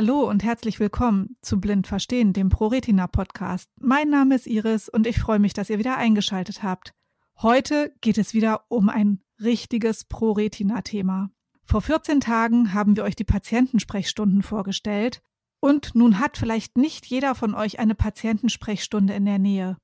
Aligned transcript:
Hallo 0.00 0.30
und 0.30 0.44
herzlich 0.44 0.78
willkommen 0.78 1.36
zu 1.42 1.58
Blind 1.58 1.88
Verstehen, 1.88 2.32
dem 2.32 2.50
ProRetina 2.50 3.08
Podcast. 3.08 3.68
Mein 3.80 4.08
Name 4.08 4.36
ist 4.36 4.46
Iris 4.46 4.88
und 4.88 5.08
ich 5.08 5.18
freue 5.18 5.40
mich, 5.40 5.54
dass 5.54 5.70
ihr 5.70 5.80
wieder 5.80 5.96
eingeschaltet 5.96 6.62
habt. 6.62 6.94
Heute 7.42 7.92
geht 8.00 8.16
es 8.16 8.32
wieder 8.32 8.62
um 8.68 8.90
ein 8.90 9.24
richtiges 9.42 10.04
ProRetina 10.04 10.82
Thema. 10.82 11.30
Vor 11.64 11.82
14 11.82 12.20
Tagen 12.20 12.74
haben 12.74 12.94
wir 12.94 13.02
euch 13.02 13.16
die 13.16 13.24
Patientensprechstunden 13.24 14.42
vorgestellt 14.42 15.20
und 15.58 15.96
nun 15.96 16.20
hat 16.20 16.38
vielleicht 16.38 16.78
nicht 16.78 17.04
jeder 17.04 17.34
von 17.34 17.56
euch 17.56 17.80
eine 17.80 17.96
Patientensprechstunde 17.96 19.14
in 19.14 19.24
der 19.24 19.40
Nähe. 19.40 19.78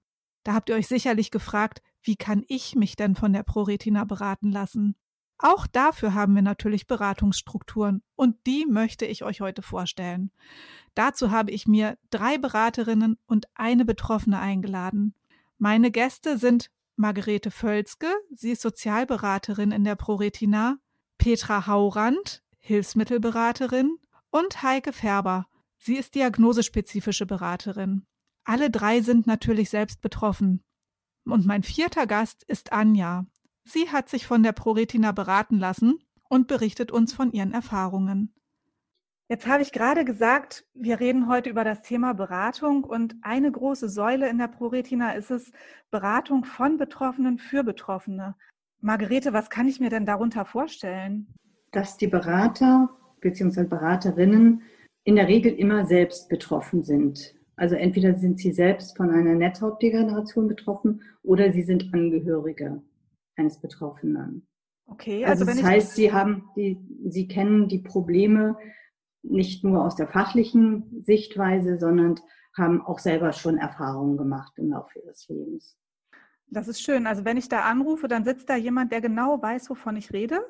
Da 0.44 0.54
habt 0.54 0.68
ihr 0.68 0.76
euch 0.76 0.86
sicherlich 0.86 1.32
gefragt, 1.32 1.82
wie 2.02 2.14
kann 2.14 2.44
ich 2.46 2.76
mich 2.76 2.94
denn 2.94 3.16
von 3.16 3.32
der 3.32 3.42
ProRetina 3.42 4.04
beraten 4.04 4.52
lassen? 4.52 4.94
Auch 5.38 5.66
dafür 5.66 6.14
haben 6.14 6.34
wir 6.34 6.42
natürlich 6.42 6.86
Beratungsstrukturen 6.86 8.02
und 8.14 8.36
die 8.46 8.66
möchte 8.66 9.04
ich 9.04 9.24
euch 9.24 9.40
heute 9.40 9.62
vorstellen. 9.62 10.30
Dazu 10.94 11.30
habe 11.30 11.50
ich 11.50 11.66
mir 11.66 11.98
drei 12.10 12.38
Beraterinnen 12.38 13.18
und 13.26 13.46
eine 13.54 13.84
Betroffene 13.84 14.38
eingeladen. 14.38 15.14
Meine 15.58 15.90
Gäste 15.90 16.38
sind 16.38 16.70
Margarete 16.96 17.50
Völzke, 17.50 18.06
sie 18.32 18.52
ist 18.52 18.62
Sozialberaterin 18.62 19.72
in 19.72 19.82
der 19.82 19.96
ProRetina, 19.96 20.78
Petra 21.18 21.66
Haurand, 21.66 22.42
Hilfsmittelberaterin 22.60 23.98
und 24.30 24.62
Heike 24.62 24.92
Färber, 24.92 25.46
sie 25.78 25.96
ist 25.96 26.14
diagnosespezifische 26.14 27.26
Beraterin. 27.26 28.06
Alle 28.44 28.70
drei 28.70 29.00
sind 29.00 29.26
natürlich 29.26 29.70
selbst 29.70 30.00
betroffen. 30.00 30.62
Und 31.24 31.46
mein 31.46 31.62
vierter 31.62 32.06
Gast 32.06 32.44
ist 32.44 32.72
Anja. 32.72 33.26
Sie 33.64 33.90
hat 33.90 34.08
sich 34.08 34.26
von 34.26 34.42
der 34.42 34.52
ProRetina 34.52 35.12
beraten 35.12 35.58
lassen 35.58 35.98
und 36.28 36.46
berichtet 36.46 36.92
uns 36.92 37.14
von 37.14 37.32
ihren 37.32 37.52
Erfahrungen. 37.52 38.32
Jetzt 39.28 39.46
habe 39.46 39.62
ich 39.62 39.72
gerade 39.72 40.04
gesagt, 40.04 40.66
wir 40.74 41.00
reden 41.00 41.28
heute 41.28 41.48
über 41.48 41.64
das 41.64 41.80
Thema 41.80 42.12
Beratung 42.12 42.84
und 42.84 43.16
eine 43.22 43.50
große 43.50 43.88
Säule 43.88 44.28
in 44.28 44.36
der 44.36 44.48
ProRetina 44.48 45.12
ist 45.12 45.30
es 45.30 45.50
Beratung 45.90 46.44
von 46.44 46.76
Betroffenen 46.76 47.38
für 47.38 47.64
Betroffene. 47.64 48.36
Margarete, 48.80 49.32
was 49.32 49.48
kann 49.48 49.66
ich 49.66 49.80
mir 49.80 49.88
denn 49.88 50.04
darunter 50.04 50.44
vorstellen? 50.44 51.26
Dass 51.72 51.96
die 51.96 52.06
Berater 52.06 52.90
bzw. 53.20 53.64
Beraterinnen 53.64 54.62
in 55.04 55.16
der 55.16 55.26
Regel 55.26 55.54
immer 55.54 55.86
selbst 55.86 56.28
betroffen 56.28 56.82
sind. 56.82 57.34
Also 57.56 57.76
entweder 57.76 58.14
sind 58.18 58.38
sie 58.38 58.52
selbst 58.52 58.94
von 58.94 59.10
einer 59.10 59.34
Netzhautdegeneration 59.34 60.48
betroffen 60.48 61.02
oder 61.22 61.50
sie 61.50 61.62
sind 61.62 61.94
Angehörige 61.94 62.82
eines 63.36 63.60
Betroffenen. 63.60 64.46
Okay, 64.86 65.24
also, 65.24 65.44
also 65.44 65.54
das 65.54 65.62
heißt, 65.62 65.94
Sie 65.94 66.12
haben 66.12 66.50
die, 66.56 66.78
Sie 67.08 67.26
kennen 67.26 67.68
die 67.68 67.78
Probleme 67.78 68.56
nicht 69.22 69.64
nur 69.64 69.84
aus 69.84 69.96
der 69.96 70.06
fachlichen 70.06 71.02
Sichtweise, 71.04 71.78
sondern 71.78 72.16
haben 72.56 72.82
auch 72.82 72.98
selber 72.98 73.32
schon 73.32 73.58
Erfahrungen 73.58 74.16
gemacht 74.16 74.52
im 74.56 74.70
Laufe 74.70 74.98
ihres 75.00 75.26
Lebens. 75.28 75.76
Das 76.46 76.68
ist 76.68 76.82
schön. 76.82 77.06
Also 77.06 77.24
wenn 77.24 77.36
ich 77.36 77.48
da 77.48 77.62
anrufe, 77.62 78.06
dann 78.06 78.24
sitzt 78.24 78.48
da 78.48 78.56
jemand, 78.56 78.92
der 78.92 79.00
genau 79.00 79.42
weiß, 79.42 79.70
wovon 79.70 79.96
ich 79.96 80.12
rede? 80.12 80.44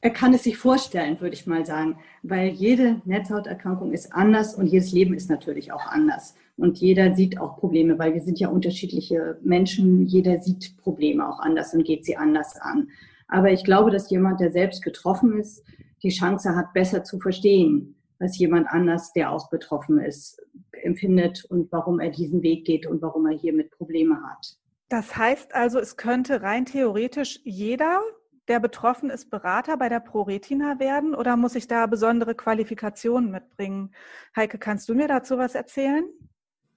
Er 0.00 0.10
kann 0.10 0.34
es 0.34 0.42
sich 0.42 0.58
vorstellen, 0.58 1.20
würde 1.20 1.34
ich 1.34 1.46
mal 1.46 1.64
sagen, 1.64 2.00
weil 2.24 2.48
jede 2.48 3.00
Netzhauterkrankung 3.04 3.92
ist 3.92 4.12
anders 4.12 4.56
und 4.56 4.66
jedes 4.66 4.90
Leben 4.90 5.14
ist 5.14 5.30
natürlich 5.30 5.70
auch 5.70 5.86
anders. 5.86 6.34
Und 6.56 6.78
jeder 6.78 7.14
sieht 7.14 7.38
auch 7.38 7.56
Probleme, 7.58 7.98
weil 7.98 8.14
wir 8.14 8.20
sind 8.20 8.38
ja 8.38 8.48
unterschiedliche 8.48 9.38
Menschen. 9.42 10.06
Jeder 10.06 10.38
sieht 10.38 10.76
Probleme 10.76 11.28
auch 11.28 11.40
anders 11.40 11.74
und 11.74 11.84
geht 11.84 12.04
sie 12.04 12.16
anders 12.16 12.56
an. 12.60 12.88
Aber 13.28 13.50
ich 13.50 13.64
glaube, 13.64 13.90
dass 13.90 14.10
jemand, 14.10 14.40
der 14.40 14.50
selbst 14.50 14.82
getroffen 14.82 15.38
ist, 15.38 15.64
die 16.02 16.10
Chance 16.10 16.54
hat, 16.54 16.72
besser 16.72 17.04
zu 17.04 17.18
verstehen, 17.18 17.96
was 18.18 18.38
jemand 18.38 18.68
anders, 18.68 19.12
der 19.12 19.32
auch 19.32 19.48
betroffen 19.50 19.98
ist, 19.98 20.40
empfindet 20.82 21.44
und 21.46 21.72
warum 21.72 22.00
er 22.00 22.10
diesen 22.10 22.42
Weg 22.42 22.66
geht 22.66 22.86
und 22.86 23.00
warum 23.02 23.26
er 23.26 23.36
hiermit 23.36 23.70
Probleme 23.70 24.22
hat. 24.22 24.58
Das 24.88 25.16
heißt 25.16 25.54
also, 25.54 25.78
es 25.78 25.96
könnte 25.96 26.42
rein 26.42 26.66
theoretisch 26.66 27.40
jeder 27.44 28.02
der 28.48 28.60
betroffen 28.60 29.10
ist, 29.10 29.30
Berater 29.30 29.76
bei 29.76 29.88
der 29.88 30.00
ProRetina 30.00 30.78
werden 30.78 31.14
oder 31.14 31.36
muss 31.36 31.54
ich 31.54 31.68
da 31.68 31.86
besondere 31.86 32.34
Qualifikationen 32.34 33.30
mitbringen? 33.30 33.94
Heike, 34.34 34.58
kannst 34.58 34.88
du 34.88 34.94
mir 34.94 35.08
dazu 35.08 35.38
was 35.38 35.54
erzählen? 35.54 36.04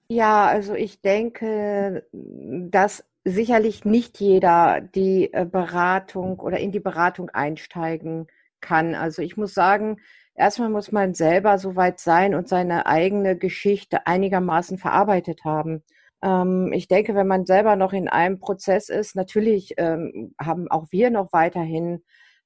Ja, 0.08 0.46
also 0.46 0.74
ich 0.74 1.00
denke, 1.00 2.06
dass 2.12 3.04
sicherlich 3.24 3.84
nicht 3.84 4.20
jeder 4.20 4.80
die 4.80 5.32
äh, 5.32 5.44
Beratung 5.44 6.38
oder 6.38 6.58
in 6.58 6.70
die 6.70 6.78
Beratung 6.80 7.28
einsteigen 7.30 8.28
kann. 8.60 8.94
Also 8.94 9.20
ich 9.22 9.36
muss 9.36 9.52
sagen, 9.52 9.98
erstmal 10.36 10.70
muss 10.70 10.92
man 10.92 11.14
selber 11.14 11.58
so 11.58 11.74
weit 11.74 11.98
sein 11.98 12.36
und 12.36 12.48
seine 12.48 12.86
eigene 12.86 13.36
Geschichte 13.36 14.06
einigermaßen 14.06 14.78
verarbeitet 14.78 15.44
haben. 15.44 15.82
Ähm, 16.22 16.72
ich 16.72 16.86
denke, 16.86 17.16
wenn 17.16 17.26
man 17.26 17.44
selber 17.44 17.74
noch 17.74 17.92
in 17.92 18.06
einem 18.08 18.38
Prozess 18.38 18.88
ist, 18.88 19.16
natürlich 19.16 19.74
ähm, 19.76 20.34
haben 20.40 20.70
auch 20.70 20.86
wir 20.92 21.10
noch 21.10 21.32
weiterhin 21.32 22.04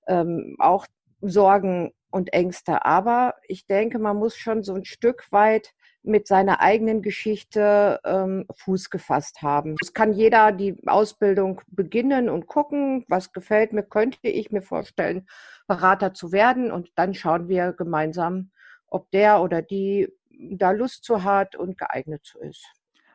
ähm, 0.09 0.57
auch 0.59 0.87
Sorgen 1.21 1.93
und 2.11 2.33
Ängste. 2.33 2.87
Aber 2.87 3.35
ich 3.49 3.67
denke, 3.67 3.99
man 3.99 4.17
muss 4.17 4.37
schon 4.37 4.63
so 4.63 4.75
ein 4.75 4.85
Stück 4.87 5.27
weit 5.31 5.75
mit 6.03 6.27
seiner 6.27 6.61
eigenen 6.61 7.03
Geschichte 7.03 8.01
ähm, 8.05 8.47
Fuß 8.55 8.91
gefasst 8.91 9.43
haben. 9.43 9.77
Es 9.83 9.93
kann 9.93 10.13
jeder 10.13 10.53
die 10.53 10.77
Ausbildung 10.87 11.61
beginnen 11.69 12.29
und 12.29 12.47
gucken, 12.47 13.05
was 13.09 13.33
gefällt 13.33 13.73
mir, 13.73 13.83
könnte 13.83 14.19
ich 14.23 14.51
mir 14.51 14.63
vorstellen, 14.63 15.27
Berater 15.67 16.15
zu 16.15 16.33
werden. 16.33 16.73
Und 16.73 16.91
dann 16.97 17.15
schauen 17.15 17.49
wir 17.49 17.73
gemeinsam, 17.73 18.51
ob 18.87 19.11
der 19.11 19.43
oder 19.43 19.63
die 19.63 20.09
da 20.31 20.71
Lust 20.71 21.05
zu 21.05 21.23
hat 21.23 21.55
und 21.55 21.77
geeignet 21.77 22.25
zu 22.25 22.39
ist. 22.41 22.65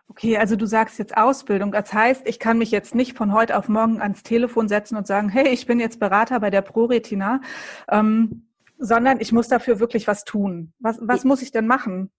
Okay, 0.08 0.38
also 0.38 0.56
du 0.56 0.68
sagst 0.68 1.00
jetzt 1.00 1.18
Ausbildung. 1.18 1.72
Das 1.72 1.92
heißt, 1.92 2.28
ich 2.28 2.40
kann 2.40 2.60
mich 2.60 2.70
jetzt 2.70 2.94
nicht 2.94 3.18
von 3.18 3.34
heute 3.34 3.58
auf 3.58 3.68
morgen 3.68 4.02
ans 4.02 4.22
Telefon 4.22 4.68
setzen 4.68 4.96
und 4.96 5.08
sagen, 5.08 5.30
hey, 5.30 5.50
ich 5.50 5.66
bin 5.66 5.80
jetzt 5.80 6.00
Berater 6.00 6.40
bei 6.40 6.52
der 6.52 6.62
ProRetina, 6.62 7.42
ähm, 7.90 8.48
sondern 8.78 9.20
ich 9.20 9.32
muss 9.32 9.48
dafür 9.48 9.80
wirklich 9.80 10.08
was 10.08 10.24
tun. 10.24 10.74
Was, 10.80 11.00
was 11.02 11.24
muss 11.24 11.42
ich 11.42 11.52
denn 11.52 11.66
machen? 11.66 12.12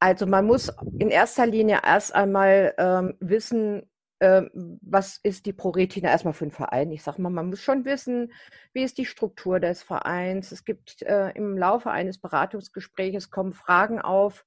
Also 0.00 0.26
man 0.26 0.46
muss 0.46 0.72
in 0.98 1.10
erster 1.10 1.46
Linie 1.46 1.80
erst 1.84 2.14
einmal 2.14 2.74
ähm, 2.78 3.14
wissen, 3.20 3.90
ähm, 4.20 4.78
was 4.82 5.18
ist 5.22 5.46
die 5.46 5.52
ProRetina 5.52 6.08
erstmal 6.08 6.34
für 6.34 6.46
ein 6.46 6.50
Verein? 6.50 6.90
Ich 6.90 7.02
sage 7.02 7.22
mal, 7.22 7.30
man 7.30 7.48
muss 7.48 7.60
schon 7.60 7.84
wissen, 7.84 8.32
wie 8.72 8.82
ist 8.82 8.98
die 8.98 9.06
Struktur 9.06 9.60
des 9.60 9.82
Vereins. 9.82 10.50
Es 10.50 10.64
gibt 10.64 11.02
äh, 11.02 11.30
im 11.30 11.56
Laufe 11.56 11.90
eines 11.90 12.18
Beratungsgespräches 12.18 13.30
kommen 13.30 13.54
Fragen 13.54 14.00
auf, 14.00 14.44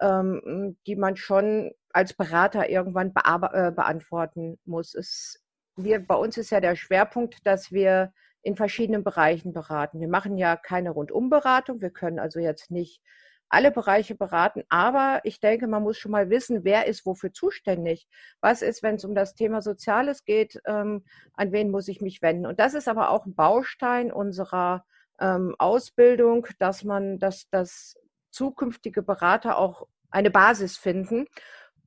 ähm, 0.00 0.76
die 0.86 0.96
man 0.96 1.16
schon 1.16 1.72
als 1.92 2.12
Berater 2.12 2.68
irgendwann 2.68 3.08
äh, 3.08 3.70
beantworten 3.72 4.58
muss. 4.64 4.94
Es, 4.94 5.42
wir, 5.76 6.06
bei 6.06 6.14
uns 6.14 6.36
ist 6.36 6.50
ja 6.50 6.60
der 6.60 6.76
Schwerpunkt, 6.76 7.46
dass 7.46 7.72
wir 7.72 8.12
in 8.42 8.54
verschiedenen 8.54 9.02
Bereichen 9.02 9.52
beraten. 9.52 10.00
Wir 10.00 10.08
machen 10.08 10.36
ja 10.36 10.56
keine 10.56 10.90
Rundumberatung. 10.90 11.80
Wir 11.80 11.90
können 11.90 12.18
also 12.18 12.38
jetzt 12.38 12.70
nicht 12.70 13.02
alle 13.48 13.70
Bereiche 13.70 14.14
beraten, 14.14 14.64
aber 14.68 15.20
ich 15.24 15.40
denke, 15.40 15.66
man 15.66 15.82
muss 15.82 15.98
schon 15.98 16.12
mal 16.12 16.30
wissen, 16.30 16.64
wer 16.64 16.86
ist 16.86 17.06
wofür 17.06 17.32
zuständig. 17.32 18.08
Was 18.40 18.62
ist, 18.62 18.82
wenn 18.82 18.96
es 18.96 19.04
um 19.04 19.14
das 19.14 19.34
Thema 19.34 19.62
Soziales 19.62 20.24
geht, 20.24 20.60
ähm, 20.66 21.04
an 21.34 21.52
wen 21.52 21.70
muss 21.70 21.88
ich 21.88 22.00
mich 22.00 22.22
wenden? 22.22 22.46
Und 22.46 22.58
das 22.58 22.74
ist 22.74 22.88
aber 22.88 23.10
auch 23.10 23.24
ein 23.26 23.34
Baustein 23.34 24.12
unserer 24.12 24.84
ähm, 25.20 25.54
Ausbildung, 25.58 26.46
dass 26.58 26.84
man, 26.84 27.18
dass, 27.18 27.48
dass 27.50 27.96
zukünftige 28.30 29.02
Berater 29.02 29.58
auch 29.58 29.86
eine 30.10 30.30
Basis 30.30 30.76
finden, 30.76 31.26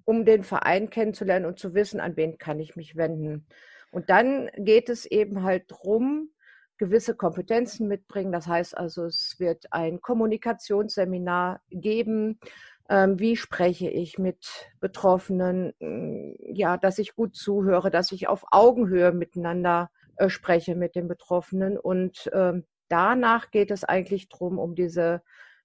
um 0.06 0.26
den 0.26 0.44
Verein 0.44 0.90
kennenzulernen 0.90 1.46
und 1.46 1.60
zu 1.60 1.74
wissen, 1.74 2.00
an 2.00 2.16
wen 2.16 2.38
kann 2.38 2.60
ich 2.60 2.76
mich 2.76 2.96
wenden. 2.96 3.46
Und 3.92 4.10
dann 4.10 4.50
geht 4.56 4.90
es 4.90 5.06
eben 5.06 5.44
halt 5.44 5.70
darum, 5.72 6.32
gewisse 6.80 7.16
Kompetenzen 7.16 7.88
mitbringen. 7.88 8.32
Das 8.32 8.48
heißt 8.48 8.76
also, 8.76 9.06
es 9.06 9.40
wird 9.40 9.72
ein 9.72 10.02
Kommunikationsseminar 10.02 11.62
geben. 11.70 12.40
Ähm, 12.90 13.20
wie 13.20 13.36
spreche 13.36 13.90
ich 13.90 14.18
mit 14.18 14.72
Betroffenen? 14.80 15.74
Mm, 15.80 16.34
ja, 16.40 16.78
dass 16.78 16.98
ich 16.98 17.16
gut 17.16 17.36
zuhöre, 17.36 17.92
dass 17.92 18.12
ich 18.12 18.28
auf 18.28 18.46
Augenhöhe 18.50 19.12
miteinander 19.12 19.92
äh, 20.16 20.30
spreche 20.30 20.76
mit 20.76 20.96
den 20.96 21.08
Betroffenen. 21.08 21.78
Und 21.78 22.32
ähm, 22.34 22.64
danach 22.88 23.52
geht 23.52 23.70
es 23.70 23.84
eigentlich 23.84 24.30
darum, 24.30 24.58
um 24.58 24.74
diese 24.74 25.22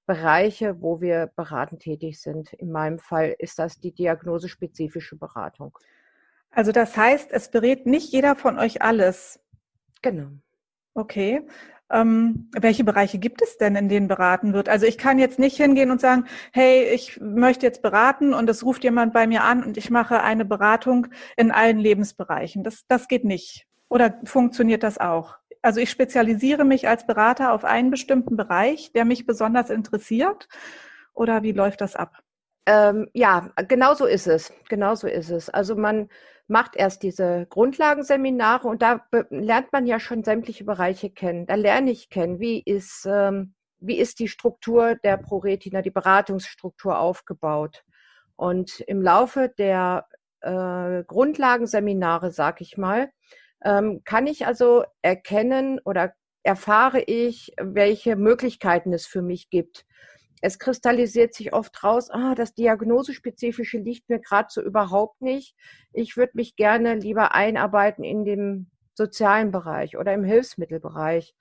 Bereiche, 0.07 0.83
wo 0.83 1.01
wir 1.01 1.31
beratend 1.35 1.81
tätig 1.81 2.21
sind. 2.21 2.53
In 2.53 2.71
meinem 2.71 2.99
Fall 2.99 3.35
ist 3.39 3.59
das 3.59 3.81
die 3.81 3.93
diagnosespezifische 3.93 5.17
Beratung. 5.17 5.79
Also 6.51 6.73
das 6.73 6.97
heißt, 6.97 7.33
es 7.33 7.51
berät 7.51 7.87
nicht 7.87 8.13
jeder 8.13 8.37
von 8.37 8.59
euch 8.59 8.83
alles. 8.83 9.41
Genau. 10.03 10.29
Okay. 10.95 11.47
Ähm, 11.91 12.51
welche 12.53 12.83
Bereiche 12.83 13.19
gibt 13.19 13.43
es 13.43 13.59
denn, 13.59 13.77
in 13.77 13.89
denen 13.89 14.09
beraten 14.09 14.55
wird? 14.55 14.69
Also 14.69 14.87
ich 14.87 14.97
kann 14.97 15.19
jetzt 15.19 15.39
nicht 15.39 15.57
hingehen 15.57 15.91
und 15.91 16.01
sagen, 16.01 16.25
hey, 16.53 16.85
ich 16.85 17.21
möchte 17.21 17.67
jetzt 17.67 17.83
beraten 17.83 18.33
und 18.33 18.49
es 18.49 18.65
ruft 18.65 18.85
jemand 18.85 19.13
bei 19.13 19.27
mir 19.27 19.45
an 19.45 19.63
und 19.63 19.77
ich 19.77 19.91
mache 19.91 20.23
eine 20.23 20.45
Beratung 20.45 21.09
in 21.37 21.51
allen 21.51 21.79
Lebensbereichen. 21.79 22.65
Das, 22.65 22.85
das 22.89 23.07
geht 23.09 23.25
nicht. 23.25 23.67
Oder 23.89 24.19
funktioniert 24.25 24.83
das 24.83 24.99
auch? 24.99 25.37
Also 25.63 25.81
ich 25.81 25.91
spezialisiere 25.91 26.65
mich 26.65 26.89
als 26.89 27.07
Berater 27.07 27.53
auf 27.53 27.65
einen 27.65 27.91
bestimmten 27.91 28.37
Bereich, 28.37 28.93
der 28.93 29.05
mich 29.05 29.27
besonders 29.27 29.71
interessiert. 29.71 30.49
oder 31.15 31.43
wie 31.43 31.53
läuft 31.53 31.81
das 31.81 31.97
ab? 31.97 32.21
Ähm, 32.67 33.09
ja, 33.15 33.51
genau 33.69 33.95
so 33.95 34.07
ist 34.07 34.27
es. 34.27 34.53
Genau 34.69 34.95
so 34.95 35.07
ist 35.07 35.31
es. 35.31 35.51
Also 35.51 35.77
man 35.77 36.09
macht 36.47 36.77
erst 36.77 37.03
diese 37.03 37.47
Grundlagenseminare 37.49 38.69
und 38.69 38.83
da 38.83 39.07
lernt 39.31 39.73
man 39.73 39.87
ja 39.87 39.99
schon 39.99 40.25
sämtliche 40.25 40.65
Bereiche 40.65 41.11
kennen. 41.11 41.47
Da 41.47 41.55
lerne 41.55 41.91
ich 41.91 42.11
kennen, 42.11 42.39
wie 42.39 42.63
ist, 42.63 43.07
ähm, 43.11 43.55
wie 43.79 43.99
ist 43.99 44.19
die 44.19 44.29
Struktur 44.29 44.97
der 44.97 45.17
ProRetina, 45.17 45.83
die 45.83 45.91
Beratungsstruktur 45.91 46.99
aufgebaut. 46.99 47.85
Und 48.37 48.81
im 48.81 49.01
Laufe 49.01 49.53
der 49.57 50.07
äh, 50.41 51.05
Grundlagenseminare, 51.05 52.31
sag 52.31 52.61
ich 52.61 52.77
mal, 52.77 53.11
ähm, 53.65 54.03
kann 54.05 54.27
ich 54.27 54.47
also 54.47 54.85
erkennen 55.03 55.81
oder 55.85 56.13
erfahre 56.43 57.01
ich, 57.01 57.53
welche 57.59 58.17
Möglichkeiten 58.17 58.93
es 58.93 59.07
für 59.07 59.23
mich 59.23 59.49
gibt. 59.49 59.87
Es 60.41 60.59
kristallisiert 60.59 61.35
sich 61.35 61.53
oft 61.53 61.83
raus, 61.83 62.11
ah, 62.11 62.35
das 62.35 62.55
Diagnosespezifische 62.55 63.79
liegt 63.79 64.09
mir 64.09 64.21
gerade 64.21 64.49
so 64.51 64.63
überhaupt 64.63 65.23
nicht. 65.23 65.57
Ich 65.93 66.17
würde 66.17 66.33
mich 66.35 66.57
gerne 66.57 66.95
lieber 66.95 67.35
einarbeiten 67.35 68.05
in 68.05 68.25
dem 68.25 68.71
sozialen 68.95 69.51
Bereich 69.51 69.97
oder 69.97 70.13
im 70.13 70.25
Hilfsmittelbereich. 70.25 71.35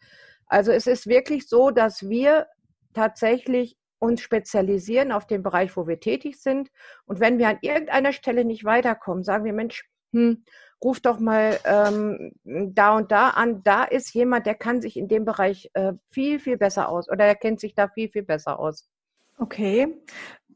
Also 0.48 0.72
es 0.72 0.88
ist 0.88 1.08
wirklich 1.08 1.48
so, 1.48 1.72
dass 1.72 2.08
wir 2.10 2.48
tatsächlich 2.94 3.78
uns 4.00 4.22
spezialisieren 4.22 5.12
auf 5.12 5.26
den 5.28 5.44
Bereich, 5.44 5.76
wo 5.78 5.88
wir 5.88 6.00
tätig 6.00 6.42
sind. 6.42 6.70
Und 7.06 7.20
wenn 7.20 7.38
wir 7.38 7.48
an 7.48 7.60
irgendeiner 7.62 8.12
Stelle 8.12 8.44
nicht 8.44 8.66
weiterkommen, 8.66 9.24
sagen 9.24 9.46
wir, 9.46 9.54
Mensch, 9.54 9.90
hm, 10.12 10.44
ruf 10.84 11.00
doch 11.00 11.20
mal 11.20 11.60
ähm, 11.66 12.34
da 12.44 12.96
und 12.98 13.12
da 13.12 13.30
an. 13.30 13.64
Da 13.64 13.84
ist 13.84 14.14
jemand, 14.14 14.46
der 14.46 14.56
kann 14.56 14.82
sich 14.82 14.98
in 14.98 15.08
dem 15.08 15.26
Bereich 15.26 15.70
äh, 15.74 15.94
viel, 16.12 16.40
viel 16.40 16.58
besser 16.58 16.90
aus 16.90 17.10
oder 17.10 17.26
er 17.26 17.36
kennt 17.36 17.60
sich 17.60 17.76
da 17.76 17.88
viel, 17.88 18.10
viel 18.10 18.24
besser 18.24 18.60
aus. 18.60 18.90
Okay. 19.38 19.88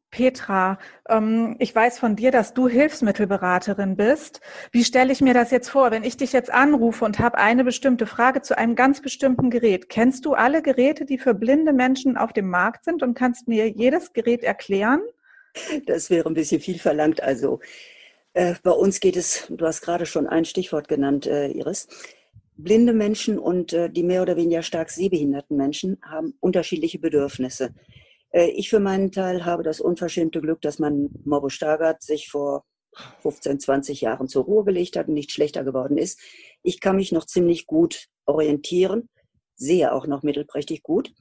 Petra, 0.09 0.79
ähm, 1.09 1.57
ich 1.59 1.75
weiß 1.75 1.99
von 1.99 2.15
dir, 2.15 2.31
dass 2.31 2.53
du 2.53 2.67
Hilfsmittelberaterin 2.67 3.97
bist. 3.97 4.39
Wie 4.71 4.85
stelle 4.85 5.11
ich 5.11 5.21
mir 5.21 5.33
das 5.33 5.51
jetzt 5.51 5.69
vor, 5.69 5.91
wenn 5.91 6.03
ich 6.03 6.15
dich 6.15 6.31
jetzt 6.31 6.51
anrufe 6.51 7.03
und 7.03 7.19
habe 7.19 7.37
eine 7.37 7.65
bestimmte 7.65 8.05
Frage 8.05 8.41
zu 8.41 8.57
einem 8.57 8.75
ganz 8.75 9.01
bestimmten 9.01 9.49
Gerät? 9.49 9.89
Kennst 9.89 10.25
du 10.25 10.33
alle 10.33 10.61
Geräte, 10.61 11.05
die 11.05 11.17
für 11.17 11.33
blinde 11.33 11.73
Menschen 11.73 12.15
auf 12.15 12.31
dem 12.31 12.49
Markt 12.49 12.85
sind 12.85 13.03
und 13.03 13.15
kannst 13.15 13.47
mir 13.47 13.69
jedes 13.69 14.13
Gerät 14.13 14.43
erklären? 14.43 15.01
Das 15.85 16.09
wäre 16.09 16.27
ein 16.29 16.35
bisschen 16.35 16.61
viel 16.61 16.79
verlangt. 16.79 17.21
Also 17.21 17.59
äh, 18.37 18.55
bei 18.61 18.71
uns 18.71 18.99
geht 18.99 19.17
es, 19.17 19.47
du 19.49 19.65
hast 19.65 19.81
gerade 19.81 20.05
schon 20.05 20.27
ein 20.27 20.45
Stichwort 20.45 20.87
genannt, 20.87 21.25
äh, 21.25 21.47
Iris. 21.47 21.87
Blinde 22.55 22.93
Menschen 22.93 23.39
und 23.39 23.73
äh, 23.73 23.89
die 23.89 24.03
mehr 24.03 24.21
oder 24.21 24.35
weniger 24.35 24.61
stark 24.61 24.91
sehbehinderten 24.91 25.57
Menschen 25.57 25.97
haben 26.03 26.35
unterschiedliche 26.39 26.99
Bedürfnisse. 26.99 27.73
Äh, 28.31 28.49
ich 28.49 28.69
für 28.69 28.79
meinen 28.79 29.11
Teil 29.11 29.43
habe 29.43 29.63
das 29.63 29.81
unverschämte 29.81 30.39
Glück, 30.39 30.61
dass 30.61 30.77
mein 30.77 31.09
Morbo 31.25 31.49
Stargard 31.49 32.03
sich 32.03 32.29
vor 32.29 32.63
15, 33.21 33.59
20 33.59 34.01
Jahren 34.01 34.27
zur 34.27 34.45
Ruhe 34.45 34.63
gelegt 34.63 34.97
hat 34.97 35.07
und 35.07 35.15
nicht 35.15 35.31
schlechter 35.31 35.63
geworden 35.63 35.97
ist. 35.97 36.19
Ich 36.61 36.79
kann 36.79 36.95
mich 36.95 37.11
noch 37.11 37.25
ziemlich 37.25 37.65
gut 37.65 38.07
orientieren, 38.25 39.09
sehe 39.55 39.91
auch 39.91 40.05
noch 40.05 40.21
mittelprächtig 40.21 40.83
gut. 40.83 41.11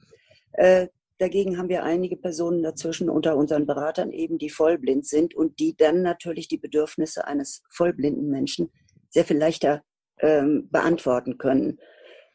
Äh, 0.53 0.87
dagegen 1.19 1.57
haben 1.57 1.69
wir 1.69 1.83
einige 1.83 2.17
Personen 2.17 2.63
dazwischen 2.63 3.09
unter 3.09 3.35
unseren 3.35 3.65
Beratern 3.65 4.11
eben, 4.11 4.37
die 4.37 4.49
vollblind 4.49 5.05
sind 5.05 5.35
und 5.35 5.59
die 5.59 5.75
dann 5.75 6.01
natürlich 6.01 6.47
die 6.47 6.57
Bedürfnisse 6.57 7.27
eines 7.27 7.63
vollblinden 7.69 8.29
Menschen 8.29 8.71
sehr 9.09 9.25
viel 9.25 9.37
leichter 9.37 9.83
ähm, 10.19 10.69
beantworten 10.69 11.37
können. 11.37 11.79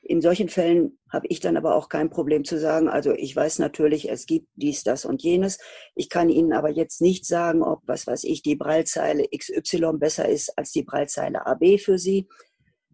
In 0.04 0.20
solchen 0.20 0.48
Fällen 0.48 0.98
habe 1.12 1.28
ich 1.28 1.38
dann 1.38 1.56
aber 1.56 1.76
auch 1.76 1.88
kein 1.88 2.10
Problem 2.10 2.44
zu 2.44 2.58
sagen, 2.58 2.88
also 2.88 3.12
ich 3.12 3.36
weiß 3.36 3.60
natürlich, 3.60 4.10
es 4.10 4.26
gibt 4.26 4.48
dies, 4.56 4.82
das 4.82 5.04
und 5.04 5.22
jenes. 5.22 5.58
Ich 5.94 6.08
kann 6.08 6.28
Ihnen 6.28 6.52
aber 6.52 6.70
jetzt 6.70 7.00
nicht 7.00 7.24
sagen, 7.24 7.62
ob, 7.62 7.82
was 7.86 8.08
weiß 8.08 8.24
ich, 8.24 8.42
die 8.42 8.56
Breilzeile 8.56 9.28
XY 9.28 9.98
besser 9.98 10.28
ist 10.28 10.58
als 10.58 10.72
die 10.72 10.82
Breilzeile 10.82 11.46
AB 11.46 11.78
für 11.78 11.98
Sie. 11.98 12.26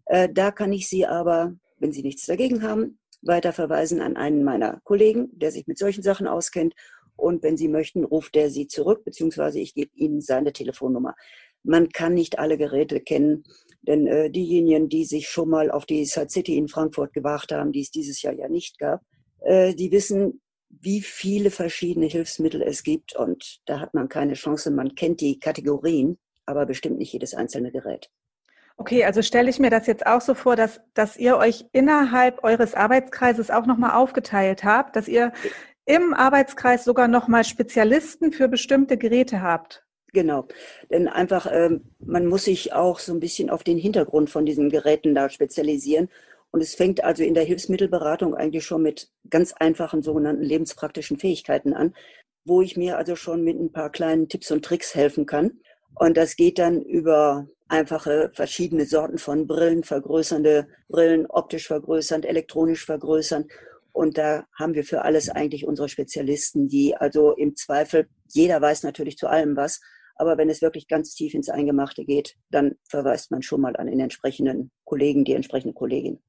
Äh, 0.05 0.29
da 0.31 0.51
kann 0.51 0.71
ich 0.71 0.87
Sie 0.87 1.07
aber, 1.07 1.55
wenn 1.79 1.91
Sie 1.91 2.03
nichts 2.03 2.27
dagegen 2.27 2.61
haben, 2.61 2.99
weiter 3.21 3.53
verweisen 3.53 4.01
an 4.01 4.17
einen 4.17 4.43
meiner 4.43 4.79
Kollegen, 4.83 5.29
der 5.33 5.51
sich 5.51 5.67
mit 5.67 5.77
solchen 5.77 6.03
Sachen 6.03 6.27
auskennt. 6.27 6.73
Und 7.15 7.43
wenn 7.43 7.57
Sie 7.57 7.67
möchten, 7.67 8.03
ruft 8.05 8.35
der 8.35 8.49
Sie 8.49 8.67
zurück, 8.67 9.03
beziehungsweise 9.03 9.59
ich 9.59 9.73
gebe 9.73 9.91
Ihnen 9.95 10.21
seine 10.21 10.53
Telefonnummer. 10.53 11.15
Man 11.63 11.89
kann 11.89 12.13
nicht 12.13 12.39
alle 12.39 12.57
Geräte 12.57 13.01
kennen. 13.01 13.43
Denn 13.81 14.07
äh, 14.07 14.29
diejenigen, 14.29 14.89
die 14.89 15.05
sich 15.05 15.29
schon 15.29 15.49
mal 15.49 15.71
auf 15.71 15.85
die 15.85 16.05
Side 16.05 16.29
City 16.29 16.57
in 16.57 16.67
Frankfurt 16.67 17.13
gewagt 17.13 17.51
haben, 17.51 17.71
die 17.71 17.81
es 17.81 17.91
dieses 17.91 18.21
Jahr 18.21 18.33
ja 18.33 18.49
nicht 18.49 18.77
gab, 18.77 19.01
äh, 19.41 19.73
die 19.73 19.91
wissen, 19.91 20.41
wie 20.69 21.01
viele 21.01 21.49
verschiedene 21.49 22.05
Hilfsmittel 22.05 22.61
es 22.61 22.83
gibt. 22.83 23.15
Und 23.15 23.59
da 23.65 23.79
hat 23.79 23.93
man 23.93 24.09
keine 24.09 24.33
Chance. 24.33 24.71
Man 24.71 24.95
kennt 24.95 25.21
die 25.21 25.39
Kategorien, 25.39 26.17
aber 26.45 26.65
bestimmt 26.65 26.97
nicht 26.97 27.13
jedes 27.13 27.33
einzelne 27.33 27.71
Gerät. 27.71 28.09
Okay, 28.79 29.03
also 29.03 29.21
stelle 29.21 29.49
ich 29.49 29.59
mir 29.59 29.69
das 29.69 29.87
jetzt 29.87 30.07
auch 30.07 30.21
so 30.21 30.33
vor, 30.33 30.55
dass, 30.55 30.79
dass 30.93 31.17
ihr 31.17 31.35
euch 31.35 31.65
innerhalb 31.73 32.45
eures 32.45 32.75
Arbeitskreises 32.75 33.51
auch 33.51 33.65
nochmal 33.65 33.91
aufgeteilt 33.91 34.63
habt, 34.63 34.95
dass 34.95 35.09
ihr 35.09 35.33
im 35.85 36.13
Arbeitskreis 36.13 36.85
sogar 36.85 37.09
nochmal 37.09 37.43
Spezialisten 37.43 38.31
für 38.31 38.47
bestimmte 38.47 38.95
Geräte 38.95 39.41
habt. 39.41 39.83
Genau, 40.13 40.47
denn 40.89 41.09
einfach, 41.09 41.45
ähm, 41.51 41.89
man 41.99 42.25
muss 42.25 42.45
sich 42.45 42.71
auch 42.71 42.99
so 42.99 43.11
ein 43.11 43.19
bisschen 43.19 43.49
auf 43.49 43.65
den 43.65 43.77
Hintergrund 43.77 44.29
von 44.29 44.45
diesen 44.45 44.69
Geräten 44.69 45.13
da 45.13 45.29
spezialisieren. 45.29 46.07
Und 46.51 46.61
es 46.61 46.73
fängt 46.73 47.03
also 47.03 47.21
in 47.21 47.33
der 47.33 47.43
Hilfsmittelberatung 47.43 48.33
eigentlich 48.33 48.63
schon 48.63 48.81
mit 48.81 49.09
ganz 49.29 49.51
einfachen 49.51 50.03
sogenannten 50.03 50.41
lebenspraktischen 50.41 51.19
Fähigkeiten 51.19 51.73
an, 51.73 51.93
wo 52.45 52.61
ich 52.61 52.77
mir 52.77 52.97
also 52.97 53.17
schon 53.17 53.43
mit 53.43 53.59
ein 53.59 53.73
paar 53.73 53.91
kleinen 53.91 54.29
Tipps 54.29 54.49
und 54.51 54.63
Tricks 54.63 54.95
helfen 54.95 55.25
kann. 55.25 55.59
Und 55.95 56.15
das 56.15 56.37
geht 56.37 56.59
dann 56.59 56.81
über 56.81 57.49
einfache 57.69 58.31
verschiedene 58.33 58.85
Sorten 58.85 59.17
von 59.17 59.47
Brillen, 59.47 59.83
vergrößernde 59.83 60.67
Brillen, 60.87 61.25
optisch 61.27 61.67
vergrößernd, 61.67 62.25
elektronisch 62.25 62.85
vergrößern. 62.85 63.47
Und 63.91 64.17
da 64.17 64.45
haben 64.57 64.73
wir 64.73 64.83
für 64.83 65.03
alles 65.03 65.29
eigentlich 65.29 65.65
unsere 65.65 65.89
Spezialisten, 65.89 66.67
die 66.67 66.95
also 66.95 67.35
im 67.35 67.55
Zweifel, 67.55 68.07
jeder 68.27 68.61
weiß 68.61 68.83
natürlich 68.83 69.17
zu 69.17 69.27
allem 69.27 69.55
was, 69.55 69.79
aber 70.15 70.37
wenn 70.37 70.49
es 70.49 70.61
wirklich 70.61 70.87
ganz 70.87 71.15
tief 71.15 71.33
ins 71.33 71.49
Eingemachte 71.49 72.03
geht, 72.03 72.35
dann 72.49 72.75
verweist 72.89 73.31
man 73.31 73.41
schon 73.41 73.61
mal 73.61 73.77
an 73.77 73.87
den 73.87 73.99
entsprechenden 73.99 74.69
Kollegen, 74.83 75.23
die 75.23 75.33
entsprechende 75.33 75.73
Kollegin. 75.73 76.19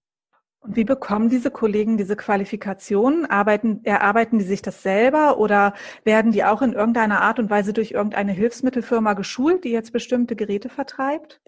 Und 0.60 0.76
wie 0.76 0.84
bekommen 0.84 1.30
diese 1.30 1.50
Kollegen 1.50 1.96
diese 1.96 2.16
Qualifikationen? 2.16 3.24
Arbeiten, 3.24 3.80
erarbeiten 3.84 4.38
die 4.38 4.44
sich 4.44 4.60
das 4.60 4.82
selber 4.82 5.38
oder 5.38 5.72
werden 6.04 6.32
die 6.32 6.44
auch 6.44 6.60
in 6.60 6.74
irgendeiner 6.74 7.22
Art 7.22 7.38
und 7.38 7.48
Weise 7.48 7.72
durch 7.72 7.92
irgendeine 7.92 8.32
Hilfsmittelfirma 8.32 9.14
geschult, 9.14 9.64
die 9.64 9.70
jetzt 9.70 9.92
bestimmte 9.92 10.36
Geräte 10.36 10.68
vertreibt? 10.68 11.40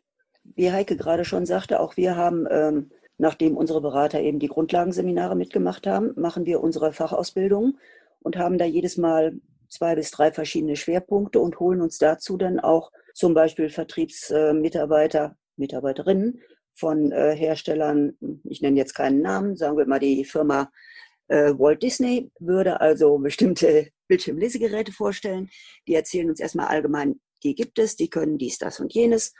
Wie 0.54 0.72
Heike 0.72 0.96
gerade 0.96 1.26
schon 1.26 1.44
sagte, 1.44 1.78
auch 1.80 1.96
wir 1.98 2.16
haben, 2.16 2.46
ähm, 2.50 2.90
nachdem 3.18 3.56
unsere 3.56 3.82
Berater 3.82 4.20
eben 4.20 4.38
die 4.38 4.48
Grundlagenseminare 4.48 5.36
mitgemacht 5.36 5.86
haben, 5.86 6.12
machen 6.16 6.46
wir 6.46 6.62
unsere 6.62 6.92
Fachausbildung 6.92 7.76
und 8.20 8.38
haben 8.38 8.56
da 8.56 8.64
jedes 8.64 8.96
Mal 8.96 9.34
zwei 9.68 9.94
bis 9.94 10.10
drei 10.10 10.32
verschiedene 10.32 10.76
Schwerpunkte 10.76 11.38
und 11.38 11.60
holen 11.60 11.82
uns 11.82 11.98
dazu 11.98 12.38
dann 12.38 12.60
auch 12.60 12.90
zum 13.14 13.34
Beispiel 13.34 13.68
Vertriebsmitarbeiter, 13.68 15.36
Mitarbeiterinnen 15.56 16.40
von 16.74 17.12
äh, 17.12 17.34
Herstellern, 17.36 18.16
ich 18.44 18.62
nenne 18.62 18.78
jetzt 18.78 18.94
keinen 18.94 19.20
Namen, 19.20 19.56
sagen 19.56 19.76
wir 19.76 19.86
mal 19.86 20.00
die 20.00 20.24
Firma 20.24 20.70
äh, 21.28 21.52
Walt 21.58 21.82
Disney, 21.82 22.30
würde 22.38 22.80
also 22.80 23.18
bestimmte 23.18 23.88
Bildschirmlesegeräte 24.08 24.92
vorstellen. 24.92 25.48
Die 25.86 25.94
erzählen 25.94 26.28
uns 26.28 26.40
erstmal 26.40 26.66
allgemein, 26.66 27.20
die 27.42 27.54
gibt 27.54 27.78
es, 27.78 27.96
die 27.96 28.10
können 28.10 28.38
dies, 28.38 28.58
das 28.58 28.80
und 28.80 28.92
jenes. 28.92 29.32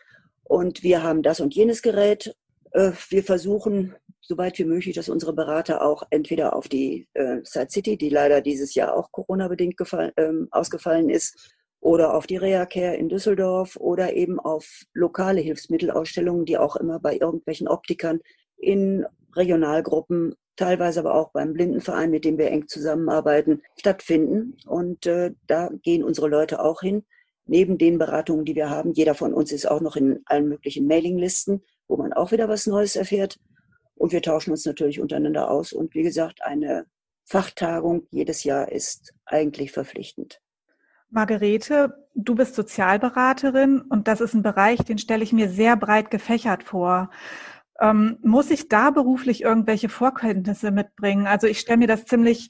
Und 0.45 0.83
wir 0.83 1.03
haben 1.03 1.23
das 1.23 1.41
und 1.41 1.55
jenes 1.55 1.83
Gerät. 1.83 2.35
Äh, 2.73 2.93
wir 3.09 3.23
versuchen 3.23 3.95
soweit 4.21 4.59
wie 4.59 4.65
möglich, 4.65 4.95
dass 4.95 5.09
unsere 5.09 5.33
Berater 5.33 5.83
auch 5.83 6.05
entweder 6.11 6.55
auf 6.55 6.69
die 6.69 7.09
äh, 7.15 7.39
Side 7.43 7.71
City, 7.71 7.97
die 7.97 8.09
leider 8.09 8.41
dieses 8.41 8.75
Jahr 8.75 8.97
auch 8.97 9.11
Corona-bedingt 9.11 9.77
ähm, 10.17 10.49
ausgefallen 10.51 11.11
ist, 11.11 11.55
oder 11.83 12.15
auf 12.15 12.29
die 12.29 12.37
Reha-Care 12.37 12.95
in 12.95 13.09
Düsseldorf 13.09 13.77
oder 13.77 14.15
eben 14.15 14.39
auf 14.39 14.85
lokale 14.95 15.41
Hilfsmittelausstellungen, 15.41 16.45
die 16.45 16.57
auch 16.57 16.77
immer 16.77 17.01
bei 17.01 17.17
irgendwelchen 17.17 17.67
Optikern 17.67 18.21
in 18.57 19.05
Regionalgruppen, 19.35 20.37
teilweise 20.55 21.01
aber 21.01 21.17
auch 21.17 21.33
beim 21.33 21.53
Blindenverein, 21.53 22.13
mit 22.13 22.25
dem 22.25 22.39
wir 22.39 22.53
eng 22.53 22.69
zusammenarbeiten, 22.69 23.63
stattfinden. 23.77 24.57
Und 24.65 25.07
äh, 25.07 25.33
da 25.49 25.71
gehen 25.83 26.05
unsere 26.05 26.29
Leute 26.29 26.65
auch 26.65 26.83
hin. 26.83 27.05
Neben 27.47 27.79
den 27.79 27.99
Beratungen, 27.99 28.45
die 28.45 28.55
wir 28.55 28.71
haben, 28.71 28.93
jeder 28.93 29.17
von 29.17 29.35
uns 29.35 29.51
ist 29.51 29.69
auch 29.69 29.81
noch 29.81 29.97
in 29.97 30.21
allen 30.27 30.49
möglichen 30.49 30.87
Mailinglisten, 30.87 31.65
wo 31.89 31.97
man 31.97 32.13
auch 32.13 32.31
wieder 32.31 32.49
was 32.49 32.69
Neues 32.69 32.95
erfährt. 32.95 33.41
Und 33.97 34.13
wir 34.13 34.23
tauschen 34.23 34.53
uns 34.53 34.65
natürlich 34.65 35.01
untereinander 35.01 35.51
aus. 35.51 35.73
Und 35.73 35.97
wie 35.97 36.05
gesagt, 36.05 36.45
eine 36.45 36.87
Fachtagung 37.25 38.07
jedes 38.11 38.45
Jahr 38.45 38.71
ist 38.71 39.13
eigentlich 39.25 39.73
verpflichtend. 39.73 40.41
Margarete, 41.13 42.09
du 42.15 42.35
bist 42.35 42.55
Sozialberaterin 42.55 43.83
und 43.83 44.09
das 44.09 44.23
ist 44.23 44.33
ein 44.35 44.43
Bereich, 44.43 44.79
den 44.81 44.97
stelle 44.97 45.23
ich 45.23 45.33
mir 45.33 45.51
sehr 45.51 45.77
breit 45.77 46.11
gefächert 46.11 46.63
vor. 46.65 47.11
Ähm, 47.81 48.19
muss 48.23 48.51
ich 48.51 48.69
da 48.69 48.91
beruflich 48.91 49.43
irgendwelche 49.43 49.91
Vorkenntnisse 49.91 50.71
mitbringen? 50.71 51.27
Also 51.27 51.47
ich 51.47 51.61
stelle 51.61 51.79
mir 51.79 51.87
das 51.87 52.07
ziemlich, 52.07 52.49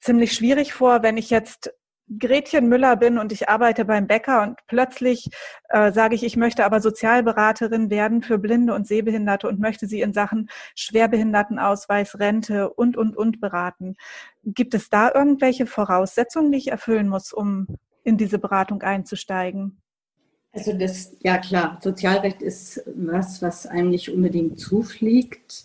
ziemlich 0.00 0.32
schwierig 0.32 0.72
vor, 0.72 1.04
wenn 1.04 1.16
ich 1.16 1.30
jetzt 1.30 1.72
Gretchen 2.18 2.68
Müller 2.68 2.96
bin 2.96 3.18
und 3.18 3.30
ich 3.30 3.48
arbeite 3.48 3.84
beim 3.84 4.08
Bäcker 4.08 4.42
und 4.42 4.58
plötzlich 4.66 5.28
äh, 5.68 5.92
sage 5.92 6.16
ich, 6.16 6.24
ich 6.24 6.36
möchte 6.36 6.64
aber 6.64 6.80
Sozialberaterin 6.80 7.90
werden 7.90 8.22
für 8.22 8.38
Blinde 8.38 8.74
und 8.74 8.88
Sehbehinderte 8.88 9.46
und 9.46 9.60
möchte 9.60 9.86
sie 9.86 10.00
in 10.00 10.12
Sachen 10.12 10.50
Schwerbehindertenausweis, 10.74 12.18
Rente 12.18 12.70
und, 12.70 12.96
und, 12.96 13.16
und 13.16 13.40
beraten. 13.40 13.94
Gibt 14.42 14.74
es 14.74 14.90
da 14.90 15.12
irgendwelche 15.14 15.66
Voraussetzungen, 15.66 16.50
die 16.50 16.58
ich 16.58 16.70
erfüllen 16.72 17.08
muss, 17.08 17.32
um 17.32 17.68
in 18.04 18.16
diese 18.16 18.38
Beratung 18.38 18.82
einzusteigen? 18.82 19.80
Also 20.52 20.72
das, 20.72 21.16
ja 21.20 21.38
klar, 21.38 21.78
Sozialrecht 21.80 22.42
ist 22.42 22.82
was, 22.96 23.40
was 23.40 23.66
einem 23.66 23.90
nicht 23.90 24.10
unbedingt 24.10 24.58
zufliegt. 24.58 25.64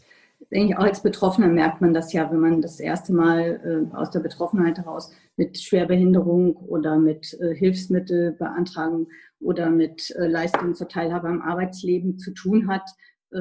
Denke 0.51 0.73
ich, 0.73 0.77
auch 0.77 0.83
als 0.83 1.01
Betroffener 1.01 1.47
merkt 1.47 1.81
man 1.81 1.93
das 1.93 2.13
ja, 2.13 2.29
wenn 2.31 2.39
man 2.39 2.61
das 2.61 2.79
erste 2.79 3.11
Mal 3.13 3.89
äh, 3.91 3.95
aus 3.95 4.11
der 4.11 4.19
Betroffenheit 4.19 4.77
heraus 4.77 5.11
mit 5.37 5.59
Schwerbehinderung 5.59 6.55
oder 6.55 6.99
mit 6.99 7.33
äh, 7.39 7.55
Hilfsmittelbeantragung 7.55 9.07
oder 9.39 9.71
mit 9.71 10.11
äh, 10.11 10.27
Leistungen 10.27 10.75
zur 10.75 10.87
Teilhabe 10.87 11.29
am 11.29 11.41
Arbeitsleben 11.41 12.19
zu 12.19 12.31
tun 12.31 12.67
hat, 12.67 12.87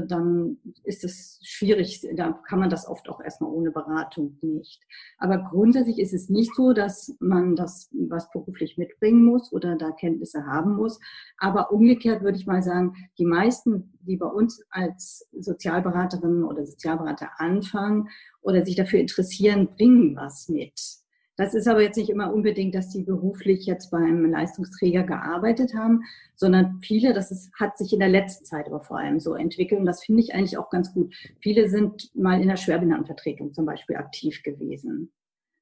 dann 0.00 0.58
ist 0.82 1.04
es 1.04 1.40
schwierig, 1.42 2.06
da 2.16 2.32
kann 2.32 2.58
man 2.58 2.70
das 2.70 2.86
oft 2.88 3.08
auch 3.08 3.20
erstmal 3.20 3.50
ohne 3.50 3.70
Beratung 3.70 4.38
nicht. 4.42 4.82
Aber 5.18 5.38
grundsätzlich 5.38 5.98
ist 5.98 6.14
es 6.14 6.28
nicht 6.28 6.54
so, 6.54 6.72
dass 6.72 7.14
man 7.20 7.56
das 7.56 7.88
was 7.92 8.30
beruflich 8.30 8.78
mitbringen 8.78 9.24
muss 9.24 9.52
oder 9.52 9.76
da 9.76 9.90
Kenntnisse 9.92 10.46
haben 10.46 10.76
muss. 10.76 10.98
Aber 11.38 11.72
umgekehrt 11.72 12.22
würde 12.22 12.38
ich 12.38 12.46
mal 12.46 12.62
sagen, 12.62 12.94
die 13.18 13.26
meisten, 13.26 13.92
die 14.00 14.16
bei 14.16 14.26
uns 14.26 14.62
als 14.70 15.28
Sozialberaterinnen 15.32 16.44
oder 16.44 16.66
Sozialberater 16.66 17.30
anfangen 17.38 18.08
oder 18.42 18.64
sich 18.64 18.76
dafür 18.76 19.00
interessieren, 19.00 19.68
bringen 19.76 20.16
was 20.16 20.48
mit. 20.48 21.03
Das 21.36 21.52
ist 21.54 21.66
aber 21.66 21.82
jetzt 21.82 21.96
nicht 21.96 22.10
immer 22.10 22.32
unbedingt, 22.32 22.74
dass 22.74 22.90
die 22.90 23.02
beruflich 23.02 23.66
jetzt 23.66 23.90
beim 23.90 24.24
Leistungsträger 24.30 25.02
gearbeitet 25.02 25.74
haben, 25.74 26.02
sondern 26.36 26.78
viele, 26.80 27.12
das 27.12 27.32
ist, 27.32 27.52
hat 27.58 27.76
sich 27.76 27.92
in 27.92 27.98
der 27.98 28.08
letzten 28.08 28.44
Zeit 28.44 28.66
aber 28.66 28.80
vor 28.80 28.98
allem 28.98 29.18
so 29.18 29.34
entwickelt 29.34 29.80
und 29.80 29.86
das 29.86 30.04
finde 30.04 30.22
ich 30.22 30.34
eigentlich 30.34 30.58
auch 30.58 30.70
ganz 30.70 30.94
gut. 30.94 31.12
Viele 31.40 31.68
sind 31.68 32.14
mal 32.14 32.40
in 32.40 32.48
der 32.48 32.56
Schwerbehindertenvertretung 32.56 33.52
zum 33.52 33.66
Beispiel 33.66 33.96
aktiv 33.96 34.42
gewesen. 34.44 35.12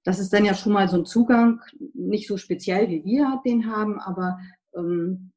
Das 0.04 0.18
ist 0.18 0.32
dann 0.32 0.44
ja 0.44 0.54
schon 0.54 0.72
mal 0.72 0.88
so 0.88 0.98
ein 0.98 1.06
Zugang, 1.06 1.60
nicht 1.94 2.28
so 2.28 2.36
speziell 2.36 2.88
wie 2.88 3.04
wir 3.04 3.40
den 3.46 3.70
haben, 3.70 3.98
aber 3.98 4.38
ähm, 4.76 5.31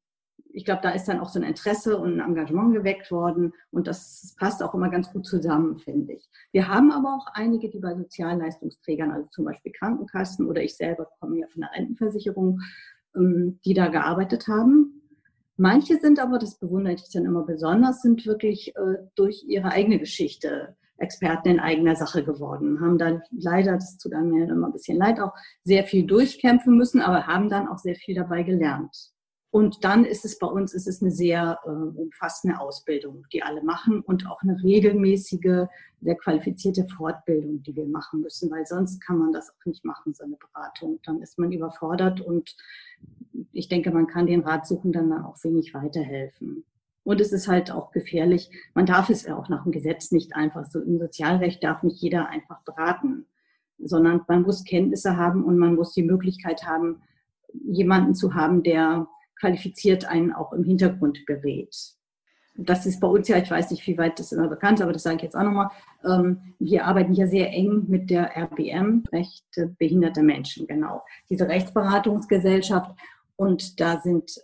ich 0.56 0.64
glaube, 0.64 0.80
da 0.82 0.90
ist 0.90 1.06
dann 1.06 1.20
auch 1.20 1.28
so 1.28 1.38
ein 1.38 1.44
Interesse 1.44 1.98
und 1.98 2.18
ein 2.18 2.26
Engagement 2.26 2.72
geweckt 2.72 3.10
worden 3.10 3.52
und 3.72 3.86
das 3.86 4.34
passt 4.38 4.62
auch 4.62 4.72
immer 4.72 4.88
ganz 4.88 5.12
gut 5.12 5.26
zusammen, 5.26 5.76
finde 5.76 6.14
ich. 6.14 6.30
Wir 6.50 6.66
haben 6.66 6.90
aber 6.90 7.14
auch 7.14 7.26
einige, 7.34 7.68
die 7.68 7.78
bei 7.78 7.94
Sozialleistungsträgern, 7.94 9.10
also 9.10 9.28
zum 9.28 9.44
Beispiel 9.44 9.72
Krankenkassen 9.72 10.46
oder 10.46 10.62
ich 10.62 10.74
selber 10.74 11.08
komme 11.20 11.40
ja 11.40 11.46
von 11.48 11.60
der 11.60 11.72
Rentenversicherung, 11.72 12.60
ähm, 13.14 13.60
die 13.66 13.74
da 13.74 13.88
gearbeitet 13.88 14.48
haben. 14.48 15.02
Manche 15.58 15.98
sind 15.98 16.18
aber, 16.18 16.38
das 16.38 16.58
bewundere 16.58 16.94
ich 16.94 17.12
dann 17.12 17.26
immer 17.26 17.44
besonders, 17.44 18.00
sind 18.00 18.24
wirklich 18.24 18.74
äh, 18.76 18.96
durch 19.14 19.44
ihre 19.46 19.72
eigene 19.72 19.98
Geschichte 19.98 20.74
Experten 20.96 21.50
in 21.50 21.60
eigener 21.60 21.96
Sache 21.96 22.24
geworden, 22.24 22.80
haben 22.80 22.96
dann 22.96 23.20
leider, 23.30 23.74
das 23.74 23.98
tut 23.98 24.14
einem 24.14 24.34
immer 24.34 24.68
ein 24.68 24.72
bisschen 24.72 24.96
leid, 24.96 25.20
auch 25.20 25.34
sehr 25.64 25.84
viel 25.84 26.06
durchkämpfen 26.06 26.78
müssen, 26.78 27.02
aber 27.02 27.26
haben 27.26 27.50
dann 27.50 27.68
auch 27.68 27.76
sehr 27.76 27.96
viel 27.96 28.14
dabei 28.14 28.42
gelernt. 28.42 29.12
Und 29.50 29.84
dann 29.84 30.04
ist 30.04 30.24
es 30.24 30.38
bei 30.38 30.46
uns 30.46 30.74
ist 30.74 30.86
es 30.86 31.00
eine 31.00 31.10
sehr 31.10 31.58
äh, 31.64 31.68
umfassende 31.68 32.60
Ausbildung, 32.60 33.24
die 33.32 33.42
alle 33.42 33.62
machen 33.62 34.00
und 34.00 34.26
auch 34.26 34.42
eine 34.42 34.60
regelmäßige, 34.62 35.66
sehr 36.00 36.16
qualifizierte 36.16 36.86
Fortbildung, 36.88 37.62
die 37.62 37.74
wir 37.74 37.86
machen 37.86 38.20
müssen, 38.20 38.50
weil 38.50 38.66
sonst 38.66 39.00
kann 39.00 39.18
man 39.18 39.32
das 39.32 39.50
auch 39.50 39.64
nicht 39.64 39.84
machen, 39.84 40.14
so 40.14 40.24
eine 40.24 40.36
Beratung. 40.36 41.00
Dann 41.04 41.22
ist 41.22 41.38
man 41.38 41.52
überfordert 41.52 42.20
und 42.20 42.54
ich 43.52 43.68
denke, 43.68 43.90
man 43.92 44.06
kann 44.06 44.26
den 44.26 44.40
Ratsuchenden 44.40 45.10
dann 45.10 45.24
auch 45.24 45.42
wenig 45.42 45.72
weiterhelfen. 45.72 46.64
Und 47.04 47.20
es 47.20 47.32
ist 47.32 47.46
halt 47.46 47.70
auch 47.70 47.92
gefährlich. 47.92 48.50
Man 48.74 48.84
darf 48.84 49.10
es 49.10 49.24
ja 49.24 49.36
auch 49.36 49.48
nach 49.48 49.62
dem 49.62 49.70
Gesetz 49.70 50.10
nicht 50.10 50.34
einfach 50.34 50.64
so. 50.66 50.80
Im 50.80 50.98
Sozialrecht 50.98 51.62
darf 51.62 51.84
nicht 51.84 52.02
jeder 52.02 52.28
einfach 52.28 52.62
beraten, 52.64 53.26
sondern 53.78 54.22
man 54.26 54.42
muss 54.42 54.64
Kenntnisse 54.64 55.16
haben 55.16 55.44
und 55.44 55.56
man 55.56 55.76
muss 55.76 55.92
die 55.92 56.02
Möglichkeit 56.02 56.64
haben, 56.64 57.00
jemanden 57.52 58.14
zu 58.14 58.34
haben, 58.34 58.64
der 58.64 59.06
qualifiziert 59.38 60.06
einen 60.06 60.32
auch 60.32 60.52
im 60.52 60.64
Hintergrund 60.64 61.24
berät. 61.26 61.74
Das 62.58 62.86
ist 62.86 63.00
bei 63.00 63.08
uns 63.08 63.28
ja, 63.28 63.36
ich 63.36 63.50
weiß 63.50 63.70
nicht, 63.70 63.86
wie 63.86 63.98
weit 63.98 64.18
das 64.18 64.32
immer 64.32 64.48
bekannt 64.48 64.78
ist, 64.78 64.82
aber 64.82 64.92
das 64.92 65.02
sage 65.02 65.16
ich 65.16 65.22
jetzt 65.22 65.36
auch 65.36 65.42
nochmal. 65.42 65.70
Ähm, 66.04 66.54
wir 66.58 66.86
arbeiten 66.86 67.12
ja 67.12 67.26
sehr 67.26 67.50
eng 67.52 67.84
mit 67.88 68.08
der 68.08 68.34
RBM, 68.34 69.04
Rechte 69.12 69.74
behinderter 69.78 70.22
Menschen, 70.22 70.66
genau. 70.66 71.02
Diese 71.28 71.48
Rechtsberatungsgesellschaft. 71.48 72.92
Und 73.36 73.78
da 73.80 74.00
sind 74.00 74.40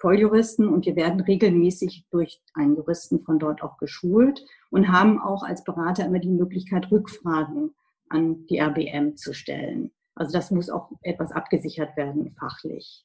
Volljuristen 0.00 0.68
und 0.68 0.86
wir 0.86 0.94
werden 0.94 1.20
regelmäßig 1.20 2.06
durch 2.10 2.40
einen 2.54 2.76
Juristen 2.76 3.20
von 3.20 3.40
dort 3.40 3.62
auch 3.62 3.78
geschult 3.78 4.44
und 4.70 4.92
haben 4.92 5.20
auch 5.20 5.42
als 5.42 5.64
Berater 5.64 6.06
immer 6.06 6.20
die 6.20 6.30
Möglichkeit, 6.30 6.90
Rückfragen 6.92 7.74
an 8.08 8.46
die 8.46 8.60
RBM 8.60 9.16
zu 9.16 9.34
stellen. 9.34 9.90
Also 10.14 10.32
das 10.32 10.50
muss 10.50 10.70
auch 10.70 10.90
etwas 11.02 11.32
abgesichert 11.32 11.96
werden, 11.96 12.34
fachlich. 12.38 13.04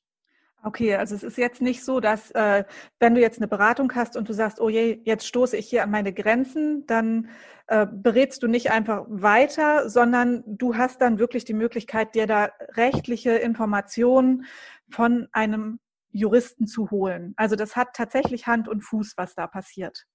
Okay, 0.65 0.96
also 0.96 1.13
es 1.13 1.24
ist 1.24 1.38
jetzt 1.38 1.62
nicht 1.62 1.84
so, 1.84 2.00
dass 2.00 2.32
äh, 2.32 2.63
wenn 3.00 3.15
du 3.15 3.20
jetzt 3.20 3.38
eine 3.38 3.50
Beratung 3.50 3.93
hast 3.96 4.15
und 4.15 4.29
du 4.29 4.34
sagst, 4.34 4.62
oh 4.62 4.70
je, 4.70 5.01
jetzt 5.03 5.27
stoße 5.27 5.58
ich 5.58 5.70
hier 5.70 5.84
an 5.84 5.91
meine 5.91 6.13
Grenzen, 6.13 6.86
dann 6.88 7.27
äh, 7.67 7.86
berätst 7.86 8.43
du 8.43 8.48
nicht 8.48 8.72
einfach 8.72 9.05
weiter, 9.10 9.89
sondern 9.89 10.41
du 10.48 10.77
hast 10.77 11.01
dann 11.01 11.20
wirklich 11.20 11.43
die 11.43 11.53
Möglichkeit, 11.53 12.15
dir 12.15 12.27
da 12.27 12.50
rechtliche 12.75 13.32
Informationen 13.32 14.46
von 14.89 15.27
einem 15.34 15.79
Juristen 16.12 16.65
zu 16.65 16.91
holen. 16.91 17.34
Also 17.36 17.58
das 17.58 17.75
hat 17.75 17.89
tatsächlich 17.93 18.48
Hand 18.48 18.70
und 18.70 18.82
Fuß, 18.82 19.15
was 19.17 19.36
da 19.36 19.48
passiert. 19.48 20.05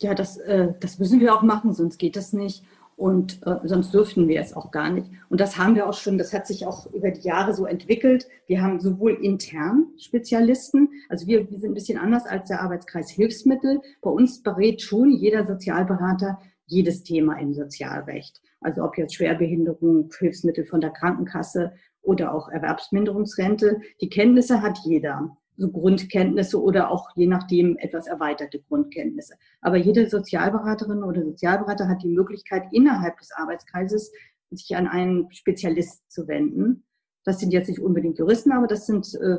Ja, 0.00 0.14
das, 0.14 0.38
äh, 0.38 0.72
das 0.80 0.98
müssen 0.98 1.20
wir 1.20 1.36
auch 1.36 1.42
machen, 1.42 1.72
sonst 1.72 1.98
geht 1.98 2.16
das 2.16 2.32
nicht. 2.32 2.64
Und 2.96 3.40
äh, 3.46 3.56
sonst 3.64 3.92
dürften 3.92 4.28
wir 4.28 4.40
es 4.40 4.54
auch 4.54 4.70
gar 4.70 4.90
nicht. 4.90 5.10
Und 5.28 5.40
das 5.40 5.58
haben 5.58 5.74
wir 5.74 5.88
auch 5.88 5.94
schon, 5.94 6.18
das 6.18 6.32
hat 6.32 6.46
sich 6.46 6.66
auch 6.66 6.86
über 6.92 7.10
die 7.10 7.26
Jahre 7.26 7.54
so 7.54 7.66
entwickelt. 7.66 8.28
Wir 8.46 8.62
haben 8.62 8.80
sowohl 8.80 9.12
intern 9.12 9.86
Spezialisten, 9.98 10.90
also 11.08 11.26
wir, 11.26 11.50
wir 11.50 11.58
sind 11.58 11.72
ein 11.72 11.74
bisschen 11.74 11.98
anders 11.98 12.26
als 12.26 12.48
der 12.48 12.60
Arbeitskreis 12.60 13.10
Hilfsmittel. 13.10 13.80
Bei 14.00 14.10
uns 14.10 14.42
berät 14.42 14.82
schon 14.82 15.10
jeder 15.10 15.46
Sozialberater 15.46 16.38
jedes 16.66 17.02
Thema 17.02 17.38
im 17.38 17.54
Sozialrecht. 17.54 18.40
Also 18.60 18.84
ob 18.84 18.96
jetzt 18.96 19.14
Schwerbehinderung, 19.14 20.10
Hilfsmittel 20.18 20.64
von 20.64 20.80
der 20.80 20.90
Krankenkasse 20.90 21.72
oder 22.02 22.34
auch 22.34 22.48
Erwerbsminderungsrente. 22.48 23.80
Die 24.00 24.08
Kenntnisse 24.08 24.62
hat 24.62 24.78
jeder 24.84 25.36
so 25.56 25.70
Grundkenntnisse 25.70 26.60
oder 26.60 26.90
auch 26.90 27.10
je 27.14 27.26
nachdem 27.26 27.76
etwas 27.78 28.06
erweiterte 28.06 28.60
Grundkenntnisse. 28.60 29.34
Aber 29.60 29.76
jede 29.76 30.08
Sozialberaterin 30.08 31.02
oder 31.02 31.22
Sozialberater 31.22 31.88
hat 31.88 32.02
die 32.02 32.08
Möglichkeit, 32.08 32.64
innerhalb 32.72 33.18
des 33.18 33.32
Arbeitskreises 33.32 34.12
sich 34.50 34.76
an 34.76 34.86
einen 34.86 35.30
Spezialist 35.32 36.10
zu 36.10 36.28
wenden. 36.28 36.84
Das 37.24 37.38
sind 37.38 37.52
jetzt 37.52 37.68
nicht 37.68 37.80
unbedingt 37.80 38.18
Juristen, 38.18 38.52
aber 38.52 38.66
das 38.66 38.86
sind 38.86 39.14
äh, 39.14 39.38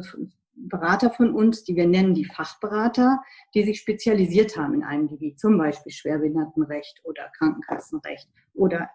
Berater 0.55 1.10
von 1.10 1.34
uns, 1.34 1.63
die 1.63 1.75
wir 1.75 1.88
nennen 1.88 2.13
die 2.13 2.25
Fachberater, 2.25 3.22
die 3.55 3.63
sich 3.63 3.79
spezialisiert 3.79 4.55
haben 4.55 4.75
in 4.75 4.84
einem 4.84 5.08
Gebiet, 5.08 5.39
zum 5.39 5.58
Beispiel 5.58 5.91
Schwerbehindertenrecht 5.91 7.01
oder 7.03 7.29
Krankenkassenrecht 7.38 8.29
oder 8.53 8.89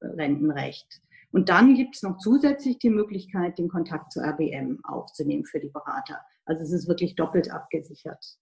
Rentenrecht. 0.00 1.00
Und 1.30 1.48
dann 1.48 1.74
gibt 1.74 1.96
es 1.96 2.02
noch 2.02 2.18
zusätzlich 2.18 2.78
die 2.78 2.90
Möglichkeit, 2.90 3.58
den 3.58 3.68
Kontakt 3.68 4.12
zur 4.12 4.24
RBM 4.24 4.84
aufzunehmen 4.84 5.44
für 5.44 5.60
die 5.60 5.68
Berater. 5.68 6.20
Also 6.44 6.62
es 6.62 6.72
ist 6.72 6.88
wirklich 6.88 7.14
doppelt 7.14 7.50
abgesichert. 7.50 8.38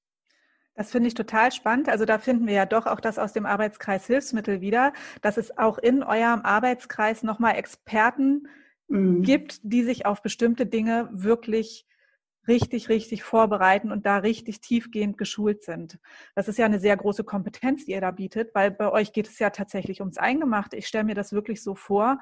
Das 0.74 0.90
finde 0.90 1.08
ich 1.08 1.14
total 1.14 1.52
spannend. 1.52 1.88
Also 1.88 2.04
da 2.04 2.18
finden 2.18 2.46
wir 2.46 2.54
ja 2.54 2.66
doch 2.66 2.86
auch 2.86 3.00
das 3.00 3.18
aus 3.18 3.32
dem 3.32 3.44
Arbeitskreis 3.44 4.06
Hilfsmittel 4.06 4.60
wieder, 4.60 4.92
dass 5.20 5.36
es 5.36 5.58
auch 5.58 5.78
in 5.78 6.02
eurem 6.02 6.40
Arbeitskreis 6.42 7.22
nochmal 7.22 7.56
Experten 7.56 8.48
mhm. 8.88 9.22
gibt, 9.22 9.60
die 9.62 9.82
sich 9.82 10.06
auf 10.06 10.22
bestimmte 10.22 10.66
Dinge 10.66 11.08
wirklich 11.12 11.86
richtig, 12.48 12.88
richtig 12.88 13.22
vorbereiten 13.22 13.92
und 13.92 14.04
da 14.04 14.16
richtig 14.16 14.60
tiefgehend 14.60 15.16
geschult 15.16 15.62
sind. 15.62 15.98
Das 16.34 16.48
ist 16.48 16.58
ja 16.58 16.66
eine 16.66 16.80
sehr 16.80 16.96
große 16.96 17.22
Kompetenz, 17.22 17.84
die 17.84 17.92
ihr 17.92 18.00
da 18.00 18.10
bietet, 18.10 18.54
weil 18.54 18.70
bei 18.70 18.90
euch 18.90 19.12
geht 19.12 19.28
es 19.28 19.38
ja 19.38 19.50
tatsächlich 19.50 20.00
ums 20.00 20.18
Eingemachte. 20.18 20.76
Ich 20.76 20.88
stelle 20.88 21.04
mir 21.04 21.14
das 21.14 21.32
wirklich 21.32 21.62
so 21.62 21.74
vor, 21.74 22.18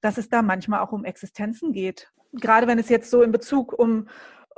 dass 0.00 0.18
es 0.18 0.28
da 0.28 0.42
manchmal 0.42 0.80
auch 0.80 0.92
um 0.92 1.04
Existenzen 1.04 1.72
geht. 1.72 2.12
Gerade 2.34 2.66
wenn 2.66 2.78
es 2.78 2.88
jetzt 2.88 3.10
so 3.10 3.22
in 3.22 3.32
Bezug 3.32 3.72
um 3.72 4.08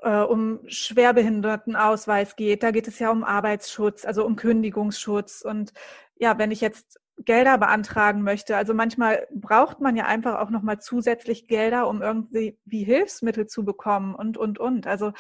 äh, 0.03 0.21
um 0.21 0.61
Schwerbehindertenausweis 0.67 2.37
geht, 2.37 2.63
da 2.63 2.71
geht 2.71 2.89
es 2.89 2.99
ja 2.99 3.11
um 3.11 3.25
Arbeitsschutz, 3.25 4.05
also 4.05 4.25
um 4.25 4.37
Kündigungsschutz. 4.37 5.43
Und 5.43 5.73
ja, 6.17 6.39
wenn 6.39 6.51
ich 6.51 6.61
jetzt 6.61 7.01
Gelder 7.19 7.57
beantragen 7.57 8.23
möchte, 8.23 8.57
also 8.57 8.75
manchmal 8.75 9.27
braucht 9.33 9.81
man 9.81 9.97
ja 9.97 10.05
einfach 10.05 10.39
auch 10.39 10.51
nochmal 10.51 10.81
zusätzlich 10.81 11.49
Gelder, 11.49 11.89
um 11.89 12.03
irgendwie 12.03 12.59
wie 12.65 12.85
Hilfsmittel 12.85 13.47
zu 13.47 13.65
bekommen 13.65 14.15
und, 14.15 14.37
und, 14.37 14.59
und. 14.59 14.87
Also 14.87 15.13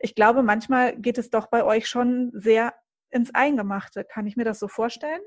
ich 0.00 0.14
glaube, 0.14 0.42
manchmal 0.42 0.96
geht 0.96 1.18
es 1.18 1.28
doch 1.28 1.48
bei 1.48 1.62
euch 1.62 1.86
schon 1.88 2.30
sehr 2.34 2.74
ins 3.10 3.34
Eingemachte. 3.34 4.04
Kann 4.04 4.26
ich 4.26 4.36
mir 4.36 4.44
das 4.44 4.58
so 4.58 4.68
vorstellen? 4.68 5.20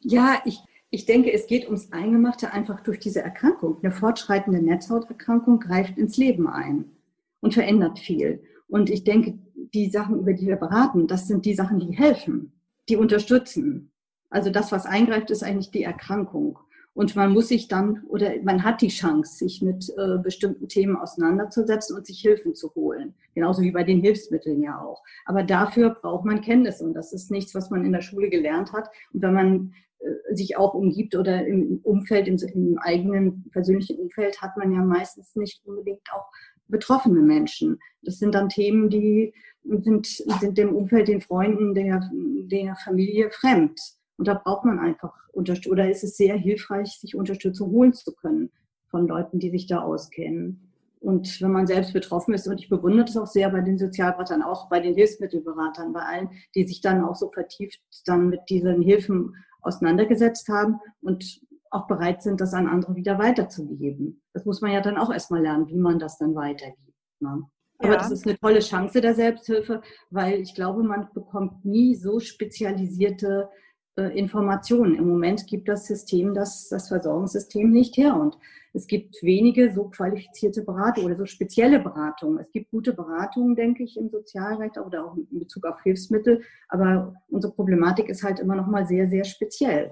Ja, 0.00 0.40
ich, 0.44 0.60
Ich 0.90 1.06
denke, 1.06 1.32
es 1.32 1.48
geht 1.48 1.66
ums 1.66 1.92
Eingemachte 1.92 2.52
einfach 2.52 2.80
durch 2.80 3.00
diese 3.00 3.20
Erkrankung. 3.20 3.78
Eine 3.82 3.92
fortschreitende 3.92 4.62
Netzhauterkrankung 4.62 5.58
greift 5.58 5.98
ins 5.98 6.16
Leben 6.16 6.46
ein 6.48 6.97
und 7.40 7.54
verändert 7.54 7.98
viel. 7.98 8.42
Und 8.68 8.90
ich 8.90 9.04
denke, 9.04 9.38
die 9.74 9.90
Sachen, 9.90 10.18
über 10.20 10.32
die 10.32 10.46
wir 10.46 10.56
beraten, 10.56 11.06
das 11.06 11.26
sind 11.26 11.44
die 11.44 11.54
Sachen, 11.54 11.78
die 11.78 11.96
helfen, 11.96 12.52
die 12.88 12.96
unterstützen. 12.96 13.92
Also 14.30 14.50
das, 14.50 14.72
was 14.72 14.86
eingreift, 14.86 15.30
ist 15.30 15.42
eigentlich 15.42 15.70
die 15.70 15.82
Erkrankung. 15.82 16.58
Und 16.98 17.14
man 17.14 17.32
muss 17.32 17.46
sich 17.48 17.68
dann 17.68 18.02
oder 18.08 18.32
man 18.42 18.64
hat 18.64 18.82
die 18.82 18.88
Chance, 18.88 19.36
sich 19.36 19.62
mit 19.62 19.88
äh, 19.96 20.18
bestimmten 20.18 20.66
Themen 20.66 20.96
auseinanderzusetzen 20.96 21.96
und 21.96 22.04
sich 22.04 22.20
Hilfen 22.20 22.56
zu 22.56 22.74
holen. 22.74 23.14
Genauso 23.34 23.62
wie 23.62 23.70
bei 23.70 23.84
den 23.84 24.00
Hilfsmitteln 24.00 24.60
ja 24.62 24.80
auch. 24.80 25.04
Aber 25.24 25.44
dafür 25.44 25.90
braucht 25.90 26.24
man 26.24 26.40
Kenntnisse 26.40 26.84
und 26.84 26.94
das 26.94 27.12
ist 27.12 27.30
nichts, 27.30 27.54
was 27.54 27.70
man 27.70 27.84
in 27.84 27.92
der 27.92 28.00
Schule 28.00 28.30
gelernt 28.30 28.72
hat. 28.72 28.90
Und 29.12 29.22
wenn 29.22 29.32
man 29.32 29.74
äh, 30.00 30.34
sich 30.34 30.56
auch 30.56 30.74
umgibt 30.74 31.14
oder 31.14 31.46
im 31.46 31.78
Umfeld, 31.84 32.26
im, 32.26 32.36
im 32.52 32.78
eigenen 32.80 33.48
persönlichen 33.52 34.00
Umfeld, 34.00 34.42
hat 34.42 34.56
man 34.56 34.72
ja 34.72 34.82
meistens 34.82 35.36
nicht 35.36 35.64
unbedingt 35.64 36.02
auch 36.12 36.26
betroffene 36.68 37.20
Menschen. 37.20 37.78
Das 38.02 38.18
sind 38.18 38.34
dann 38.34 38.48
Themen, 38.48 38.90
die 38.90 39.34
sind, 39.64 40.06
sind 40.06 40.56
dem 40.56 40.74
Umfeld, 40.74 41.08
den 41.08 41.20
Freunden, 41.20 41.74
der, 41.74 42.08
der 42.12 42.76
Familie 42.76 43.30
fremd. 43.30 43.80
Und 44.16 44.26
da 44.26 44.34
braucht 44.34 44.64
man 44.64 44.78
einfach 44.78 45.14
Unterstützung, 45.32 45.72
oder 45.72 45.90
ist 45.90 46.04
es 46.04 46.16
sehr 46.16 46.36
hilfreich, 46.36 46.98
sich 46.98 47.14
Unterstützung 47.14 47.70
holen 47.70 47.92
zu 47.92 48.12
können 48.14 48.50
von 48.88 49.06
Leuten, 49.06 49.38
die 49.38 49.50
sich 49.50 49.66
da 49.66 49.80
auskennen. 49.80 50.68
Und 51.00 51.40
wenn 51.40 51.52
man 51.52 51.66
selbst 51.66 51.92
betroffen 51.92 52.34
ist, 52.34 52.48
und 52.48 52.58
ich 52.60 52.68
bewundere 52.68 53.04
das 53.04 53.16
auch 53.16 53.26
sehr 53.26 53.50
bei 53.50 53.60
den 53.60 53.78
Sozialberatern, 53.78 54.42
auch 54.42 54.68
bei 54.68 54.80
den 54.80 54.94
Hilfsmittelberatern, 54.94 55.92
bei 55.92 56.00
allen, 56.00 56.30
die 56.56 56.66
sich 56.66 56.80
dann 56.80 57.04
auch 57.04 57.14
so 57.14 57.30
vertieft 57.30 57.80
dann 58.06 58.28
mit 58.28 58.40
diesen 58.48 58.82
Hilfen 58.82 59.36
auseinandergesetzt 59.60 60.48
haben 60.48 60.80
und 61.00 61.40
auch 61.70 61.86
bereit 61.86 62.22
sind, 62.22 62.40
das 62.40 62.54
an 62.54 62.66
andere 62.66 62.96
wieder 62.96 63.18
weiterzugeben. 63.18 64.22
Das 64.32 64.44
muss 64.44 64.60
man 64.60 64.72
ja 64.72 64.80
dann 64.80 64.96
auch 64.96 65.12
erstmal 65.12 65.42
lernen, 65.42 65.68
wie 65.68 65.78
man 65.78 65.98
das 65.98 66.18
dann 66.18 66.34
weitergibt. 66.34 66.94
Ne? 67.20 67.44
Aber 67.78 67.92
ja. 67.92 67.98
das 67.98 68.10
ist 68.10 68.26
eine 68.26 68.38
tolle 68.38 68.60
Chance 68.60 69.00
der 69.00 69.14
Selbsthilfe, 69.14 69.82
weil 70.10 70.40
ich 70.40 70.54
glaube, 70.54 70.82
man 70.82 71.08
bekommt 71.14 71.64
nie 71.64 71.94
so 71.94 72.18
spezialisierte 72.18 73.48
äh, 73.96 74.18
Informationen. 74.18 74.96
Im 74.96 75.08
Moment 75.08 75.46
gibt 75.46 75.68
das 75.68 75.86
System, 75.86 76.34
das, 76.34 76.68
das 76.68 76.88
Versorgungssystem 76.88 77.70
nicht 77.70 77.96
her. 77.96 78.16
Und 78.16 78.36
es 78.72 78.86
gibt 78.86 79.22
wenige 79.22 79.72
so 79.72 79.90
qualifizierte 79.90 80.62
Beratungen 80.62 81.06
oder 81.06 81.18
so 81.18 81.26
spezielle 81.26 81.78
Beratungen. 81.78 82.38
Es 82.38 82.50
gibt 82.50 82.70
gute 82.70 82.92
Beratungen, 82.92 83.56
denke 83.56 83.84
ich, 83.84 83.96
im 83.96 84.08
Sozialrecht 84.08 84.76
oder 84.78 85.04
auch 85.04 85.16
in 85.16 85.38
Bezug 85.38 85.64
auf 85.64 85.80
Hilfsmittel. 85.82 86.42
Aber 86.68 87.14
unsere 87.28 87.52
Problematik 87.52 88.08
ist 88.08 88.24
halt 88.24 88.40
immer 88.40 88.56
noch 88.56 88.66
mal 88.66 88.86
sehr, 88.86 89.08
sehr 89.08 89.24
speziell. 89.24 89.90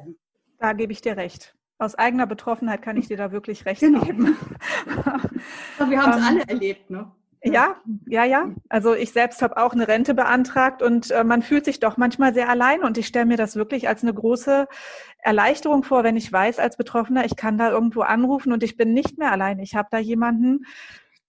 Da 0.58 0.72
gebe 0.72 0.92
ich 0.92 1.00
dir 1.00 1.16
recht. 1.16 1.56
Aus 1.78 1.94
eigener 1.94 2.26
Betroffenheit 2.26 2.82
kann 2.82 2.96
ich 2.96 3.08
dir 3.08 3.16
da 3.16 3.32
wirklich 3.32 3.66
recht 3.66 3.80
genau. 3.80 4.00
geben. 4.00 4.36
wir 5.78 6.02
haben 6.02 6.10
es 6.10 6.16
ähm, 6.16 6.24
alle 6.24 6.48
erlebt, 6.48 6.90
ne? 6.90 7.12
Ja, 7.42 7.76
ja, 8.06 8.24
ja. 8.24 8.50
Also 8.68 8.94
ich 8.94 9.12
selbst 9.12 9.40
habe 9.42 9.56
auch 9.56 9.72
eine 9.72 9.86
Rente 9.86 10.14
beantragt 10.14 10.82
und 10.82 11.10
äh, 11.10 11.22
man 11.22 11.42
fühlt 11.42 11.64
sich 11.64 11.78
doch 11.78 11.96
manchmal 11.96 12.34
sehr 12.34 12.48
allein 12.48 12.82
und 12.82 12.98
ich 12.98 13.06
stelle 13.06 13.26
mir 13.26 13.36
das 13.36 13.56
wirklich 13.56 13.88
als 13.88 14.02
eine 14.02 14.14
große 14.14 14.66
Erleichterung 15.18 15.84
vor, 15.84 16.02
wenn 16.02 16.16
ich 16.16 16.32
weiß 16.32 16.58
als 16.58 16.76
Betroffener, 16.76 17.24
ich 17.24 17.36
kann 17.36 17.58
da 17.58 17.70
irgendwo 17.70 18.00
anrufen 18.00 18.52
und 18.52 18.62
ich 18.62 18.76
bin 18.76 18.94
nicht 18.94 19.18
mehr 19.18 19.32
allein. 19.32 19.58
Ich 19.60 19.74
habe 19.76 19.88
da 19.90 19.98
jemanden, 19.98 20.64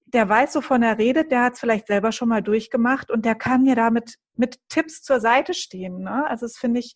der 0.06 0.28
weiß, 0.28 0.56
wovon 0.56 0.82
er 0.82 0.98
redet, 0.98 1.32
der 1.32 1.44
hat 1.44 1.54
es 1.54 1.60
vielleicht 1.60 1.88
selber 1.88 2.12
schon 2.12 2.30
mal 2.30 2.42
durchgemacht 2.42 3.12
und 3.12 3.26
der 3.26 3.36
kann 3.36 3.64
mir 3.64 3.76
damit 3.76 4.16
mit 4.36 4.58
Tipps 4.70 5.04
zur 5.04 5.20
Seite 5.20 5.54
stehen. 5.54 6.00
Ne? 6.00 6.26
Also 6.28 6.46
das 6.46 6.58
finde 6.58 6.80
ich, 6.80 6.96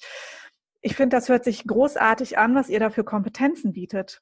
ich 0.82 0.96
finde, 0.96 1.16
das 1.16 1.30
hört 1.30 1.44
sich 1.44 1.66
großartig 1.66 2.38
an, 2.38 2.56
was 2.56 2.70
ihr 2.70 2.80
da 2.80 2.90
für 2.90 3.04
Kompetenzen 3.04 3.74
bietet. 3.74 4.22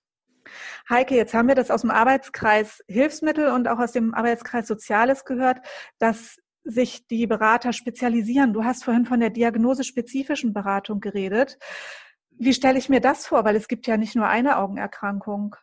Heike, 0.89 1.15
jetzt 1.15 1.33
haben 1.33 1.47
wir 1.47 1.55
das 1.55 1.71
aus 1.71 1.81
dem 1.81 1.91
Arbeitskreis 1.91 2.83
Hilfsmittel 2.87 3.49
und 3.49 3.67
auch 3.67 3.79
aus 3.79 3.91
dem 3.91 4.13
Arbeitskreis 4.13 4.67
Soziales 4.67 5.25
gehört, 5.25 5.59
dass 5.99 6.39
sich 6.63 7.07
die 7.07 7.27
Berater 7.27 7.73
spezialisieren. 7.73 8.53
Du 8.53 8.63
hast 8.63 8.83
vorhin 8.83 9.05
von 9.05 9.19
der 9.19 9.29
diagnosespezifischen 9.29 10.53
Beratung 10.53 10.99
geredet. 10.99 11.57
Wie 12.31 12.53
stelle 12.53 12.77
ich 12.77 12.89
mir 12.89 13.01
das 13.01 13.27
vor? 13.27 13.45
Weil 13.45 13.55
es 13.55 13.67
gibt 13.67 13.87
ja 13.87 13.97
nicht 13.97 14.15
nur 14.15 14.27
eine 14.27 14.57
Augenerkrankung. 14.57 15.55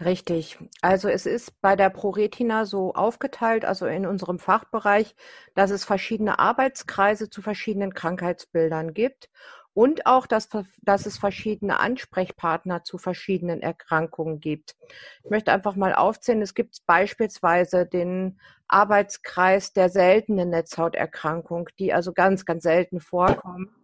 Richtig. 0.00 0.58
Also 0.80 1.08
es 1.08 1.24
ist 1.24 1.60
bei 1.60 1.76
der 1.76 1.88
ProRetina 1.88 2.64
so 2.64 2.94
aufgeteilt, 2.94 3.64
also 3.64 3.86
in 3.86 4.06
unserem 4.06 4.40
Fachbereich, 4.40 5.14
dass 5.54 5.70
es 5.70 5.84
verschiedene 5.84 6.40
Arbeitskreise 6.40 7.30
zu 7.30 7.42
verschiedenen 7.42 7.94
Krankheitsbildern 7.94 8.92
gibt 8.92 9.30
und 9.74 10.06
auch, 10.06 10.26
dass, 10.26 10.48
dass 10.82 11.04
es 11.04 11.18
verschiedene 11.18 11.80
Ansprechpartner 11.80 12.84
zu 12.84 12.96
verschiedenen 12.96 13.60
Erkrankungen 13.60 14.40
gibt. 14.40 14.76
Ich 15.24 15.30
möchte 15.30 15.52
einfach 15.52 15.74
mal 15.74 15.94
aufzählen, 15.94 16.42
es 16.42 16.54
gibt 16.54 16.86
beispielsweise 16.86 17.84
den 17.84 18.38
Arbeitskreis 18.68 19.72
der 19.72 19.88
seltenen 19.88 20.50
Netzhauterkrankung, 20.50 21.68
die 21.78 21.92
also 21.92 22.12
ganz, 22.12 22.44
ganz 22.44 22.62
selten 22.62 23.00
vorkommen. 23.00 23.74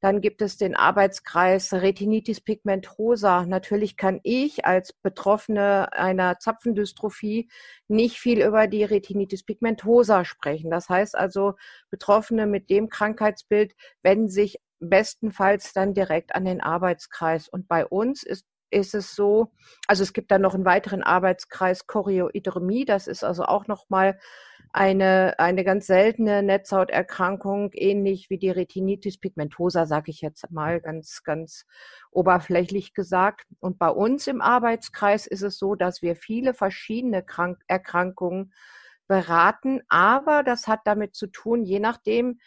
Dann 0.00 0.22
gibt 0.22 0.40
es 0.40 0.56
den 0.56 0.74
Arbeitskreis 0.74 1.74
Retinitis 1.74 2.40
pigmentosa. 2.40 3.44
Natürlich 3.44 3.98
kann 3.98 4.18
ich 4.22 4.64
als 4.64 4.94
Betroffene 4.94 5.92
einer 5.92 6.38
Zapfendystrophie 6.38 7.50
nicht 7.86 8.18
viel 8.18 8.42
über 8.42 8.66
die 8.66 8.82
Retinitis 8.82 9.44
pigmentosa 9.44 10.24
sprechen. 10.24 10.70
Das 10.70 10.88
heißt 10.88 11.14
also, 11.14 11.54
Betroffene 11.90 12.46
mit 12.46 12.70
dem 12.70 12.88
Krankheitsbild 12.88 13.74
wenden 14.02 14.30
sich 14.30 14.58
bestenfalls 14.80 15.72
dann 15.72 15.94
direkt 15.94 16.34
an 16.34 16.44
den 16.44 16.60
Arbeitskreis. 16.60 17.48
Und 17.48 17.68
bei 17.68 17.86
uns 17.86 18.22
ist 18.22 18.44
ist 18.70 18.94
es 18.94 19.14
so, 19.14 19.52
also 19.88 20.02
es 20.02 20.12
gibt 20.12 20.30
dann 20.30 20.42
noch 20.42 20.54
einen 20.54 20.64
weiteren 20.64 21.02
Arbeitskreis 21.02 21.86
Chorioidermie, 21.86 22.84
das 22.84 23.08
ist 23.08 23.24
also 23.24 23.44
auch 23.44 23.66
nochmal 23.66 24.18
eine, 24.72 25.38
eine 25.38 25.64
ganz 25.64 25.86
seltene 25.86 26.42
Netzhauterkrankung, 26.44 27.70
ähnlich 27.72 28.30
wie 28.30 28.38
die 28.38 28.50
Retinitis 28.50 29.18
pigmentosa, 29.18 29.86
sage 29.86 30.12
ich 30.12 30.20
jetzt 30.20 30.48
mal 30.52 30.80
ganz, 30.80 31.22
ganz 31.24 31.66
oberflächlich 32.12 32.94
gesagt. 32.94 33.46
Und 33.58 33.78
bei 33.78 33.88
uns 33.88 34.28
im 34.28 34.40
Arbeitskreis 34.40 35.26
ist 35.26 35.42
es 35.42 35.58
so, 35.58 35.74
dass 35.74 36.02
wir 36.02 36.14
viele 36.14 36.54
verschiedene 36.54 37.24
Krank 37.24 37.58
Erkrankungen 37.66 38.52
beraten, 39.08 39.80
aber 39.88 40.44
das 40.44 40.68
hat 40.68 40.80
damit 40.84 41.16
zu 41.16 41.26
tun, 41.26 41.64
je 41.64 41.80
nachdem, 41.80 42.38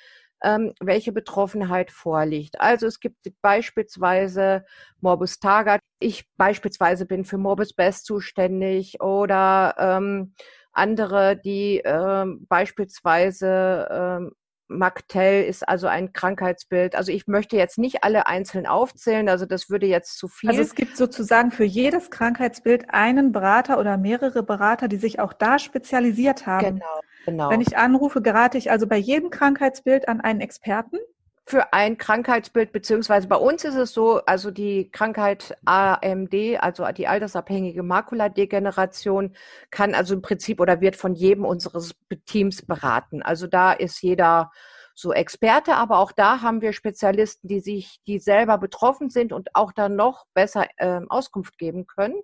ähm, 0.44 0.74
welche 0.80 1.12
Betroffenheit 1.12 1.92
vorliegt. 1.92 2.60
Also 2.60 2.86
es 2.86 3.00
gibt 3.00 3.18
beispielsweise 3.42 4.66
Morbus 5.00 5.40
Targat. 5.40 5.82
Ich 6.00 6.26
beispielsweise 6.38 7.06
bin 7.06 7.26
für 7.26 7.38
Morbus 7.38 7.74
Best 7.74 8.06
zuständig 8.06 9.02
oder 9.02 9.76
ähm, 9.78 10.36
andere, 10.74 11.38
die 11.38 11.82
ähm, 11.86 12.46
beispielsweise 12.50 13.88
ähm, 13.90 14.32
MacTell 14.68 15.44
ist 15.44 15.68
also 15.68 15.88
ein 15.88 16.14
Krankheitsbild. 16.14 16.96
Also 16.96 17.12
ich 17.12 17.28
möchte 17.28 17.56
jetzt 17.58 17.78
nicht 17.78 18.04
alle 18.04 18.28
einzeln 18.28 18.66
aufzählen, 18.66 19.30
also 19.30 19.46
das 19.46 19.70
würde 19.70 19.86
jetzt 19.86 20.18
zu 20.18 20.28
viel. 20.28 20.50
Also 20.50 20.62
es 20.62 20.76
gibt 20.76 20.98
sozusagen 20.98 21.52
für 21.52 21.64
jedes 21.64 22.10
Krankheitsbild 22.12 22.90
einen 22.90 23.32
Berater 23.32 23.80
oder 23.80 23.98
mehrere 23.98 24.44
Berater, 24.44 24.88
die 24.88 24.98
sich 24.98 25.20
auch 25.20 25.34
da 25.34 25.60
spezialisiert 25.60 26.48
haben. 26.48 26.76
Genau, 26.76 27.02
genau. 27.26 27.50
Wenn 27.50 27.62
ich 27.62 27.78
anrufe, 27.78 28.22
gerate 28.22 28.58
ich 28.58 28.72
also 28.72 28.88
bei 28.88 28.98
jedem 28.98 29.30
Krankheitsbild 29.30 30.08
an 30.08 30.22
einen 30.22 30.42
Experten 30.42 30.98
für 31.46 31.74
ein 31.74 31.98
Krankheitsbild, 31.98 32.72
beziehungsweise 32.72 33.28
bei 33.28 33.36
uns 33.36 33.66
ist 33.66 33.76
es 33.76 33.94
so, 33.94 34.24
also 34.26 34.50
die 34.50 34.90
Krankheit 34.92 35.58
AMD, 35.66 36.34
also 36.60 36.86
die 36.92 37.08
altersabhängige 37.08 37.84
Makuladegeneration, 37.84 39.36
kann 39.70 39.94
also 39.94 40.14
im 40.14 40.22
Prinzip 40.22 40.62
oder 40.62 40.80
wird 40.80 40.96
von 40.96 41.16
jedem 41.16 41.44
unseres 41.44 41.96
Teams 42.26 42.62
beraten. 42.66 43.22
Also 43.22 43.48
da 43.48 43.74
ist 43.74 44.02
jeder 44.02 44.52
so 44.96 45.12
Experte, 45.12 45.76
aber 45.76 46.00
auch 46.00 46.12
da 46.12 46.42
haben 46.42 46.62
wir 46.62 46.72
Spezialisten, 46.72 47.48
die 47.48 47.60
sich, 47.60 48.00
die 48.08 48.20
selber 48.20 48.58
betroffen 48.58 49.10
sind 49.10 49.34
und 49.34 49.50
auch 49.54 49.74
dann 49.74 49.96
noch 49.96 50.26
besser 50.34 50.68
äh, 50.78 51.02
Auskunft 51.10 51.58
geben 51.58 51.88
können. 51.88 52.16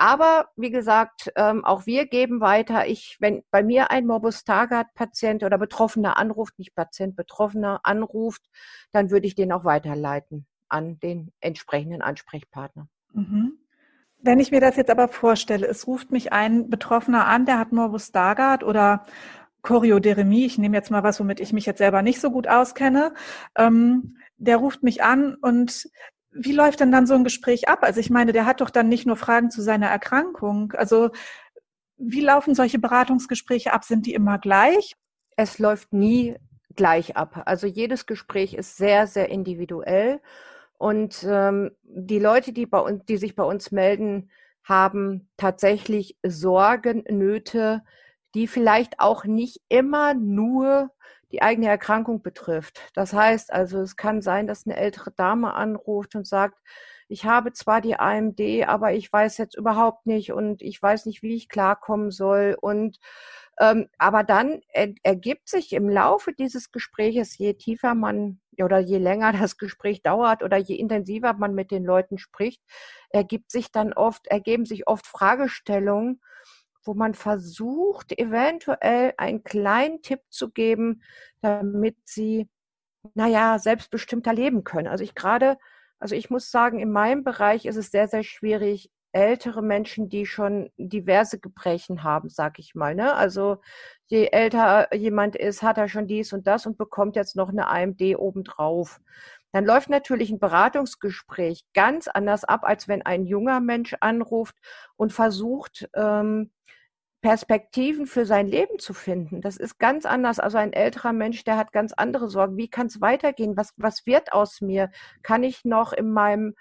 Aber 0.00 0.50
wie 0.54 0.70
gesagt, 0.70 1.32
ähm, 1.34 1.64
auch 1.64 1.84
wir 1.84 2.06
geben 2.06 2.40
weiter. 2.40 2.86
Ich, 2.86 3.16
wenn 3.18 3.42
bei 3.50 3.64
mir 3.64 3.90
ein 3.90 4.06
Morbus 4.06 4.44
Target-Patient 4.44 5.42
oder 5.42 5.58
Betroffener 5.58 6.16
anruft, 6.16 6.56
nicht 6.60 6.76
Patient, 6.76 7.16
Betroffener 7.16 7.80
anruft, 7.82 8.48
dann 8.92 9.10
würde 9.10 9.26
ich 9.26 9.34
den 9.34 9.50
auch 9.50 9.64
weiterleiten 9.64 10.46
an 10.68 11.00
den 11.00 11.32
entsprechenden 11.40 12.00
Ansprechpartner. 12.00 12.86
Mhm. 13.12 13.58
Wenn 14.20 14.38
ich 14.38 14.52
mir 14.52 14.60
das 14.60 14.76
jetzt 14.76 14.90
aber 14.90 15.08
vorstelle, 15.08 15.66
es 15.66 15.88
ruft 15.88 16.12
mich 16.12 16.32
ein 16.32 16.70
Betroffener 16.70 17.26
an, 17.26 17.44
der 17.44 17.58
hat 17.58 17.72
Morbus 17.72 18.06
Stargardt 18.06 18.62
oder 18.62 19.04
Chorioderemie, 19.62 20.46
ich 20.46 20.58
nehme 20.58 20.76
jetzt 20.76 20.92
mal 20.92 21.02
was, 21.02 21.18
womit 21.18 21.40
ich 21.40 21.52
mich 21.52 21.66
jetzt 21.66 21.78
selber 21.78 22.02
nicht 22.02 22.20
so 22.20 22.30
gut 22.30 22.46
auskenne, 22.46 23.14
ähm, 23.56 24.16
der 24.36 24.58
ruft 24.58 24.84
mich 24.84 25.02
an 25.02 25.34
und 25.34 25.88
wie 26.30 26.52
läuft 26.52 26.80
denn 26.80 26.92
dann 26.92 27.06
so 27.06 27.14
ein 27.14 27.24
Gespräch 27.24 27.68
ab? 27.68 27.80
Also 27.82 28.00
ich 28.00 28.10
meine, 28.10 28.32
der 28.32 28.46
hat 28.46 28.60
doch 28.60 28.70
dann 28.70 28.88
nicht 28.88 29.06
nur 29.06 29.16
Fragen 29.16 29.50
zu 29.50 29.62
seiner 29.62 29.88
Erkrankung. 29.88 30.72
Also 30.72 31.10
wie 31.96 32.20
laufen 32.20 32.54
solche 32.54 32.78
Beratungsgespräche 32.78 33.72
ab? 33.72 33.84
Sind 33.84 34.06
die 34.06 34.14
immer 34.14 34.38
gleich? 34.38 34.94
Es 35.36 35.58
läuft 35.58 35.92
nie 35.92 36.36
gleich 36.76 37.16
ab. 37.16 37.42
Also 37.46 37.66
jedes 37.66 38.06
Gespräch 38.06 38.54
ist 38.54 38.76
sehr, 38.76 39.06
sehr 39.06 39.30
individuell. 39.30 40.20
Und 40.78 41.26
ähm, 41.28 41.72
die 41.82 42.20
Leute, 42.20 42.52
die, 42.52 42.66
bei 42.66 42.78
uns, 42.78 43.04
die 43.06 43.16
sich 43.16 43.34
bei 43.34 43.42
uns 43.42 43.72
melden, 43.72 44.30
haben 44.62 45.28
tatsächlich 45.36 46.16
Sorgen, 46.24 47.02
Nöte, 47.08 47.82
die 48.34 48.46
vielleicht 48.46 49.00
auch 49.00 49.24
nicht 49.24 49.60
immer 49.68 50.14
nur 50.14 50.90
die 51.32 51.42
eigene 51.42 51.68
Erkrankung 51.68 52.22
betrifft. 52.22 52.80
Das 52.94 53.12
heißt 53.12 53.52
also, 53.52 53.80
es 53.80 53.96
kann 53.96 54.22
sein, 54.22 54.46
dass 54.46 54.66
eine 54.66 54.76
ältere 54.76 55.12
Dame 55.12 55.54
anruft 55.54 56.14
und 56.14 56.26
sagt, 56.26 56.58
ich 57.08 57.24
habe 57.24 57.52
zwar 57.52 57.80
die 57.80 57.98
AMD, 57.98 58.40
aber 58.66 58.92
ich 58.92 59.10
weiß 59.12 59.38
jetzt 59.38 59.56
überhaupt 59.56 60.06
nicht 60.06 60.32
und 60.32 60.62
ich 60.62 60.80
weiß 60.80 61.06
nicht, 61.06 61.22
wie 61.22 61.34
ich 61.34 61.48
klarkommen 61.48 62.10
soll. 62.10 62.56
Und 62.60 62.98
ähm, 63.60 63.88
aber 63.98 64.24
dann 64.24 64.60
er, 64.72 64.92
ergibt 65.02 65.48
sich 65.48 65.72
im 65.72 65.88
Laufe 65.88 66.32
dieses 66.32 66.70
Gespräches, 66.70 67.36
je 67.38 67.54
tiefer 67.54 67.94
man 67.94 68.40
oder 68.58 68.78
je 68.78 68.98
länger 68.98 69.32
das 69.32 69.56
Gespräch 69.56 70.02
dauert 70.02 70.42
oder 70.42 70.58
je 70.58 70.76
intensiver 70.76 71.32
man 71.32 71.54
mit 71.54 71.70
den 71.70 71.84
Leuten 71.84 72.18
spricht, 72.18 72.62
ergibt 73.10 73.50
sich 73.50 73.72
dann 73.72 73.92
oft, 73.94 74.26
ergeben 74.28 74.64
sich 74.66 74.86
oft 74.86 75.06
Fragestellungen, 75.06 76.20
wo 76.88 76.94
man 76.94 77.12
versucht, 77.12 78.18
eventuell 78.18 79.12
einen 79.18 79.44
kleinen 79.44 80.00
Tipp 80.00 80.22
zu 80.30 80.50
geben, 80.50 81.02
damit 81.42 81.96
sie, 82.04 82.48
naja, 83.14 83.58
selbstbestimmter 83.58 84.32
leben 84.32 84.64
können. 84.64 84.88
Also 84.88 85.04
ich 85.04 85.14
gerade, 85.14 85.58
also 85.98 86.14
ich 86.14 86.30
muss 86.30 86.50
sagen, 86.50 86.80
in 86.80 86.90
meinem 86.90 87.24
Bereich 87.24 87.66
ist 87.66 87.76
es 87.76 87.90
sehr, 87.90 88.08
sehr 88.08 88.24
schwierig, 88.24 88.90
ältere 89.12 89.62
Menschen, 89.62 90.08
die 90.08 90.24
schon 90.24 90.70
diverse 90.78 91.38
Gebrechen 91.38 92.04
haben, 92.04 92.30
sag 92.30 92.58
ich 92.58 92.74
mal. 92.74 92.94
Ne? 92.94 93.14
Also 93.14 93.58
je 94.06 94.28
älter 94.32 94.94
jemand 94.94 95.36
ist, 95.36 95.62
hat 95.62 95.76
er 95.76 95.88
schon 95.88 96.06
dies 96.06 96.32
und 96.32 96.46
das 96.46 96.64
und 96.64 96.78
bekommt 96.78 97.16
jetzt 97.16 97.36
noch 97.36 97.50
eine 97.50 97.68
AMD 97.68 98.00
obendrauf. 98.16 98.98
Dann 99.52 99.66
läuft 99.66 99.90
natürlich 99.90 100.30
ein 100.30 100.38
Beratungsgespräch 100.38 101.64
ganz 101.74 102.08
anders 102.08 102.44
ab, 102.44 102.60
als 102.64 102.88
wenn 102.88 103.02
ein 103.02 103.26
junger 103.26 103.60
Mensch 103.60 103.94
anruft 104.00 104.56
und 104.96 105.12
versucht, 105.12 105.88
ähm, 105.94 106.50
Perspektiven 107.20 108.06
für 108.06 108.24
sein 108.24 108.46
Leben 108.46 108.78
zu 108.78 108.94
finden. 108.94 109.40
Das 109.40 109.56
ist 109.56 109.78
ganz 109.78 110.06
anders. 110.06 110.38
Also 110.38 110.58
ein 110.58 110.72
älterer 110.72 111.12
Mensch, 111.12 111.42
der 111.42 111.56
hat 111.56 111.72
ganz 111.72 111.92
andere 111.92 112.28
Sorgen. 112.28 112.56
Wie 112.56 112.68
kann 112.68 112.86
es 112.86 113.00
weitergehen? 113.00 113.56
Was, 113.56 113.74
was 113.76 114.06
wird 114.06 114.32
aus 114.32 114.60
mir? 114.60 114.90
Kann 115.22 115.42
ich 115.42 115.64
noch 115.64 115.92
in 115.92 116.10
meinem, 116.12 116.54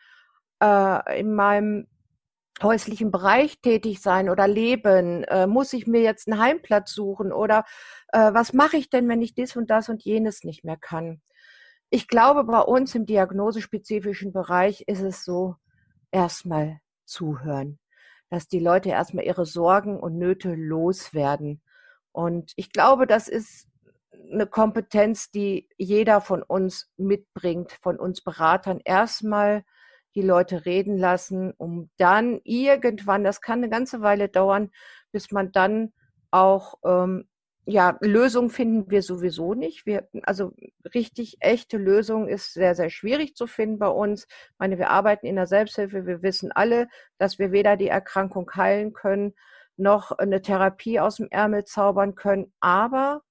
äh, 0.62 1.20
in 1.20 1.34
meinem 1.36 1.88
häuslichen 2.64 3.12
Bereich 3.12 3.62
tätig 3.62 4.02
sein 4.02 4.30
oder 4.30 4.48
leben? 4.48 5.24
Äh, 5.26 5.46
muss 5.46 5.74
ich 5.74 5.86
mir 5.86 6.02
jetzt 6.02 6.28
einen 6.28 6.42
Heimplatz 6.42 6.92
suchen? 6.92 7.32
Oder 7.32 7.64
äh, 8.12 8.34
was 8.34 8.54
mache 8.54 8.78
ich 8.78 8.90
denn, 8.90 9.08
wenn 9.10 9.22
ich 9.22 9.36
dies 9.36 9.56
und 9.56 9.70
das 9.70 9.90
und 9.90 10.04
jenes 10.04 10.44
nicht 10.44 10.64
mehr 10.64 10.78
kann? 10.78 11.22
Ich 11.92 12.08
glaube, 12.08 12.44
bei 12.44 12.60
uns 12.62 12.96
im 12.96 13.06
diagnosespezifischen 13.06 14.34
Bereich 14.34 14.86
ist 14.88 15.02
es 15.02 15.24
so, 15.24 15.56
erstmal 16.12 16.80
zuhören 17.06 17.80
dass 18.30 18.48
die 18.48 18.60
Leute 18.60 18.90
erstmal 18.90 19.26
ihre 19.26 19.46
Sorgen 19.46 20.00
und 20.00 20.18
Nöte 20.18 20.54
loswerden. 20.54 21.62
Und 22.12 22.54
ich 22.56 22.72
glaube, 22.72 23.08
das 23.08 23.28
ist 23.28 23.68
eine 24.32 24.48
Kompetenz, 24.48 25.32
die 25.32 25.70
jeder 25.78 26.22
von 26.22 26.44
uns 26.44 26.90
mitbringt, 26.98 27.72
von 27.82 28.00
uns 28.00 28.22
Beratern. 28.22 28.82
Erstmal 28.84 29.64
die 30.16 30.22
Leute 30.22 30.66
reden 30.66 30.98
lassen, 30.98 31.54
um 31.58 31.90
dann 31.98 32.42
irgendwann, 32.44 33.24
das 33.24 33.42
kann 33.42 33.60
eine 33.60 33.70
ganze 33.70 34.02
Weile 34.02 34.30
dauern, 34.30 34.72
bis 35.12 35.32
man 35.32 35.52
dann 35.52 35.94
auch 36.32 36.76
ähm, 36.84 37.28
ja, 37.70 37.98
Lösungen 38.00 38.50
finden 38.50 38.90
wir 38.90 39.02
sowieso 39.02 39.54
nicht. 39.54 39.86
Wir, 39.86 40.08
also 40.24 40.54
richtig 40.96 41.38
echte 41.42 41.78
Lösungen 41.78 42.30
ist 42.30 42.54
sehr, 42.54 42.76
sehr 42.76 42.90
schwierig 42.90 43.36
zu 43.36 43.46
finden 43.46 43.78
bei 43.78 43.90
uns. 43.90 44.24
Ich 44.24 44.56
meine, 44.58 44.78
wir 44.78 44.90
arbeiten 44.90 45.26
in 45.26 45.36
der 45.36 45.48
Selbsthilfe. 45.48 46.06
Wir 46.06 46.22
wissen 46.22 46.54
alle, 46.54 46.88
dass 47.18 47.40
wir 47.40 47.52
weder 47.52 47.76
die 47.76 47.90
Erkrankung 47.90 48.50
heilen 48.56 48.94
können, 48.94 49.34
noch 49.76 50.12
eine 50.12 50.42
Therapie 50.42 51.02
aus 51.02 51.18
dem 51.18 51.28
Ärmel 51.30 51.66
zaubern 51.66 52.16
können. 52.16 52.54
Aber 52.62 53.22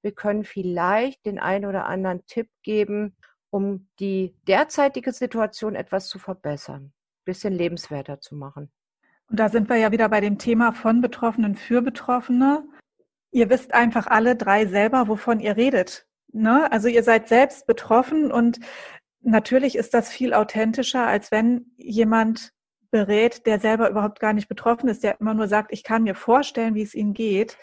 wir 0.00 0.12
können 0.12 0.44
vielleicht 0.44 1.26
den 1.26 1.38
einen 1.38 1.66
oder 1.66 1.84
anderen 1.84 2.24
Tipp 2.26 2.48
geben, 2.62 3.14
um 3.50 3.88
die 4.00 4.34
derzeitige 4.48 5.12
Situation 5.12 5.74
etwas 5.74 6.08
zu 6.08 6.18
verbessern, 6.18 6.94
bisschen 7.26 7.52
lebenswerter 7.52 8.20
zu 8.20 8.36
machen. 8.36 8.72
Und 9.28 9.38
da 9.38 9.50
sind 9.50 9.68
wir 9.68 9.76
ja 9.76 9.92
wieder 9.92 10.08
bei 10.08 10.22
dem 10.22 10.38
Thema 10.38 10.72
von 10.72 11.02
Betroffenen 11.02 11.56
für 11.56 11.82
Betroffene. 11.82 12.64
Ihr 13.32 13.50
wisst 13.50 13.74
einfach 13.74 14.06
alle 14.06 14.36
drei 14.36 14.66
selber, 14.66 15.08
wovon 15.08 15.40
ihr 15.40 15.56
redet. 15.56 16.06
Ne? 16.32 16.70
Also 16.70 16.88
ihr 16.88 17.02
seid 17.02 17.28
selbst 17.28 17.66
betroffen 17.66 18.30
und 18.30 18.60
natürlich 19.20 19.76
ist 19.76 19.94
das 19.94 20.10
viel 20.10 20.34
authentischer, 20.34 21.06
als 21.06 21.30
wenn 21.30 21.72
jemand 21.76 22.52
berät, 22.90 23.46
der 23.46 23.58
selber 23.58 23.88
überhaupt 23.88 24.20
gar 24.20 24.34
nicht 24.34 24.48
betroffen 24.48 24.88
ist, 24.88 25.02
der 25.02 25.18
immer 25.20 25.34
nur 25.34 25.48
sagt, 25.48 25.72
ich 25.72 25.82
kann 25.82 26.02
mir 26.02 26.14
vorstellen, 26.14 26.74
wie 26.74 26.82
es 26.82 26.94
Ihnen 26.94 27.14
geht. 27.14 27.56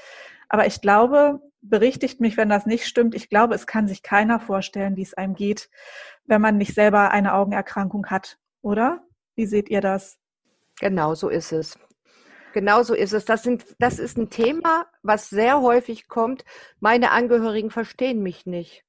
Aber 0.50 0.66
ich 0.66 0.82
glaube, 0.82 1.40
berichtigt 1.62 2.20
mich, 2.20 2.36
wenn 2.36 2.50
das 2.50 2.66
nicht 2.66 2.88
stimmt, 2.88 3.14
ich 3.14 3.30
glaube, 3.30 3.54
es 3.54 3.68
kann 3.68 3.88
sich 3.88 4.02
keiner 4.02 4.40
vorstellen, 4.40 4.96
wie 4.96 5.04
es 5.04 5.14
einem 5.14 5.36
geht, 5.36 5.70
wenn 6.26 6.42
man 6.42 6.58
nicht 6.58 6.74
selber 6.74 7.12
eine 7.12 7.34
Augenerkrankung 7.36 8.08
hat, 8.08 8.38
oder? 8.62 9.04
Wie 9.36 9.46
seht 9.46 9.70
ihr 9.70 9.82
das? 9.82 10.18
Genau 10.80 11.14
so 11.14 11.30
ist 11.30 11.52
es. 11.52 11.78
Genau 12.54 12.84
so 12.84 12.94
ist 12.94 13.14
es. 13.14 13.26
Das, 13.26 13.44
sind, 13.44 13.66
das 13.80 14.00
ist 14.00 14.18
ein 14.18 14.30
Thema, 14.30 14.88
was 15.04 15.30
sehr 15.30 15.62
häufig 15.62 16.08
kommt. 16.08 16.46
Meine 16.80 17.12
Angehörigen 17.12 17.70
verstehen 17.70 18.22
mich 18.22 18.46
nicht. 18.46 18.84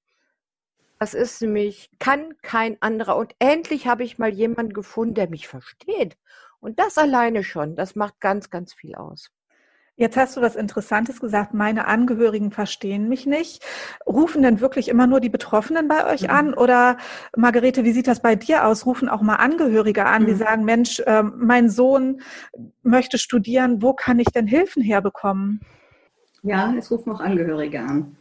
Das 0.99 1.14
ist 1.14 1.40
nämlich, 1.40 1.90
kann 1.99 2.37
kein 2.42 2.81
anderer. 2.83 3.16
Und 3.16 3.35
endlich 3.38 3.87
habe 3.87 4.05
ich 4.05 4.18
mal 4.18 4.33
jemanden 4.33 4.75
gefunden, 4.75 5.14
der 5.14 5.31
mich 5.31 5.49
versteht. 5.49 6.16
Und 6.61 6.79
das 6.79 6.99
alleine 6.99 7.42
schon, 7.42 7.75
das 7.75 7.96
macht 7.96 8.20
ganz, 8.20 8.51
ganz 8.51 8.75
viel 8.75 8.94
aus. 8.94 9.31
Jetzt 10.01 10.17
hast 10.17 10.35
du 10.35 10.41
was 10.41 10.57
Interessantes 10.57 11.21
gesagt. 11.21 11.53
Meine 11.53 11.87
Angehörigen 11.87 12.53
verstehen 12.53 13.11
mich 13.11 13.27
nicht. 13.27 13.63
Rufen 14.07 14.41
denn 14.41 14.63
wirklich 14.63 14.89
immer 14.89 15.07
nur 15.07 15.21
die 15.21 15.29
Betroffenen 15.29 15.89
bei 15.89 16.11
euch 16.11 16.23
mhm. 16.23 16.31
an? 16.31 16.55
Oder 16.55 16.97
Margarete, 17.37 17.85
wie 17.85 17.93
sieht 17.93 18.07
das 18.07 18.23
bei 18.23 18.35
dir 18.35 18.65
aus? 18.65 18.87
Rufen 18.87 19.11
auch 19.11 19.21
mal 19.21 19.35
Angehörige 19.35 20.07
an, 20.07 20.23
mhm. 20.23 20.27
die 20.29 20.35
sagen, 20.37 20.65
Mensch, 20.65 21.01
äh, 21.01 21.23
mein 21.23 21.69
Sohn 21.69 22.23
möchte 22.83 23.19
studieren. 23.19 23.83
Wo 23.83 23.93
kann 23.93 24.19
ich 24.19 24.29
denn 24.29 24.47
Hilfen 24.47 24.83
herbekommen? 24.83 25.61
Ja, 26.43 26.75
es 26.79 26.91
rufen 26.91 27.13
auch 27.13 27.21
Angehörige 27.21 27.81
an. 27.81 28.17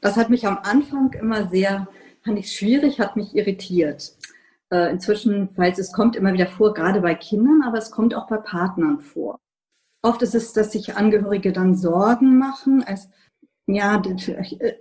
Das 0.00 0.16
hat 0.16 0.30
mich 0.30 0.48
am 0.48 0.58
Anfang 0.64 1.12
immer 1.12 1.48
sehr, 1.48 1.86
fand 2.24 2.40
ich 2.40 2.50
schwierig, 2.50 2.98
hat 2.98 3.14
mich 3.14 3.36
irritiert. 3.36 4.16
Äh, 4.72 4.90
inzwischen, 4.90 5.50
falls 5.54 5.78
es 5.78 5.92
kommt 5.92 6.16
immer 6.16 6.32
wieder 6.32 6.48
vor, 6.48 6.74
gerade 6.74 7.00
bei 7.00 7.14
Kindern, 7.14 7.62
aber 7.64 7.78
es 7.78 7.92
kommt 7.92 8.16
auch 8.16 8.26
bei 8.26 8.38
Partnern 8.38 8.98
vor. 8.98 9.38
Oft 10.04 10.20
ist 10.20 10.34
es, 10.34 10.52
dass 10.52 10.72
sich 10.72 10.96
Angehörige 10.96 11.50
dann 11.50 11.74
Sorgen 11.74 12.36
machen. 12.36 12.84
Es, 12.86 13.08
ja, 13.66 13.96
die, 13.96 14.14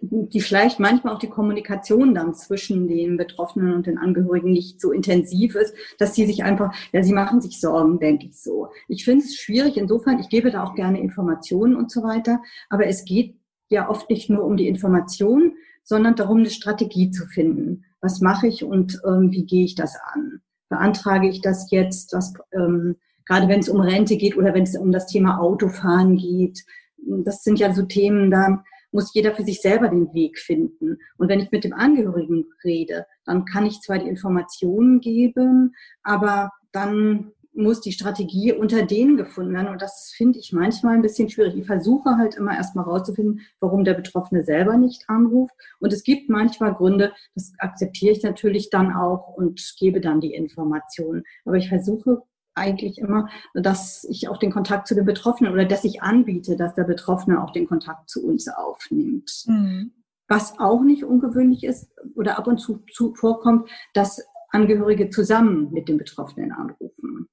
die 0.01 0.41
vielleicht 0.41 0.81
manchmal 0.81 1.13
auch 1.13 1.19
die 1.19 1.29
Kommunikation 1.29 2.13
dann 2.13 2.33
zwischen 2.33 2.89
den 2.89 3.15
Betroffenen 3.15 3.73
und 3.73 3.88
den 3.88 3.97
Angehörigen 3.97 4.51
nicht 4.51 4.81
so 4.81 4.91
intensiv 4.91 5.55
ist, 5.55 5.73
dass 5.97 6.13
sie 6.13 6.25
sich 6.25 6.43
einfach, 6.43 6.75
ja, 6.91 7.01
sie 7.03 7.13
machen 7.13 7.39
sich 7.39 7.62
Sorgen, 7.62 7.99
denke 7.99 8.25
ich 8.25 8.38
so. 8.38 8.67
Ich 8.89 9.05
finde 9.05 9.23
es 9.23 9.38
schwierig 9.38 9.77
insofern, 9.77 10.19
ich 10.19 10.27
gebe 10.27 10.51
da 10.51 10.65
auch 10.65 10.75
gerne 10.75 10.99
Informationen 10.99 11.77
und 11.77 11.89
so 11.89 12.03
weiter, 12.03 12.41
aber 12.69 12.88
es 12.88 13.05
geht 13.05 13.39
ja 13.69 13.89
oft 13.89 14.09
nicht 14.09 14.29
nur 14.29 14.43
um 14.43 14.57
die 14.57 14.67
Information, 14.67 15.53
sondern 15.86 16.17
darum, 16.17 16.39
eine 16.39 16.49
Strategie 16.49 17.12
zu 17.12 17.27
finden. 17.27 17.86
Was 18.01 18.19
mache 18.19 18.47
ich 18.47 18.65
und 18.65 18.99
ähm, 19.07 19.31
wie 19.31 19.45
gehe 19.45 19.63
ich 19.63 19.75
das 19.75 19.95
an? 20.13 20.41
Beantrage 20.67 21.29
ich 21.29 21.39
das 21.39 21.71
jetzt? 21.71 22.12
Was, 22.12 22.33
ähm, 22.51 22.97
gerade 23.25 23.47
wenn 23.47 23.59
es 23.59 23.69
um 23.69 23.81
Rente 23.81 24.17
geht 24.17 24.38
oder 24.38 24.53
wenn 24.53 24.63
es 24.63 24.77
um 24.77 24.91
das 24.91 25.07
Thema 25.07 25.39
Autofahren 25.39 26.17
geht. 26.17 26.63
Das 26.97 27.43
sind 27.43 27.59
ja 27.59 27.73
so 27.73 27.83
Themen, 27.83 28.31
da 28.31 28.63
muss 28.91 29.13
jeder 29.13 29.33
für 29.33 29.43
sich 29.43 29.62
selber 29.62 29.89
den 29.89 30.13
Weg 30.13 30.39
finden. 30.39 30.99
Und 31.17 31.27
wenn 31.27 31.39
ich 31.39 31.51
mit 31.51 31.63
dem 31.63 31.73
Angehörigen 31.73 32.45
rede, 32.63 33.05
dann 33.25 33.45
kann 33.45 33.65
ich 33.65 33.81
zwar 33.81 33.99
die 33.99 34.07
Informationen 34.07 35.01
geben, 35.01 35.73
aber 36.03 36.51
dann 36.71 37.33
muss 37.55 37.81
die 37.81 37.91
Strategie 37.91 38.51
unter 38.51 38.83
denen 38.83 39.15
gefunden 39.17 39.53
werden. 39.53 39.67
Und 39.67 39.81
das 39.81 40.12
finde 40.15 40.39
ich 40.39 40.53
manchmal 40.53 40.95
ein 40.95 41.01
bisschen 41.01 41.29
schwierig. 41.29 41.55
Ich 41.55 41.67
versuche 41.67 42.17
halt 42.17 42.36
immer 42.36 42.55
erstmal 42.55 42.86
rauszufinden, 42.86 43.41
warum 43.59 43.83
der 43.83 43.93
Betroffene 43.93 44.43
selber 44.43 44.77
nicht 44.77 45.03
anruft. 45.07 45.53
Und 45.79 45.93
es 45.93 46.03
gibt 46.03 46.29
manchmal 46.29 46.73
Gründe, 46.73 47.13
das 47.36 47.53
akzeptiere 47.59 48.12
ich 48.12 48.23
natürlich 48.23 48.69
dann 48.69 48.91
auch 48.93 49.27
und 49.36 49.75
gebe 49.79 50.01
dann 50.01 50.19
die 50.19 50.33
Informationen. 50.33 51.23
Aber 51.45 51.57
ich 51.57 51.69
versuche 51.69 52.23
eigentlich 52.56 52.98
immer, 52.98 53.30
dass 53.54 54.04
ich 54.06 54.28
auch 54.28 54.38
den 54.38 54.52
Kontakt 54.52 54.88
zu 54.88 54.96
den 54.96 55.06
Betroffenen 55.06 55.54
oder 55.54 55.66
dass 55.66 55.84
ich 55.84 56.02
anbiete, 56.02 56.56
dass 56.56 56.76
der 56.76 56.84
Betroffene 56.84 57.44
auch 57.44 57.52
den 57.52 57.68
Kontakt 57.68 58.10
zu 58.10 58.26
uns 58.26 58.48
aufnimmt. 58.48 59.46
Mhm. 59.48 59.92
Was 60.28 60.60
auch 60.60 60.82
nicht 60.82 61.04
ungewöhnlich 61.04 61.63
ist 61.63 61.92
oder 62.16 62.38
ab 62.38 62.48
und 62.48 62.60
zu, 62.60 62.84
zu 62.92 63.13
vorkommt, 63.16 63.70
dass 63.94 64.26
Angehörige 64.50 65.10
zusammen 65.10 65.72
mit 65.72 65.89
den 65.89 65.98
Betroffenen 65.98 66.52
anrufen. 66.52 67.28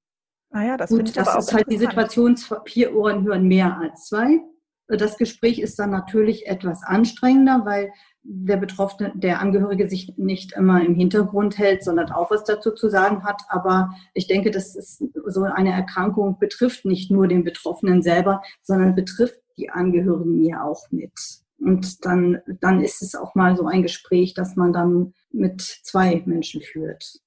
Ah 0.51 0.63
ja, 0.63 0.77
das, 0.77 0.89
Gut, 0.89 1.15
das 1.15 1.37
ist 1.37 1.53
halt 1.53 1.71
die 1.71 1.77
Situation, 1.77 2.35
vier 2.65 2.95
Ohren 2.95 3.23
hören 3.23 3.47
mehr 3.47 3.77
als 3.77 4.07
zwei. 4.07 4.41
Das 4.87 5.17
Gespräch 5.17 5.59
ist 5.59 5.79
dann 5.79 5.91
natürlich 5.91 6.47
etwas 6.47 6.83
anstrengender, 6.83 7.61
weil 7.63 7.93
der 8.23 8.57
Betroffene, 8.57 9.11
der 9.15 9.39
Angehörige 9.39 9.87
sich 9.87 10.13
nicht 10.17 10.53
immer 10.53 10.83
im 10.83 10.95
Hintergrund 10.95 11.57
hält, 11.57 11.83
sondern 11.83 12.11
auch 12.11 12.29
was 12.29 12.43
dazu 12.43 12.71
zu 12.71 12.89
sagen 12.89 13.23
hat. 13.23 13.41
Aber 13.49 13.93
ich 14.13 14.27
denke, 14.27 14.51
dass 14.51 14.75
es 14.75 15.03
so 15.25 15.43
eine 15.43 15.71
Erkrankung 15.71 16.37
betrifft 16.39 16.85
nicht 16.85 17.09
nur 17.11 17.27
den 17.27 17.43
Betroffenen 17.43 18.01
selber, 18.01 18.41
sondern 18.61 18.95
betrifft 18.95 19.39
die 19.57 19.69
Angehörigen 19.69 20.43
ja 20.43 20.63
auch 20.63 20.83
mit. 20.91 21.13
Und 21.59 22.05
dann, 22.05 22.41
dann 22.59 22.81
ist 22.81 23.01
es 23.01 23.15
auch 23.15 23.35
mal 23.35 23.55
so 23.55 23.65
ein 23.65 23.83
Gespräch, 23.83 24.33
das 24.33 24.55
man 24.55 24.73
dann 24.73 25.13
mit 25.31 25.61
zwei 25.61 26.23
Menschen 26.25 26.61
führt. 26.61 27.19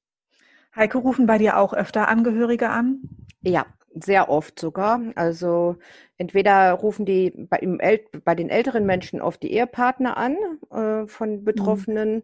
Heike, 0.75 0.99
rufen 0.99 1.27
bei 1.27 1.39
dir 1.39 1.57
auch 1.57 1.73
öfter 1.73 2.09
Angehörige 2.09 2.69
an? 2.71 3.01
Ja, 3.43 3.65
sehr 3.95 4.29
oft 4.29 4.59
sogar. 4.59 5.01
Also 5.15 5.77
entweder 6.19 6.73
rufen 6.73 7.07
die 7.07 7.33
bei, 7.37 7.61
bei 8.25 8.35
den 8.35 8.51
älteren 8.51 8.87
Menschen 8.87 9.21
oft 9.21 9.43
die 9.43 9.53
Ehepartner 9.53 10.17
an 10.17 10.37
äh, 10.71 11.07
von 11.07 11.41
mhm. 11.41 11.45
Betroffenen. 11.45 12.15
Mhm. 12.17 12.23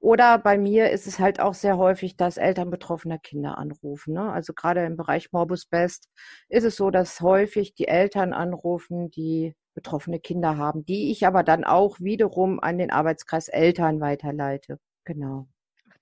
Oder 0.00 0.38
bei 0.38 0.58
mir 0.58 0.90
ist 0.90 1.08
es 1.08 1.18
halt 1.18 1.40
auch 1.40 1.54
sehr 1.54 1.76
häufig, 1.76 2.16
dass 2.16 2.36
Eltern 2.36 2.70
betroffener 2.70 3.18
Kinder 3.18 3.58
anrufen. 3.58 4.14
Ne? 4.14 4.30
Also 4.30 4.52
gerade 4.52 4.84
im 4.84 4.96
Bereich 4.96 5.32
Morbus 5.32 5.66
Best 5.66 6.08
ist 6.48 6.64
es 6.64 6.76
so, 6.76 6.90
dass 6.90 7.20
häufig 7.20 7.74
die 7.74 7.88
Eltern 7.88 8.32
anrufen, 8.32 9.10
die 9.10 9.54
betroffene 9.74 10.20
Kinder 10.20 10.56
haben, 10.56 10.84
die 10.84 11.10
ich 11.10 11.26
aber 11.26 11.42
dann 11.42 11.64
auch 11.64 11.98
wiederum 12.00 12.60
an 12.60 12.78
den 12.78 12.90
Arbeitskreis 12.90 13.48
Eltern 13.48 14.00
weiterleite. 14.00 14.78
Genau. 15.04 15.48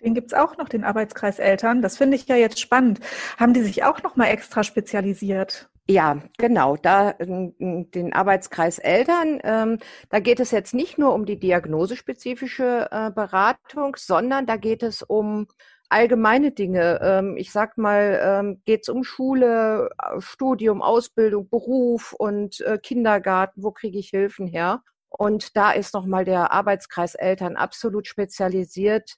Den 0.03 0.15
gibt 0.15 0.33
es 0.33 0.39
auch 0.39 0.57
noch, 0.59 0.69
den 0.69 0.85
Arbeitskreis 0.85 1.39
Eltern. 1.39 1.83
Das 1.83 1.97
finde 1.97 2.17
ich 2.17 2.29
ja 2.29 2.37
jetzt 2.37 2.61
spannend. 2.61 3.01
Haben 3.39 3.55
die 3.55 3.63
sich 3.63 3.85
auch 3.85 4.03
noch 4.03 4.17
mal 4.17 4.27
extra 4.27 4.63
spezialisiert? 4.63 5.69
Ja, 5.89 6.21
genau. 6.37 6.77
Da 6.77 7.15
den 7.19 8.13
Arbeitskreis 8.13 8.79
Eltern, 8.79 9.41
ähm, 9.45 9.79
da 10.11 10.19
geht 10.19 10.41
es 10.41 10.51
jetzt 10.51 10.75
nicht 10.75 10.99
nur 10.99 11.15
um 11.15 11.27
die 11.27 11.39
diagnosespezifische 11.39 12.89
äh, 12.91 13.11
Beratung, 13.13 13.95
sondern 13.97 14.47
da 14.47 14.57
geht 14.57 14.83
es 14.83 15.03
um 15.03 15.47
allgemeine 15.89 16.51
Dinge. 16.51 16.99
Ähm, 17.03 17.37
ich 17.37 17.53
sag 17.53 17.79
mal, 17.79 18.21
ähm, 18.21 18.63
geht 18.65 18.83
es 18.83 18.89
um 18.89 19.05
Schule, 19.05 19.91
Studium, 20.19 20.83
Ausbildung, 20.83 21.49
Beruf 21.49 22.13
und 22.13 22.61
äh, 22.63 22.79
Kindergarten. 22.79 23.63
Wo 23.63 23.71
kriege 23.71 23.99
ich 23.99 24.09
Hilfen 24.11 24.49
her? 24.49 24.83
Und 25.09 25.57
da 25.57 25.71
ist 25.71 25.95
nochmal 25.95 26.25
der 26.25 26.51
Arbeitskreis 26.53 27.15
Eltern 27.15 27.57
absolut 27.57 28.09
spezialisiert 28.09 29.17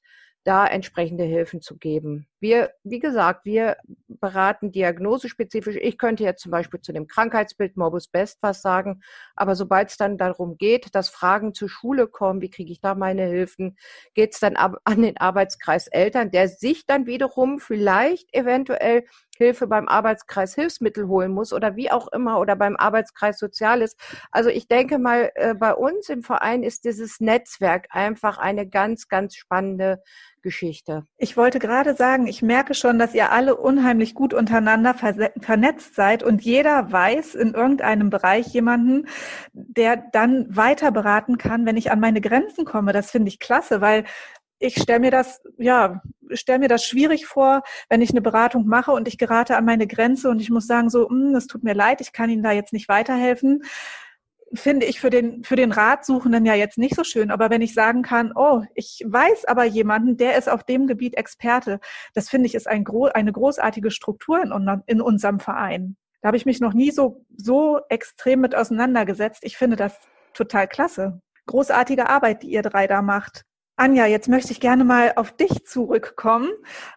da 0.49 0.67
entsprechende 0.67 1.25
Hilfen 1.25 1.61
zu 1.61 1.77
geben. 1.77 2.27
Wir, 2.41 2.71
wie 2.83 3.01
gesagt, 3.01 3.45
wir 3.45 3.77
beraten 4.09 4.73
diagnosespezifisch. 4.73 5.77
Ich 5.77 5.99
könnte 5.99 6.25
jetzt 6.25 6.41
zum 6.41 6.51
Beispiel 6.53 6.81
zu 6.81 6.95
dem 6.95 7.07
Krankheitsbild 7.07 7.77
Morbus 7.77 8.09
Best 8.09 8.39
was 8.41 8.63
sagen, 8.63 9.03
aber 9.37 9.55
sobald 9.55 9.91
es 9.91 9.99
dann 9.99 10.17
darum 10.17 10.57
geht, 10.57 10.95
dass 10.95 11.11
Fragen 11.11 11.53
zur 11.53 11.69
Schule 11.69 12.07
kommen, 12.07 12.41
wie 12.41 12.49
kriege 12.49 12.73
ich 12.73 12.81
da 12.81 12.95
meine 12.95 13.27
Hilfen, 13.27 13.77
geht 14.15 14.33
es 14.33 14.41
dann 14.41 14.57
ab, 14.57 14.79
an 14.85 15.03
den 15.03 15.19
Arbeitskreis 15.19 15.87
Eltern, 15.87 16.31
der 16.31 16.49
sich 16.49 16.87
dann 16.87 17.05
wiederum 17.05 17.59
vielleicht 17.59 18.33
eventuell 18.35 19.05
Hilfe 19.39 19.67
beim 19.67 19.89
Arbeitskreis 19.89 20.55
Hilfsmittel 20.55 21.09
holen 21.09 21.33
muss 21.33 21.53
oder 21.53 21.77
wie 21.77 21.91
auch 21.91 22.09
immer 22.09 22.39
oder 22.39 22.57
beim 22.57 22.77
Arbeitskreis 22.77 23.39
Soziales. 23.39 23.97
Also 24.31 24.51
ich 24.51 24.69
denke 24.69 24.99
mal, 24.99 25.31
äh, 25.37 25.55
bei 25.55 25.73
uns 25.73 26.09
im 26.09 26.23
Verein 26.23 26.63
ist 26.63 26.85
dieses 26.85 27.21
Netzwerk 27.21 27.87
einfach 27.91 28.39
eine 28.39 28.69
ganz, 28.69 29.09
ganz 29.09 29.37
spannende 29.37 30.03
Geschichte. 30.43 31.05
Ich 31.17 31.37
wollte 31.37 31.59
gerade 31.59 31.95
sagen, 31.95 32.27
ich 32.27 32.43
merke 32.43 32.75
schon, 32.75 32.99
dass 32.99 33.15
ihr 33.15 33.33
alle 33.33 33.57
unheimlich 33.57 34.15
gut 34.15 34.35
untereinander 34.35 34.95
vernetzt 34.95 35.95
seid 35.95 36.23
und 36.23 36.43
jeder 36.43 36.91
weiß 36.91 37.35
in 37.35 37.55
irgendeinem 37.55 38.11
Bereich 38.11 38.47
jemanden, 38.49 39.07
der 39.53 39.97
dann 39.97 40.47
weiter 40.55 40.91
beraten 40.91 41.39
kann, 41.39 41.67
wenn 41.67 41.77
ich 41.77 41.91
an 41.91 42.01
meine 42.01 42.21
Grenzen 42.21 42.65
komme. 42.65 42.93
Das 42.93 43.11
finde 43.11 43.29
ich 43.29 43.41
klasse, 43.41 43.81
weil 43.81 44.05
ich 44.59 44.81
stelle 44.81 45.01
mir 45.01 45.11
das, 45.11 45.41
ja, 45.57 46.03
stelle 46.33 46.59
mir 46.59 46.69
das 46.69 46.85
schwierig 46.85 47.27
vor, 47.27 47.63
wenn 47.89 48.03
ich 48.03 48.11
eine 48.11 48.21
Beratung 48.21 48.67
mache 48.67 48.93
und 48.93 49.09
ich 49.09 49.19
gerate 49.19 49.57
an 49.57 49.65
meine 49.65 49.87
Grenze 49.87 50.29
und 50.29 50.41
ich 50.41 50.51
muss 50.51 50.67
sagen, 50.67 50.91
so, 50.91 51.09
hm, 51.09 51.35
es 51.35 51.47
tut 51.47 51.63
mir 51.63 51.75
leid, 51.75 52.01
ich 52.01 52.13
kann 52.13 52.31
Ihnen 52.31 52.43
da 52.43 52.53
jetzt 52.53 52.73
nicht 52.73 52.89
weiterhelfen. 52.89 53.63
Finde 54.55 54.87
ich 54.87 54.99
für 54.99 55.11
den, 55.11 55.45
für 55.45 55.57
den 55.57 55.73
Ratsuchenden 55.73 56.47
ja 56.47 56.55
jetzt 56.55 56.79
nicht 56.79 56.95
so 56.95 57.05
schön. 57.05 57.31
Aber 57.31 57.51
wenn 57.51 57.61
ich 57.61 57.75
sagen 57.75 58.03
kann, 58.03 58.33
oh, 58.35 58.63
ich 58.75 59.03
weiß 59.07 59.45
aber 59.45 59.65
jemanden, 59.65 60.17
der 60.17 60.39
ist 60.39 60.49
auf 60.49 60.65
dem 60.65 60.87
Gebiet 60.87 61.17
Experte, 61.19 61.81
das 62.15 62.31
finde 62.31 62.47
ich 62.47 62.55
ist 62.55 62.67
ein, 62.67 62.87
eine 63.13 63.33
großartige 63.33 63.91
Struktur 63.91 64.43
in, 64.43 64.83
in 64.87 65.01
unserem 65.03 65.39
Verein. 65.39 65.97
Da 66.23 66.29
habe 66.29 66.39
ich 66.39 66.47
mich 66.47 66.61
noch 66.61 66.73
nie 66.73 66.91
so, 66.91 67.25
so 67.37 67.81
extrem 67.91 68.41
mit 68.41 68.55
auseinandergesetzt. 68.55 69.45
Ich 69.45 69.57
finde 69.57 69.77
das 69.77 69.99
total 70.33 70.67
klasse. 70.67 71.21
Großartige 71.47 72.09
Arbeit, 72.09 72.43
die 72.43 72.51
ihr 72.51 72.63
drei 72.63 72.87
da 72.87 73.03
macht. 73.03 73.45
Anja, 73.79 74.07
jetzt 74.07 74.29
möchte 74.29 74.51
ich 74.51 74.59
gerne 74.59 74.83
mal 74.83 75.13
auf 75.15 75.31
dich 75.31 75.65
zurückkommen. 75.65 76.51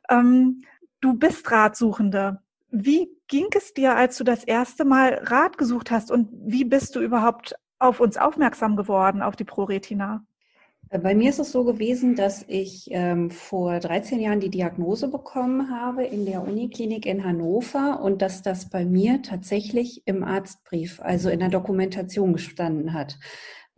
Ähm, 0.09 0.63
du 0.99 1.13
bist 1.13 1.51
Ratsuchende. 1.51 2.39
Wie 2.71 3.11
ging 3.27 3.49
es 3.55 3.75
dir, 3.75 3.95
als 3.95 4.17
du 4.17 4.23
das 4.23 4.43
erste 4.43 4.83
Mal 4.83 5.13
Rat 5.25 5.59
gesucht 5.59 5.91
hast 5.91 6.09
und 6.09 6.29
wie 6.33 6.65
bist 6.65 6.95
du 6.95 6.99
überhaupt 6.99 7.53
auf 7.77 7.99
uns 7.99 8.17
aufmerksam 8.17 8.75
geworden, 8.75 9.21
auf 9.21 9.35
die 9.35 9.43
ProRetina? 9.43 10.25
Äh, 10.89 10.97
bei 10.97 11.13
mir 11.13 11.29
ist 11.29 11.37
es 11.37 11.51
so 11.51 11.65
gewesen, 11.65 12.15
dass 12.15 12.45
ich 12.47 12.87
ähm, 12.89 13.29
vor 13.29 13.79
13 13.79 14.19
Jahren 14.19 14.39
die 14.39 14.49
Diagnose 14.49 15.07
bekommen 15.07 15.69
habe 15.69 16.03
in 16.03 16.25
der 16.25 16.41
Uniklinik 16.41 17.05
in 17.05 17.23
Hannover 17.23 18.01
und 18.01 18.23
dass 18.23 18.41
das 18.41 18.71
bei 18.71 18.85
mir 18.85 19.21
tatsächlich 19.21 20.01
im 20.05 20.23
Arztbrief, 20.23 20.99
also 20.99 21.29
in 21.29 21.41
der 21.41 21.49
Dokumentation 21.49 22.33
gestanden 22.33 22.93
hat 22.93 23.19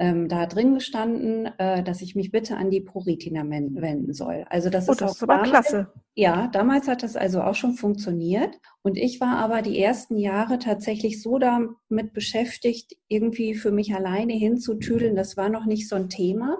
ähm, 0.04 0.28
da 0.28 0.48
drin 0.48 0.74
gestanden, 0.74 1.50
äh, 1.58 1.82
dass 1.82 2.02
ich 2.02 2.13
mich 2.13 2.30
bitte 2.30 2.58
an 2.58 2.70
die 2.70 2.82
ProRetina 2.82 3.50
wenden 3.50 4.13
soll. 4.13 4.46
Also 4.50 4.70
das 4.70 4.89
oh, 4.89 4.92
ist, 4.92 5.00
das 5.00 5.16
ist 5.16 5.24
aber 5.24 5.36
damals, 5.36 5.50
klasse. 5.50 5.94
Ja, 6.13 6.48
damals 6.48 6.89
hat 6.89 7.04
das 7.04 7.16
also 7.16 7.42
auch 7.42 7.56
schon 7.56 7.76
funktioniert. 7.76 8.60
Und 8.82 8.98
ich 8.98 9.22
war 9.22 9.38
aber 9.38 9.62
die 9.62 9.80
ersten 9.80 10.18
Jahre 10.18 10.60
tatsächlich 10.60 11.22
so 11.22 11.39
damit 11.39 12.12
beschäftigt, 12.12 12.98
irgendwie 13.08 13.56
für 13.56 13.72
mich 13.72 13.96
alleine 13.96 14.34
hinzutüdeln. 14.34 15.16
Das 15.16 15.38
war 15.38 15.48
noch 15.48 15.66
nicht 15.66 15.88
so 15.88 15.96
ein 15.96 16.10
Thema. 16.10 16.58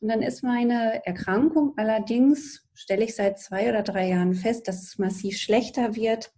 Und 0.00 0.08
dann 0.08 0.20
ist 0.20 0.44
meine 0.44 1.06
Erkrankung 1.06 1.72
allerdings, 1.78 2.68
stelle 2.74 3.04
ich 3.04 3.16
seit 3.16 3.38
zwei 3.38 3.70
oder 3.70 3.80
drei 3.80 4.10
Jahren 4.10 4.34
fest, 4.34 4.68
dass 4.68 4.82
es 4.82 4.98
massiv 4.98 5.38
schlechter 5.38 5.96
wird 5.96 6.34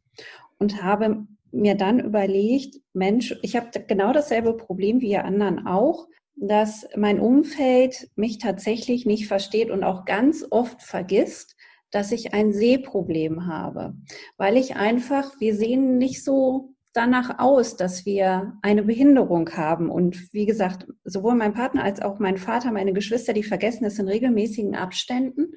und 0.59 0.81
habe 0.81 1.27
mir 1.51 1.75
dann 1.75 1.99
überlegt, 1.99 2.77
Mensch, 2.93 3.37
ich 3.43 3.57
habe 3.57 3.71
genau 3.89 4.13
dasselbe 4.13 4.57
Problem 4.57 5.01
wie 5.01 5.11
ihr 5.11 5.25
anderen 5.25 5.67
auch 5.67 6.07
dass 6.37 6.87
mein 6.95 7.19
Umfeld 7.19 8.11
mich 8.15 8.39
tatsächlich 8.39 9.07
nicht 9.07 9.27
versteht 9.27 9.71
und 9.71 9.83
auch 9.83 10.05
ganz 10.05 10.45
oft 10.51 10.83
vergisst, 10.83 11.57
dass 11.91 12.13
ich 12.13 12.35
ein 12.35 12.53
Sehproblem 12.53 13.47
habe, 13.47 13.95
weil 14.37 14.57
ich 14.57 14.77
einfach, 14.77 15.41
wir 15.41 15.57
sehen 15.57 15.99
nicht 15.99 16.23
so 16.23 16.75
danach 16.93 17.39
aus, 17.39 17.77
dass 17.77 18.07
wir 18.07 18.55
eine 18.63 18.83
Behinderung 18.83 19.51
haben. 19.51 19.91
Und 19.91 20.33
wie 20.33 20.47
gesagt, 20.47 20.87
sowohl 21.05 21.35
mein 21.35 21.53
Partner 21.53 21.85
als 21.85 22.01
auch 22.01 22.19
mein 22.19 22.39
Vater, 22.39 22.73
meine 22.73 22.93
Geschwister, 22.93 23.35
die 23.35 23.43
vergessen 23.43 23.85
es 23.85 23.99
in 23.99 24.09
regelmäßigen 24.09 24.75
Abständen. 24.75 25.55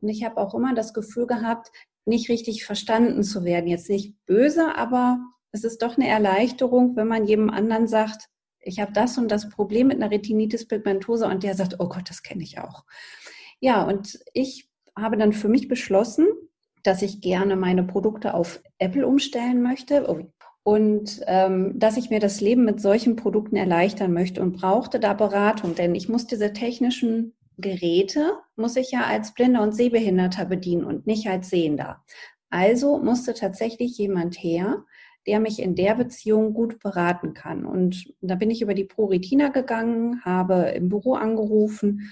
Und 0.00 0.08
ich 0.08 0.24
habe 0.24 0.38
auch 0.38 0.54
immer 0.54 0.74
das 0.74 0.92
Gefühl 0.92 1.26
gehabt, 1.26 1.70
nicht 2.06 2.28
richtig 2.28 2.64
verstanden 2.64 3.22
zu 3.22 3.44
werden. 3.44 3.68
Jetzt 3.68 3.88
nicht 3.88 4.14
böse, 4.26 4.76
aber 4.76 5.20
es 5.52 5.64
ist 5.64 5.82
doch 5.82 5.96
eine 5.96 6.08
Erleichterung, 6.08 6.96
wenn 6.96 7.06
man 7.08 7.24
jedem 7.24 7.50
anderen 7.50 7.86
sagt, 7.86 8.28
ich 8.62 8.80
habe 8.80 8.92
das 8.92 9.18
und 9.18 9.30
das 9.30 9.48
Problem 9.48 9.88
mit 9.88 9.96
einer 9.96 10.10
Retinitis 10.10 10.66
pigmentosa 10.66 11.30
und 11.30 11.42
der 11.42 11.54
sagt, 11.54 11.76
oh 11.78 11.88
Gott, 11.88 12.08
das 12.08 12.22
kenne 12.22 12.42
ich 12.42 12.58
auch. 12.58 12.84
Ja, 13.60 13.82
und 13.84 14.18
ich 14.32 14.68
habe 14.96 15.16
dann 15.16 15.32
für 15.32 15.48
mich 15.48 15.68
beschlossen, 15.68 16.26
dass 16.82 17.02
ich 17.02 17.20
gerne 17.20 17.56
meine 17.56 17.84
Produkte 17.84 18.34
auf 18.34 18.62
Apple 18.78 19.06
umstellen 19.06 19.62
möchte 19.62 20.08
oh, 20.08 20.32
und 20.62 21.20
ähm, 21.26 21.78
dass 21.78 21.96
ich 21.96 22.10
mir 22.10 22.20
das 22.20 22.40
Leben 22.40 22.64
mit 22.64 22.80
solchen 22.80 23.16
Produkten 23.16 23.56
erleichtern 23.56 24.12
möchte 24.12 24.42
und 24.42 24.52
brauchte 24.52 25.00
da 25.00 25.14
Beratung, 25.14 25.74
denn 25.74 25.94
ich 25.94 26.08
muss 26.08 26.26
diese 26.26 26.52
technischen 26.52 27.34
Geräte, 27.58 28.38
muss 28.56 28.76
ich 28.76 28.90
ja 28.90 29.04
als 29.04 29.34
Blinder 29.34 29.62
und 29.62 29.74
Sehbehinderter 29.74 30.46
bedienen 30.46 30.84
und 30.84 31.06
nicht 31.06 31.28
als 31.28 31.50
Sehender. 31.50 32.02
Also 32.48 32.98
musste 32.98 33.34
tatsächlich 33.34 33.96
jemand 33.96 34.36
her, 34.36 34.84
der 35.26 35.40
mich 35.40 35.60
in 35.60 35.74
der 35.74 35.94
Beziehung 35.94 36.54
gut 36.54 36.78
beraten 36.80 37.34
kann. 37.34 37.64
Und 37.64 38.12
da 38.20 38.34
bin 38.34 38.50
ich 38.50 38.62
über 38.62 38.74
die 38.74 38.84
ProRetina 38.84 39.48
gegangen, 39.48 40.24
habe 40.24 40.70
im 40.74 40.88
Büro 40.88 41.14
angerufen 41.14 42.10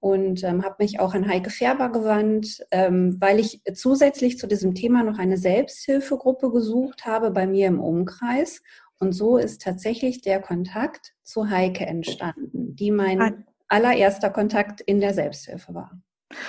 und 0.00 0.44
ähm, 0.44 0.64
habe 0.64 0.76
mich 0.80 1.00
auch 1.00 1.14
an 1.14 1.28
Heike 1.28 1.50
Färber 1.50 1.90
gewandt, 1.90 2.64
ähm, 2.70 3.16
weil 3.20 3.40
ich 3.40 3.62
zusätzlich 3.74 4.38
zu 4.38 4.46
diesem 4.46 4.74
Thema 4.74 5.02
noch 5.02 5.18
eine 5.18 5.36
Selbsthilfegruppe 5.36 6.50
gesucht 6.50 7.06
habe 7.06 7.30
bei 7.30 7.46
mir 7.46 7.66
im 7.66 7.80
Umkreis. 7.80 8.62
Und 9.00 9.12
so 9.12 9.36
ist 9.36 9.62
tatsächlich 9.62 10.20
der 10.20 10.40
Kontakt 10.40 11.14
zu 11.22 11.50
Heike 11.50 11.86
entstanden, 11.86 12.74
die 12.74 12.90
mein 12.90 13.44
allererster 13.68 14.30
Kontakt 14.30 14.80
in 14.80 15.00
der 15.00 15.14
Selbsthilfe 15.14 15.74
war. 15.74 16.00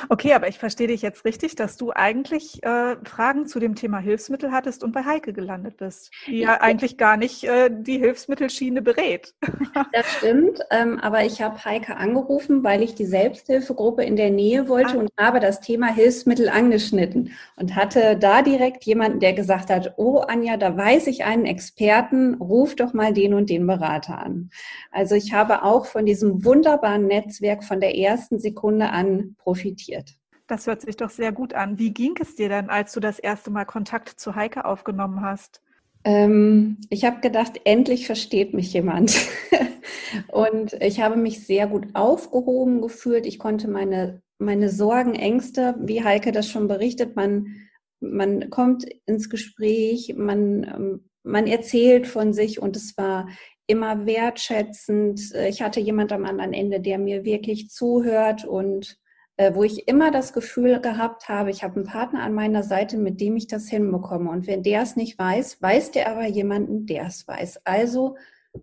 Okay, 0.09 0.33
aber 0.33 0.49
ich 0.49 0.59
verstehe 0.59 0.87
dich 0.87 1.01
jetzt 1.01 1.23
richtig, 1.23 1.55
dass 1.55 1.77
du 1.77 1.91
eigentlich 1.91 2.61
äh, 2.63 2.97
Fragen 3.05 3.45
zu 3.45 3.59
dem 3.59 3.75
Thema 3.75 3.99
Hilfsmittel 3.99 4.51
hattest 4.51 4.83
und 4.83 4.91
bei 4.91 5.05
Heike 5.05 5.31
gelandet 5.31 5.77
bist, 5.77 6.11
die 6.27 6.39
ja, 6.39 6.49
ja 6.49 6.61
eigentlich 6.61 6.97
gar 6.97 7.15
nicht 7.15 7.45
äh, 7.45 7.69
die 7.71 7.97
Hilfsmittelschiene 7.97 8.81
berät. 8.81 9.33
Das 9.93 10.05
stimmt, 10.17 10.59
ähm, 10.71 10.99
aber 10.99 11.25
ich 11.25 11.41
habe 11.41 11.63
Heike 11.63 11.95
angerufen, 11.97 12.63
weil 12.63 12.83
ich 12.83 12.95
die 12.95 13.05
Selbsthilfegruppe 13.05 14.03
in 14.03 14.15
der 14.15 14.29
Nähe 14.29 14.67
wollte 14.67 14.97
ah. 14.97 14.99
und 14.99 15.09
habe 15.17 15.39
das 15.39 15.61
Thema 15.61 15.87
Hilfsmittel 15.87 16.49
angeschnitten 16.49 17.31
und 17.55 17.75
hatte 17.75 18.17
da 18.17 18.41
direkt 18.41 18.83
jemanden, 18.83 19.19
der 19.19 19.33
gesagt 19.33 19.69
hat, 19.69 19.93
oh 19.97 20.19
Anja, 20.19 20.57
da 20.57 20.75
weiß 20.75 21.07
ich 21.07 21.23
einen 21.23 21.45
Experten, 21.45 22.35
ruf 22.35 22.75
doch 22.75 22.93
mal 22.93 23.13
den 23.13 23.33
und 23.33 23.49
den 23.49 23.65
Berater 23.65 24.19
an. 24.19 24.49
Also 24.91 25.15
ich 25.15 25.33
habe 25.33 25.63
auch 25.63 25.85
von 25.85 26.05
diesem 26.05 26.43
wunderbaren 26.43 27.07
Netzwerk 27.07 27.63
von 27.63 27.79
der 27.79 27.97
ersten 27.97 28.39
Sekunde 28.39 28.89
an 28.89 29.35
profitiert 29.37 29.68
profitiert. 29.69 30.15
Das 30.47 30.65
hört 30.65 30.81
sich 30.81 30.97
doch 30.97 31.11
sehr 31.11 31.31
gut 31.31 31.53
an. 31.53 31.77
Wie 31.77 31.93
ging 31.93 32.15
es 32.19 32.35
dir 32.35 32.49
denn, 32.49 32.69
als 32.69 32.93
du 32.93 32.99
das 32.99 33.19
erste 33.19 33.51
Mal 33.51 33.65
Kontakt 33.65 34.19
zu 34.19 34.35
Heike 34.35 34.65
aufgenommen 34.65 35.21
hast? 35.21 35.61
Ähm, 36.03 36.77
ich 36.89 37.05
habe 37.05 37.19
gedacht, 37.19 37.61
endlich 37.65 38.07
versteht 38.07 38.53
mich 38.53 38.73
jemand. 38.73 39.15
und 40.29 40.73
ich 40.81 41.01
habe 41.01 41.17
mich 41.17 41.45
sehr 41.45 41.67
gut 41.67 41.89
aufgehoben 41.93 42.81
gefühlt. 42.81 43.27
Ich 43.27 43.37
konnte 43.37 43.67
meine, 43.67 44.23
meine 44.39 44.69
Sorgen, 44.69 45.13
Ängste, 45.13 45.75
wie 45.79 46.03
Heike 46.03 46.31
das 46.31 46.49
schon 46.49 46.67
berichtet, 46.67 47.15
man, 47.15 47.55
man 47.99 48.49
kommt 48.49 48.85
ins 49.05 49.29
Gespräch, 49.29 50.15
man, 50.17 50.63
ähm, 50.63 51.09
man 51.21 51.45
erzählt 51.45 52.07
von 52.07 52.33
sich 52.33 52.59
und 52.59 52.75
es 52.75 52.97
war 52.97 53.27
immer 53.67 54.07
wertschätzend. 54.07 55.31
Ich 55.47 55.61
hatte 55.61 55.79
jemand 55.79 56.11
am 56.11 56.25
anderen 56.25 56.53
Ende, 56.53 56.79
der 56.79 56.97
mir 56.97 57.23
wirklich 57.23 57.69
zuhört 57.69 58.45
und 58.45 58.87
äh, 58.93 59.08
wo 59.53 59.63
ich 59.63 59.87
immer 59.87 60.11
das 60.11 60.33
Gefühl 60.33 60.81
gehabt 60.81 61.29
habe, 61.29 61.49
ich 61.49 61.63
habe 61.63 61.77
einen 61.77 61.85
Partner 61.85 62.23
an 62.23 62.33
meiner 62.33 62.61
Seite, 62.61 62.97
mit 62.97 63.21
dem 63.21 63.37
ich 63.37 63.47
das 63.47 63.69
hinbekomme. 63.69 64.29
Und 64.29 64.47
wenn 64.47 64.63
der 64.63 64.81
es 64.81 64.97
nicht 64.97 65.17
weiß, 65.17 65.61
weiß 65.61 65.91
der 65.91 66.11
aber 66.11 66.27
jemanden, 66.27 66.85
der 66.85 67.05
es 67.05 67.25
weiß. 67.27 67.65
Also 67.65 68.17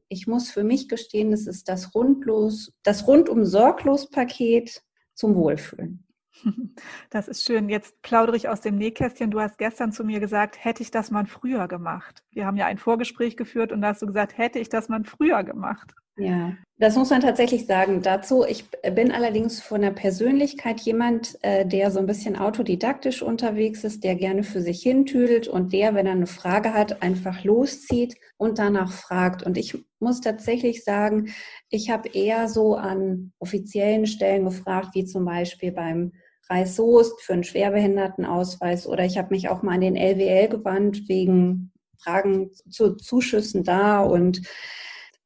ich 0.09 0.27
muss 0.27 0.51
für 0.51 0.65
mich 0.65 0.89
gestehen, 0.89 1.33
es 1.33 1.47
ist 1.47 1.69
das 1.69 1.95
rundlos, 1.95 2.73
das 2.83 3.07
rundum 3.07 3.45
sorglos 3.45 4.11
Paket 4.11 4.83
zum 5.15 5.35
Wohlfühlen. 5.35 6.05
Das 7.09 7.29
ist 7.29 7.45
schön. 7.45 7.71
Jetzt 7.71 8.03
plaudere 8.03 8.37
ich 8.37 8.51
aus 8.51 8.61
dem 8.61 8.77
Nähkästchen. 8.77 9.31
Du 9.31 9.41
hast 9.41 9.57
gestern 9.57 9.93
zu 9.93 10.05
mir 10.05 10.21
gesagt, 10.21 10.63
hätte 10.63 10.83
ich 10.83 10.91
das 10.91 11.11
mal 11.11 11.25
früher 11.25 11.67
gemacht. 11.67 12.23
Wir 12.31 12.45
haben 12.45 12.59
ja 12.59 12.67
ein 12.67 12.77
Vorgespräch 12.77 13.39
geführt 13.39 13.73
und 13.73 13.81
da 13.81 13.89
hast 13.89 14.03
du 14.03 14.07
gesagt, 14.07 14.37
hätte 14.37 14.59
ich 14.59 14.69
das 14.69 14.91
mal 14.91 15.03
früher 15.05 15.43
gemacht. 15.45 15.95
Ja, 16.19 16.55
das 16.79 16.97
muss 16.97 17.11
man 17.11 17.21
tatsächlich 17.21 17.67
sagen. 17.67 18.01
Dazu, 18.01 18.45
ich 18.47 18.65
bin 18.95 19.13
allerdings 19.13 19.61
von 19.61 19.83
der 19.83 19.91
Persönlichkeit 19.91 20.81
jemand, 20.81 21.39
äh, 21.43 21.67
der 21.67 21.91
so 21.91 21.99
ein 21.99 22.07
bisschen 22.07 22.37
autodidaktisch 22.37 23.23
unterwegs 23.23 23.85
ist, 23.85 24.03
der 24.03 24.15
gerne 24.15 24.43
für 24.43 24.63
sich 24.63 24.83
hintüdelt 24.83 25.47
und 25.47 25.75
der, 25.75 25.95
wenn 25.95 26.07
er 26.07 26.13
eine 26.13 26.27
Frage 26.27 26.73
hat, 26.73 27.03
einfach 27.03 27.45
loszieht 27.45 28.17
und 28.39 28.59
danach 28.59 28.93
fragt. 28.93 29.43
Und 29.43 29.59
ich 29.59 29.85
muss 30.01 30.23
tatsächlich 30.23 30.85
sagen, 30.85 31.35
ich 31.69 31.91
habe 31.91 32.09
eher 32.09 32.49
so 32.49 32.77
an 32.77 33.33
offiziellen 33.39 34.07
Stellen 34.07 34.45
gefragt, 34.47 34.95
wie 34.95 35.05
zum 35.05 35.27
Beispiel 35.27 35.73
beim 35.73 36.13
Kreis 36.47 36.77
Soest 36.77 37.21
für 37.23 37.35
einen 37.35 37.45
Schwerbehindertenausweis 37.45 38.87
oder 38.87 39.05
ich 39.05 39.19
habe 39.19 39.35
mich 39.35 39.49
auch 39.49 39.63
mal 39.63 39.75
an 39.75 39.81
den 39.81 39.97
LWL 39.97 40.49
gewandt 40.49 41.09
wegen 41.09 41.73
Fragen 41.99 42.53
zu 42.71 42.95
Zuschüssen 42.95 43.65
da 43.65 44.01
und 44.01 44.43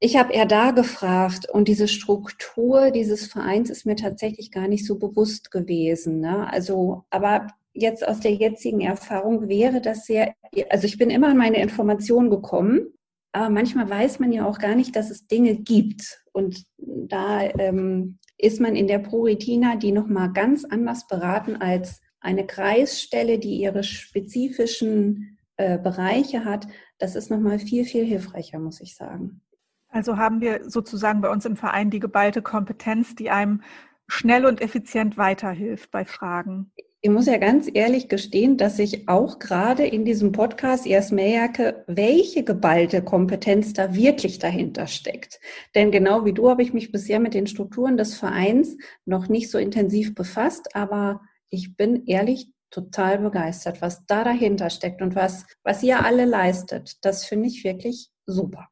ich 0.01 0.17
habe 0.17 0.33
eher 0.33 0.47
da 0.47 0.71
gefragt 0.71 1.49
und 1.49 1.69
diese 1.69 1.87
Struktur 1.87 2.91
dieses 2.91 3.27
Vereins 3.27 3.69
ist 3.69 3.85
mir 3.85 3.97
tatsächlich 3.97 4.51
gar 4.51 4.67
nicht 4.67 4.87
so 4.87 4.99
bewusst 4.99 5.51
gewesen. 5.51 6.21
Ne? 6.21 6.51
Also, 6.51 7.05
aber 7.11 7.49
jetzt 7.75 8.09
aus 8.09 8.21
der 8.21 8.33
jetzigen 8.33 8.81
Erfahrung 8.81 9.49
wäre 9.49 9.83
das 9.83 10.07
sehr, 10.07 10.35
also 10.71 10.87
ich 10.87 10.97
bin 10.97 11.11
immer 11.11 11.29
an 11.29 11.37
meine 11.37 11.61
Informationen 11.61 12.31
gekommen, 12.31 12.95
aber 13.33 13.51
manchmal 13.51 13.91
weiß 13.91 14.21
man 14.21 14.33
ja 14.33 14.47
auch 14.47 14.59
gar 14.59 14.75
nicht, 14.75 14.97
dass 14.97 15.11
es 15.11 15.27
Dinge 15.27 15.55
gibt. 15.55 16.25
Und 16.33 16.65
da 16.79 17.43
ähm, 17.43 18.19
ist 18.39 18.59
man 18.59 18.77
in 18.77 18.89
der 18.89 18.99
ProRetina, 19.01 19.77
die 19.77 19.93
nochmal 19.93 20.33
ganz 20.33 20.65
anders 20.65 21.07
beraten 21.09 21.57
als 21.57 22.01
eine 22.21 22.47
Kreisstelle, 22.47 23.39
die 23.39 23.61
ihre 23.61 23.85
spezifischen 23.85 25.39
äh, 25.59 25.79
Bereiche 25.79 26.47
hat. 26.47 26.67
Das 26.99 27.17
ist 27.17 27.31
nochmal 27.31 27.59
viel, 27.59 27.85
viel 27.85 28.05
hilfreicher, 28.05 28.59
muss 28.59 28.81
ich 28.81 28.97
sagen. 28.97 29.43
Also 29.91 30.17
haben 30.17 30.41
wir 30.41 30.71
sozusagen 30.71 31.21
bei 31.21 31.31
uns 31.31 31.45
im 31.45 31.57
Verein 31.57 31.91
die 31.91 32.01
geballte 32.01 32.43
Kompetenz, 32.43 33.15
die 33.15 33.31
einem 33.31 33.63
schnell 34.07 34.47
und 34.47 34.61
effizient 34.61 35.17
weiterhilft 35.17 35.91
bei 35.91 36.05
Fragen. 36.05 36.73
Ich 37.03 37.11
muss 37.11 37.27
ja 37.27 37.39
ganz 37.39 37.69
ehrlich 37.73 38.09
gestehen, 38.09 38.59
dass 38.59 38.79
ich 38.79 39.09
auch 39.09 39.39
gerade 39.39 39.87
in 39.87 40.05
diesem 40.05 40.33
Podcast 40.33 40.87
erst 40.87 41.13
merke, 41.13 41.83
welche 41.87 42.45
geballte 42.45 43.03
Kompetenz 43.03 43.73
da 43.73 43.95
wirklich 43.95 44.39
dahinter 44.39 44.87
steckt. 44.87 45.41
Denn 45.75 45.91
genau 45.91 46.27
wie 46.27 46.35
du 46.35 46.51
habe 46.51 46.63
ich 46.63 46.75
mich 46.75 46.93
bisher 46.93 47.19
mit 47.19 47.33
den 47.33 47.47
Strukturen 47.47 47.97
des 47.97 48.19
Vereins 48.19 48.77
noch 49.07 49.29
nicht 49.29 49.51
so 49.51 49.57
intensiv 49.57 50.15
befasst, 50.15 50.77
aber 50.77 51.23
ich 51.49 51.75
bin 51.75 52.05
ehrlich 52.07 52.53
total 52.71 53.19
begeistert, 53.19 53.81
was 53.81 54.05
da 54.05 54.23
dahinter 54.23 54.69
steckt 54.69 55.01
und 55.01 55.15
was, 55.15 55.47
was 55.65 55.83
ihr 55.83 56.05
alle 56.05 56.27
leistet. 56.27 57.03
Das 57.03 57.25
finde 57.25 57.49
ich 57.49 57.65
wirklich 57.65 58.11
super. 58.27 58.69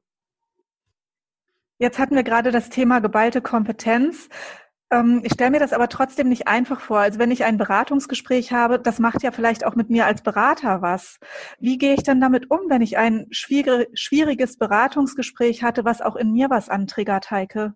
Jetzt 1.79 1.99
hatten 1.99 2.17
wir 2.17 2.25
gerade 2.25 2.51
das 2.51 2.71
Thema 2.71 3.01
geballte 3.01 3.41
Kompetenz. 3.41 4.29
Ähm, 4.91 5.21
ich 5.25 5.33
stelle 5.33 5.53
mir 5.53 5.61
das 5.61 5.73
aber 5.73 5.89
trotzdem 5.89 6.29
nicht 6.29 6.49
einfach 6.49 6.81
vor. 6.81 6.99
Also 6.99 7.21
wenn 7.21 7.31
ich 7.31 7.45
ein 7.45 7.57
Beratungsgespräch 7.57 8.53
habe, 8.53 8.81
das 8.81 8.99
macht 8.99 9.23
ja 9.23 9.31
vielleicht 9.31 9.65
auch 9.65 9.77
mit 9.77 9.89
mir 9.89 10.07
als 10.07 10.23
Berater 10.23 10.83
was. 10.83 11.19
Wie 11.61 11.79
gehe 11.79 11.95
ich 11.95 12.03
dann 12.03 12.21
damit 12.21 12.51
um, 12.51 12.61
wenn 12.69 12.83
ich 12.83 12.99
ein 12.99 13.27
schwieriges 13.31 14.59
Beratungsgespräch 14.59 15.63
hatte, 15.63 15.85
was 15.85 16.03
auch 16.03 16.17
in 16.17 16.33
mir 16.33 16.51
was 16.51 16.69
antriggert, 16.69 17.31
Heike? 17.31 17.75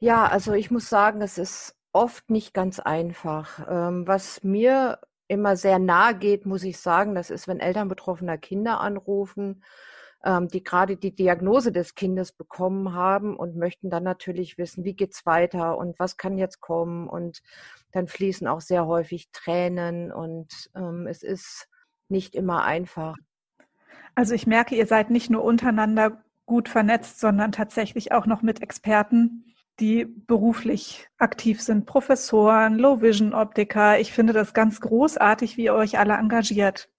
Ja, 0.00 0.26
also 0.26 0.52
ich 0.52 0.70
muss 0.70 0.88
sagen, 0.88 1.22
es 1.22 1.38
ist 1.38 1.74
oft 1.92 2.28
nicht 2.30 2.52
ganz 2.52 2.78
einfach. 2.78 3.66
Ähm, 3.70 4.06
was 4.06 4.42
mir 4.42 4.98
immer 5.28 5.56
sehr 5.56 5.78
nahe 5.78 6.14
geht, 6.14 6.44
muss 6.44 6.64
ich 6.64 6.78
sagen, 6.78 7.14
das 7.14 7.30
ist, 7.30 7.48
wenn 7.48 7.60
Eltern 7.60 7.88
betroffener 7.88 8.36
Kinder 8.36 8.80
anrufen 8.80 9.62
die 10.22 10.62
gerade 10.62 10.96
die 10.96 11.14
Diagnose 11.14 11.72
des 11.72 11.94
Kindes 11.94 12.32
bekommen 12.32 12.94
haben 12.94 13.36
und 13.36 13.56
möchten 13.56 13.88
dann 13.88 14.04
natürlich 14.04 14.58
wissen, 14.58 14.84
wie 14.84 14.94
geht's 14.94 15.24
weiter 15.24 15.78
und 15.78 15.98
was 15.98 16.16
kann 16.16 16.36
jetzt 16.36 16.60
kommen 16.60 17.08
und 17.08 17.40
dann 17.92 18.06
fließen 18.06 18.46
auch 18.46 18.60
sehr 18.60 18.86
häufig 18.86 19.30
Tränen 19.32 20.12
und 20.12 20.70
ähm, 20.74 21.06
es 21.06 21.22
ist 21.22 21.68
nicht 22.08 22.34
immer 22.34 22.64
einfach. 22.64 23.16
Also 24.14 24.34
ich 24.34 24.46
merke, 24.46 24.74
ihr 24.74 24.86
seid 24.86 25.10
nicht 25.10 25.30
nur 25.30 25.42
untereinander 25.42 26.22
gut 26.46 26.68
vernetzt, 26.68 27.20
sondern 27.20 27.52
tatsächlich 27.52 28.12
auch 28.12 28.26
noch 28.26 28.42
mit 28.42 28.60
Experten, 28.62 29.44
die 29.78 30.04
beruflich 30.04 31.08
aktiv 31.16 31.62
sind, 31.62 31.86
Professoren, 31.86 32.76
Low-Vision-Optiker. 32.78 33.98
Ich 33.98 34.12
finde 34.12 34.32
das 34.32 34.52
ganz 34.52 34.80
großartig, 34.80 35.56
wie 35.56 35.64
ihr 35.64 35.74
euch 35.74 35.98
alle 35.98 36.14
engagiert. 36.14 36.90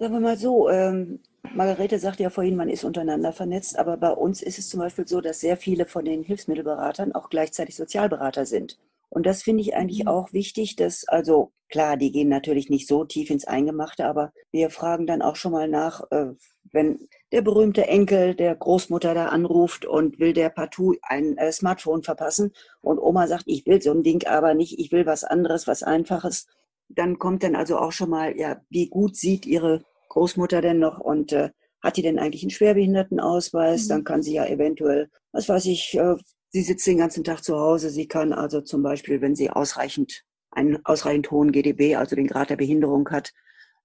Sagen 0.00 0.14
wir 0.14 0.20
mal 0.20 0.36
so, 0.36 0.68
ähm, 0.70 1.18
Margarete 1.54 1.98
sagt 1.98 2.20
ja 2.20 2.30
vorhin, 2.30 2.54
man 2.54 2.68
ist 2.68 2.84
untereinander 2.84 3.32
vernetzt, 3.32 3.76
aber 3.76 3.96
bei 3.96 4.12
uns 4.12 4.42
ist 4.42 4.56
es 4.58 4.68
zum 4.68 4.78
Beispiel 4.78 5.08
so, 5.08 5.20
dass 5.20 5.40
sehr 5.40 5.56
viele 5.56 5.86
von 5.86 6.04
den 6.04 6.22
Hilfsmittelberatern 6.22 7.12
auch 7.16 7.30
gleichzeitig 7.30 7.74
Sozialberater 7.74 8.46
sind. 8.46 8.78
Und 9.08 9.26
das 9.26 9.42
finde 9.42 9.62
ich 9.62 9.74
eigentlich 9.74 10.04
mhm. 10.04 10.08
auch 10.08 10.32
wichtig, 10.32 10.76
dass, 10.76 11.08
also 11.08 11.50
klar, 11.68 11.96
die 11.96 12.12
gehen 12.12 12.28
natürlich 12.28 12.70
nicht 12.70 12.86
so 12.86 13.04
tief 13.04 13.28
ins 13.30 13.44
Eingemachte, 13.44 14.06
aber 14.06 14.32
wir 14.52 14.70
fragen 14.70 15.06
dann 15.08 15.20
auch 15.20 15.34
schon 15.34 15.50
mal 15.50 15.66
nach, 15.66 16.04
äh, 16.12 16.26
wenn 16.70 17.08
der 17.32 17.42
berühmte 17.42 17.88
Enkel 17.88 18.36
der 18.36 18.54
Großmutter 18.54 19.14
da 19.14 19.26
anruft 19.26 19.84
und 19.84 20.20
will 20.20 20.32
der 20.32 20.50
partout 20.50 20.94
ein 21.02 21.36
äh, 21.38 21.50
Smartphone 21.50 22.04
verpassen 22.04 22.52
und 22.82 23.00
Oma 23.00 23.26
sagt, 23.26 23.44
ich 23.46 23.66
will 23.66 23.82
so 23.82 23.90
ein 23.90 24.04
Ding 24.04 24.26
aber 24.28 24.54
nicht, 24.54 24.78
ich 24.78 24.92
will 24.92 25.06
was 25.06 25.24
anderes, 25.24 25.66
was 25.66 25.82
Einfaches, 25.82 26.46
dann 26.88 27.18
kommt 27.18 27.42
dann 27.42 27.54
also 27.54 27.78
auch 27.78 27.92
schon 27.92 28.10
mal, 28.10 28.36
ja, 28.36 28.60
wie 28.70 28.88
gut 28.88 29.16
sieht 29.16 29.46
Ihre 29.46 29.82
Großmutter 30.08 30.60
denn 30.60 30.78
noch 30.78 30.98
und 30.98 31.32
äh, 31.32 31.50
hat 31.82 31.96
die 31.96 32.02
denn 32.02 32.18
eigentlich 32.18 32.42
einen 32.42 32.50
Schwerbehindertenausweis? 32.50 33.84
Mhm. 33.84 33.88
Dann 33.88 34.04
kann 34.04 34.22
sie 34.22 34.34
ja 34.34 34.46
eventuell, 34.46 35.10
was 35.32 35.48
weiß 35.48 35.66
ich, 35.66 35.94
äh, 35.94 36.16
sie 36.50 36.62
sitzt 36.62 36.86
den 36.86 36.98
ganzen 36.98 37.24
Tag 37.24 37.44
zu 37.44 37.58
Hause. 37.58 37.90
Sie 37.90 38.08
kann 38.08 38.32
also 38.32 38.60
zum 38.60 38.82
Beispiel, 38.82 39.20
wenn 39.20 39.34
sie 39.34 39.50
ausreichend 39.50 40.24
einen 40.50 40.84
ausreichend 40.84 41.30
hohen 41.30 41.52
GDB, 41.52 41.96
also 41.96 42.16
den 42.16 42.26
Grad 42.26 42.50
der 42.50 42.56
Behinderung 42.56 43.08
hat, 43.10 43.32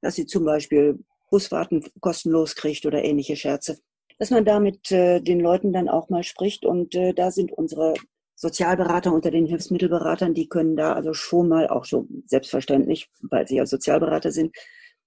dass 0.01 0.15
sie 0.15 0.25
zum 0.25 0.45
Beispiel 0.45 0.99
Busfahrten 1.29 1.83
kostenlos 1.99 2.55
kriegt 2.55 2.85
oder 2.85 3.03
ähnliche 3.03 3.35
Scherze. 3.35 3.79
Dass 4.17 4.29
man 4.29 4.45
da 4.45 4.59
mit 4.59 4.91
äh, 4.91 5.19
den 5.19 5.39
Leuten 5.39 5.73
dann 5.73 5.89
auch 5.89 6.09
mal 6.09 6.23
spricht 6.23 6.65
und 6.65 6.95
äh, 6.95 7.13
da 7.13 7.31
sind 7.31 7.51
unsere 7.51 7.95
Sozialberater 8.43 9.13
unter 9.13 9.31
den 9.31 9.45
Hilfsmittelberatern, 9.45 10.33
die 10.33 10.47
können 10.47 10.75
da 10.75 10.93
also 10.93 11.13
schon 11.13 11.47
mal 11.47 11.67
auch 11.67 11.85
schon 11.85 12.23
selbstverständlich, 12.27 13.09
weil 13.21 13.47
sie 13.47 13.55
ja 13.55 13.65
Sozialberater 13.65 14.31
sind, 14.31 14.55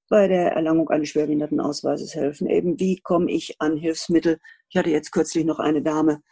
bei 0.09 0.27
der 0.27 0.53
Erlangung 0.53 0.89
eines 0.89 1.11
Schwerbehindertenausweises 1.11 2.15
helfen. 2.15 2.49
Eben, 2.49 2.81
wie 2.81 3.01
komme 3.01 3.31
ich 3.31 3.57
an 3.61 3.77
Hilfsmittel? 3.77 4.39
Ich 4.69 4.77
hatte 4.77 4.91
jetzt 4.91 5.13
kürzlich 5.13 5.45
noch 5.45 5.59
eine 5.59 5.83
Dame 5.83 6.23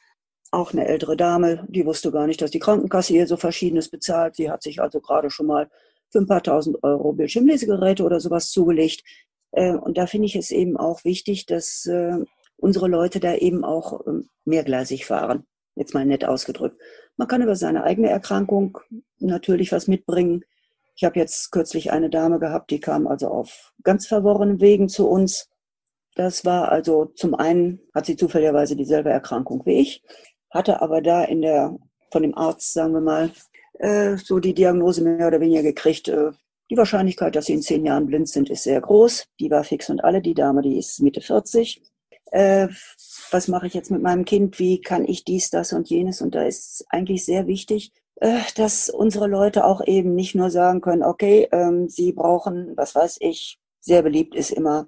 auch 0.55 0.72
eine 0.72 0.86
ältere 0.86 1.16
Dame, 1.16 1.66
die 1.68 1.84
wusste 1.84 2.12
gar 2.12 2.26
nicht, 2.26 2.40
dass 2.40 2.52
die 2.52 2.61
Krankenkasse 2.61 3.12
hier 3.12 3.26
so 3.26 3.36
Verschiedenes 3.36 3.90
bezahlt. 3.90 4.36
Sie 4.36 4.50
hat 4.50 4.62
sich 4.62 4.80
also 4.80 5.00
gerade 5.00 5.28
schon 5.28 5.46
mal 5.46 5.68
für 6.11 6.20
ein 6.20 6.26
paar 6.26 6.42
tausend 6.42 6.82
Euro 6.82 7.12
Bildschirmlesegeräte 7.12 8.05
oder 8.05 8.20
sowas 8.20 8.50
zugelegt. 8.50 9.02
Äh, 9.50 9.74
und 9.74 9.98
da 9.98 10.07
finde 10.07 10.26
ich 10.26 10.36
es 10.36 10.50
eben 10.50 10.76
auch 10.76 11.05
wichtig, 11.05 11.46
dass 11.46 11.86
äh, 11.86 12.24
unsere 12.57 12.88
Leute 12.88 13.20
da 13.20 13.34
eben 13.34 13.64
auch 13.64 14.07
ähm, 14.07 14.28
mehrgleisig 14.44 15.07
fahren. 15.07 15.44
Jetzt 15.77 15.95
mal 15.95 16.07
nett 16.07 16.25
ausgedrückt. 16.25 16.81
Man 17.16 17.29
kann 17.29 17.43
über 17.43 17.57
seine 17.57 17.85
eigene 17.85 18.09
Erkrankung 18.09 18.79
natürlich 19.18 19.72
was 19.72 19.89
mitbringen. 19.89 20.45
Ich 20.97 21.05
habe 21.05 21.18
jetzt 21.18 21.51
kürzlich 21.51 21.91
eine 21.91 22.11
Dame 22.11 22.39
gehabt, 22.39 22.70
die 22.70 22.81
kam 22.81 23.07
also 23.07 23.29
auf 23.29 23.72
ganz 23.83 24.07
verworrenen 24.07 24.61
Wegen 24.61 24.89
zu 24.89 25.09
uns. 25.09 25.49
Das 26.14 26.45
war 26.45 26.70
also 26.70 27.07
zum 27.07 27.35
einen 27.35 27.81
hat 27.93 28.07
sie 28.07 28.16
zufälligerweise 28.16 28.77
dieselbe 28.77 29.11
Erkrankung 29.11 29.62
wie 29.66 29.81
ich, 29.81 30.05
hatte 30.51 30.81
aber 30.81 31.03
da 31.03 31.25
in 31.25 31.43
der 31.43 31.77
von 32.12 32.22
dem 32.22 32.39
Arzt, 32.39 32.72
sagen 32.72 32.93
wir 32.93 33.01
mal, 33.01 33.33
äh, 33.81 34.16
so 34.16 34.39
die 34.39 34.55
Diagnose 34.55 35.03
mehr 35.03 35.27
oder 35.27 35.41
weniger 35.41 35.64
gekriegt. 35.64 36.07
Äh, 36.07 36.31
die 36.70 36.77
Wahrscheinlichkeit, 36.77 37.35
dass 37.35 37.47
sie 37.47 37.55
in 37.55 37.62
zehn 37.62 37.85
Jahren 37.85 38.07
blind 38.07 38.29
sind, 38.29 38.49
ist 38.49 38.62
sehr 38.62 38.81
groß. 38.81 39.27
Die 39.41 39.51
war 39.51 39.64
fix 39.64 39.91
und 39.91 40.03
alle. 40.05 40.22
Die 40.22 40.35
Dame, 40.35 40.62
die 40.62 40.79
ist 40.79 41.01
Mitte 41.01 41.20
40. 41.20 41.83
Äh, 42.31 42.68
was 43.35 43.49
mache 43.49 43.66
ich 43.66 43.74
jetzt 43.74 43.91
mit 43.91 44.01
meinem 44.01 44.24
Kind? 44.24 44.61
Wie 44.61 44.80
kann 44.80 45.05
ich 45.05 45.24
dies, 45.24 45.51
das 45.51 45.72
und 45.72 45.91
jenes? 45.91 46.22
Und 46.22 46.37
da 46.37 46.45
ist 46.45 46.74
es 46.74 46.87
eigentlich 46.89 47.24
sehr 47.24 47.49
wichtig, 47.49 47.93
äh, 48.20 48.39
dass 48.55 48.89
unsere 48.89 49.26
Leute 49.26 49.64
auch 49.64 49.85
eben 49.85 50.14
nicht 50.14 50.37
nur 50.37 50.51
sagen 50.51 50.80
können, 50.80 51.03
okay, 51.03 51.49
ähm, 51.51 51.89
sie 51.89 52.12
brauchen, 52.12 52.76
was 52.76 52.95
weiß 52.95 53.16
ich, 53.18 53.59
sehr 53.80 54.03
beliebt 54.03 54.37
ist 54.37 54.53
immer, 54.53 54.87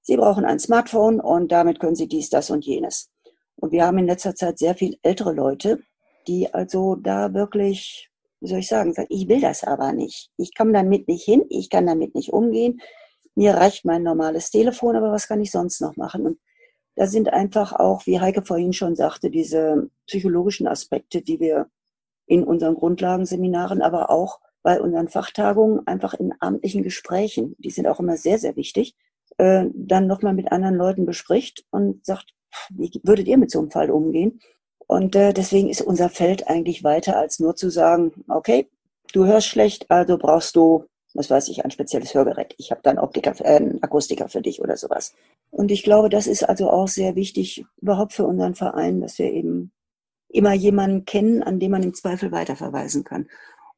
sie 0.00 0.16
brauchen 0.16 0.44
ein 0.44 0.60
Smartphone 0.60 1.20
und 1.20 1.50
damit 1.50 1.80
können 1.80 1.96
sie 1.96 2.06
dies, 2.06 2.30
das 2.30 2.50
und 2.50 2.64
jenes. 2.64 3.10
Und 3.56 3.72
wir 3.72 3.84
haben 3.84 3.98
in 3.98 4.06
letzter 4.06 4.36
Zeit 4.36 4.60
sehr 4.60 4.76
viel 4.76 4.96
ältere 5.02 5.32
Leute, 5.32 5.80
die 6.28 6.54
also 6.54 6.94
da 6.94 7.34
wirklich, 7.34 8.10
wie 8.38 8.46
soll 8.46 8.60
ich 8.60 8.68
sagen, 8.68 8.94
sagen, 8.94 9.08
ich 9.10 9.28
will 9.28 9.40
das 9.40 9.64
aber 9.64 9.92
nicht. 9.92 10.30
Ich 10.36 10.54
komme 10.54 10.72
damit 10.72 11.08
nicht 11.08 11.24
hin, 11.24 11.44
ich 11.48 11.68
kann 11.68 11.88
damit 11.88 12.14
nicht 12.14 12.32
umgehen. 12.32 12.80
Mir 13.34 13.54
reicht 13.54 13.84
mein 13.84 14.04
normales 14.04 14.52
Telefon, 14.52 14.94
aber 14.94 15.10
was 15.10 15.26
kann 15.26 15.40
ich 15.40 15.50
sonst 15.50 15.80
noch 15.80 15.96
machen? 15.96 16.26
Und 16.26 16.38
da 16.98 17.06
sind 17.06 17.32
einfach 17.32 17.72
auch, 17.72 18.06
wie 18.06 18.18
Heike 18.18 18.42
vorhin 18.42 18.72
schon 18.72 18.96
sagte, 18.96 19.30
diese 19.30 19.88
psychologischen 20.08 20.66
Aspekte, 20.66 21.22
die 21.22 21.38
wir 21.38 21.68
in 22.26 22.42
unseren 22.42 22.74
Grundlagenseminaren, 22.74 23.82
aber 23.82 24.10
auch 24.10 24.40
bei 24.64 24.80
unseren 24.80 25.06
Fachtagungen 25.06 25.86
einfach 25.86 26.12
in 26.14 26.34
amtlichen 26.40 26.82
Gesprächen, 26.82 27.54
die 27.58 27.70
sind 27.70 27.86
auch 27.86 28.00
immer 28.00 28.16
sehr, 28.16 28.40
sehr 28.40 28.56
wichtig, 28.56 28.96
äh, 29.36 29.66
dann 29.74 30.08
nochmal 30.08 30.34
mit 30.34 30.50
anderen 30.50 30.74
Leuten 30.74 31.06
bespricht 31.06 31.64
und 31.70 32.04
sagt, 32.04 32.34
wie 32.70 32.90
würdet 33.04 33.28
ihr 33.28 33.38
mit 33.38 33.52
so 33.52 33.60
einem 33.60 33.70
Fall 33.70 33.92
umgehen? 33.92 34.40
Und 34.88 35.14
äh, 35.14 35.32
deswegen 35.32 35.68
ist 35.68 35.82
unser 35.82 36.08
Feld 36.08 36.48
eigentlich 36.48 36.82
weiter 36.82 37.16
als 37.16 37.38
nur 37.38 37.54
zu 37.54 37.70
sagen, 37.70 38.24
okay, 38.26 38.68
du 39.12 39.24
hörst 39.24 39.46
schlecht, 39.46 39.88
also 39.88 40.18
brauchst 40.18 40.56
du, 40.56 40.86
was 41.14 41.30
weiß 41.30 41.48
ich, 41.48 41.64
ein 41.64 41.70
spezielles 41.70 42.14
Hörgerät. 42.14 42.54
Ich 42.58 42.70
habe 42.70 42.80
dann 42.82 42.98
Optiker, 42.98 43.34
äh, 43.44 43.78
Akustiker 43.80 44.28
für 44.28 44.42
dich 44.42 44.60
oder 44.60 44.76
sowas. 44.76 45.14
Und 45.50 45.70
ich 45.70 45.82
glaube, 45.82 46.08
das 46.08 46.26
ist 46.26 46.42
also 46.42 46.70
auch 46.70 46.88
sehr 46.88 47.16
wichtig 47.16 47.64
überhaupt 47.80 48.12
für 48.12 48.26
unseren 48.26 48.54
Verein, 48.54 49.00
dass 49.00 49.18
wir 49.18 49.32
eben 49.32 49.72
immer 50.28 50.52
jemanden 50.52 51.04
kennen, 51.04 51.42
an 51.42 51.58
dem 51.58 51.70
man 51.70 51.82
im 51.82 51.94
Zweifel 51.94 52.30
weiterverweisen 52.32 53.04
kann. 53.04 53.28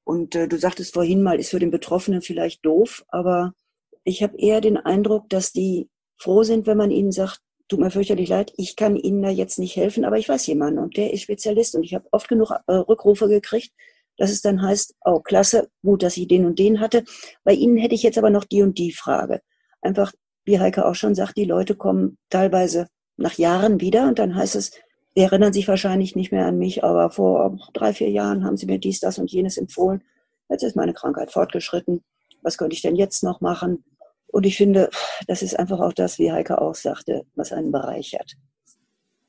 Und 0.05 0.35
äh, 0.35 0.49
du 0.49 0.59
sagtest 0.59 0.95
vorhin 0.95 1.23
mal, 1.23 1.39
ist 1.39 1.51
für 1.51 1.61
den 1.61 1.71
Betroffenen 1.71 2.23
vielleicht 2.23 2.65
doof, 2.67 3.05
aber 3.09 3.55
ich 4.03 4.23
habe 4.23 4.39
eher 4.39 4.61
den 4.61 4.77
Eindruck, 4.77 5.29
dass 5.29 5.53
die 5.53 5.89
froh 6.17 6.43
sind, 6.43 6.67
wenn 6.67 6.77
man 6.77 6.91
ihnen 6.91 7.13
sagt, 7.13 7.41
tut 7.69 7.79
mir 7.79 7.91
fürchterlich 7.91 8.29
leid, 8.29 8.53
ich 8.57 8.75
kann 8.75 8.97
Ihnen 8.97 9.23
da 9.23 9.31
jetzt 9.31 9.59
nicht 9.59 9.77
helfen, 9.77 10.05
aber 10.05 10.19
ich 10.19 10.29
weiß 10.29 10.47
jemanden 10.49 10.81
und 10.81 10.97
der 10.97 11.13
ist 11.13 11.23
Spezialist 11.23 11.77
und 11.77 11.85
ich 11.85 11.95
habe 11.95 12.09
oft 12.11 12.29
genug 12.29 12.51
äh, 12.67 12.73
Rückrufe 12.73 13.29
gekriegt, 13.29 13.73
dass 14.21 14.31
es 14.31 14.43
dann 14.43 14.61
heißt, 14.61 14.95
oh 15.03 15.21
klasse, 15.21 15.71
gut, 15.83 16.03
dass 16.03 16.19
ich 16.19 16.29
den 16.29 16.45
und 16.45 16.59
den 16.59 16.79
hatte. 16.79 17.05
Bei 17.43 17.55
Ihnen 17.55 17.79
hätte 17.79 17.95
ich 17.95 18.03
jetzt 18.03 18.19
aber 18.19 18.29
noch 18.29 18.45
die 18.45 18.61
und 18.61 18.77
die 18.77 18.93
Frage. 18.93 19.41
Einfach, 19.81 20.13
wie 20.45 20.61
Heike 20.61 20.85
auch 20.85 20.95
schon 20.95 21.15
sagt, 21.15 21.39
die 21.39 21.47
Leute 21.47 21.75
kommen 21.75 22.19
teilweise 22.29 22.89
nach 23.17 23.39
Jahren 23.39 23.81
wieder 23.81 24.07
und 24.07 24.19
dann 24.19 24.35
heißt 24.35 24.57
es, 24.57 24.73
Sie 25.17 25.23
erinnern 25.23 25.53
sich 25.53 25.67
wahrscheinlich 25.67 26.15
nicht 26.15 26.33
mehr 26.33 26.47
an 26.47 26.59
mich, 26.59 26.85
aber 26.85 27.11
vor 27.11 27.59
drei, 27.73 27.95
vier 27.95 28.11
Jahren 28.11 28.45
haben 28.45 28.57
Sie 28.57 28.67
mir 28.67 28.79
dies, 28.79 29.01
das 29.01 29.19
und 29.19 29.33
jenes 29.33 29.57
empfohlen. 29.57 30.05
Jetzt 30.51 30.63
ist 30.63 30.77
meine 30.77 30.93
Krankheit 30.93 31.33
fortgeschritten. 31.33 32.05
Was 32.43 32.59
könnte 32.59 32.75
ich 32.75 32.83
denn 32.83 32.95
jetzt 32.95 33.25
noch 33.25 33.41
machen? 33.41 33.85
Und 34.27 34.45
ich 34.45 34.57
finde, 34.57 34.91
das 35.27 35.43
ist 35.43 35.59
einfach 35.59 35.81
auch 35.81 35.95
das, 35.95 36.19
wie 36.19 36.31
Heike 36.31 36.61
auch 36.61 36.75
sagte, 36.75 37.25
was 37.35 37.53
einen 37.53 37.73
bereichert. 37.73 38.35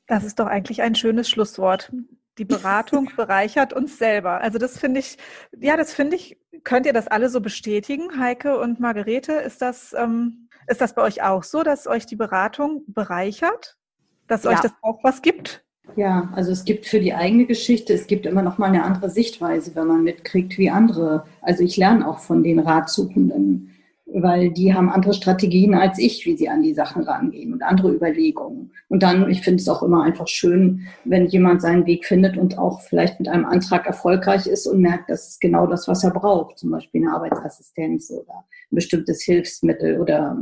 Das 0.06 0.22
ist 0.22 0.38
doch 0.38 0.46
eigentlich 0.46 0.82
ein 0.82 0.94
schönes 0.94 1.28
Schlusswort. 1.28 1.90
Die 2.38 2.44
Beratung 2.44 3.10
bereichert 3.16 3.72
uns 3.72 3.98
selber. 3.98 4.40
Also 4.40 4.58
das 4.58 4.78
finde 4.78 5.00
ich, 5.00 5.18
ja, 5.58 5.76
das 5.76 5.92
finde 5.92 6.16
ich, 6.16 6.38
könnt 6.64 6.86
ihr 6.86 6.92
das 6.92 7.08
alle 7.08 7.28
so 7.28 7.40
bestätigen, 7.40 8.18
Heike 8.18 8.58
und 8.58 8.80
Margarete? 8.80 9.32
Ist 9.32 9.62
das, 9.62 9.94
ähm, 9.98 10.48
ist 10.66 10.80
das 10.80 10.94
bei 10.94 11.02
euch 11.02 11.22
auch 11.22 11.42
so, 11.42 11.62
dass 11.62 11.86
euch 11.86 12.06
die 12.06 12.16
Beratung 12.16 12.84
bereichert? 12.86 13.76
Dass 14.28 14.44
ja. 14.44 14.50
euch 14.50 14.60
das 14.60 14.72
auch 14.82 15.02
was 15.02 15.22
gibt? 15.22 15.64
Ja, 15.96 16.30
also 16.34 16.52
es 16.52 16.64
gibt 16.64 16.86
für 16.86 17.00
die 17.00 17.12
eigene 17.12 17.44
Geschichte, 17.44 17.92
es 17.92 18.06
gibt 18.06 18.24
immer 18.24 18.42
noch 18.42 18.56
mal 18.56 18.66
eine 18.66 18.84
andere 18.84 19.10
Sichtweise, 19.10 19.74
wenn 19.74 19.88
man 19.88 20.04
mitkriegt, 20.04 20.56
wie 20.56 20.70
andere. 20.70 21.24
Also 21.42 21.64
ich 21.64 21.76
lerne 21.76 22.06
auch 22.06 22.20
von 22.20 22.42
den 22.42 22.60
Ratsuchenden, 22.60 23.74
weil 24.14 24.50
die 24.50 24.74
haben 24.74 24.90
andere 24.90 25.14
Strategien 25.14 25.74
als 25.74 25.98
ich, 25.98 26.26
wie 26.26 26.36
sie 26.36 26.48
an 26.48 26.62
die 26.62 26.74
Sachen 26.74 27.02
rangehen 27.02 27.52
und 27.52 27.62
andere 27.62 27.92
Überlegungen. 27.92 28.72
Und 28.88 29.02
dann, 29.02 29.28
ich 29.30 29.40
finde 29.42 29.60
es 29.60 29.68
auch 29.68 29.82
immer 29.82 30.02
einfach 30.02 30.28
schön, 30.28 30.86
wenn 31.04 31.26
jemand 31.26 31.62
seinen 31.62 31.86
Weg 31.86 32.04
findet 32.04 32.36
und 32.36 32.58
auch 32.58 32.80
vielleicht 32.82 33.18
mit 33.18 33.28
einem 33.28 33.46
Antrag 33.46 33.86
erfolgreich 33.86 34.46
ist 34.46 34.66
und 34.66 34.80
merkt, 34.80 35.08
das 35.08 35.28
ist 35.28 35.40
genau 35.40 35.66
das, 35.66 35.88
was 35.88 36.04
er 36.04 36.10
braucht. 36.10 36.58
Zum 36.58 36.70
Beispiel 36.70 37.02
eine 37.02 37.14
Arbeitsassistenz 37.14 38.10
oder 38.10 38.44
ein 38.70 38.76
bestimmtes 38.76 39.22
Hilfsmittel 39.22 40.00
oder 40.00 40.36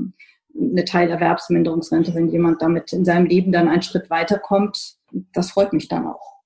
eine 0.59 0.85
Teilerwerbsminderungsrente, 0.85 2.15
wenn 2.15 2.29
jemand 2.29 2.61
damit 2.63 2.93
in 2.93 3.05
seinem 3.05 3.27
Leben 3.27 3.53
dann 3.53 3.69
einen 3.69 3.83
Schritt 3.83 4.11
weiterkommt, 4.11 4.97
das 5.33 5.53
freut 5.53 5.73
mich 5.73 5.89
dann 5.89 6.07
auch. 6.07 6.40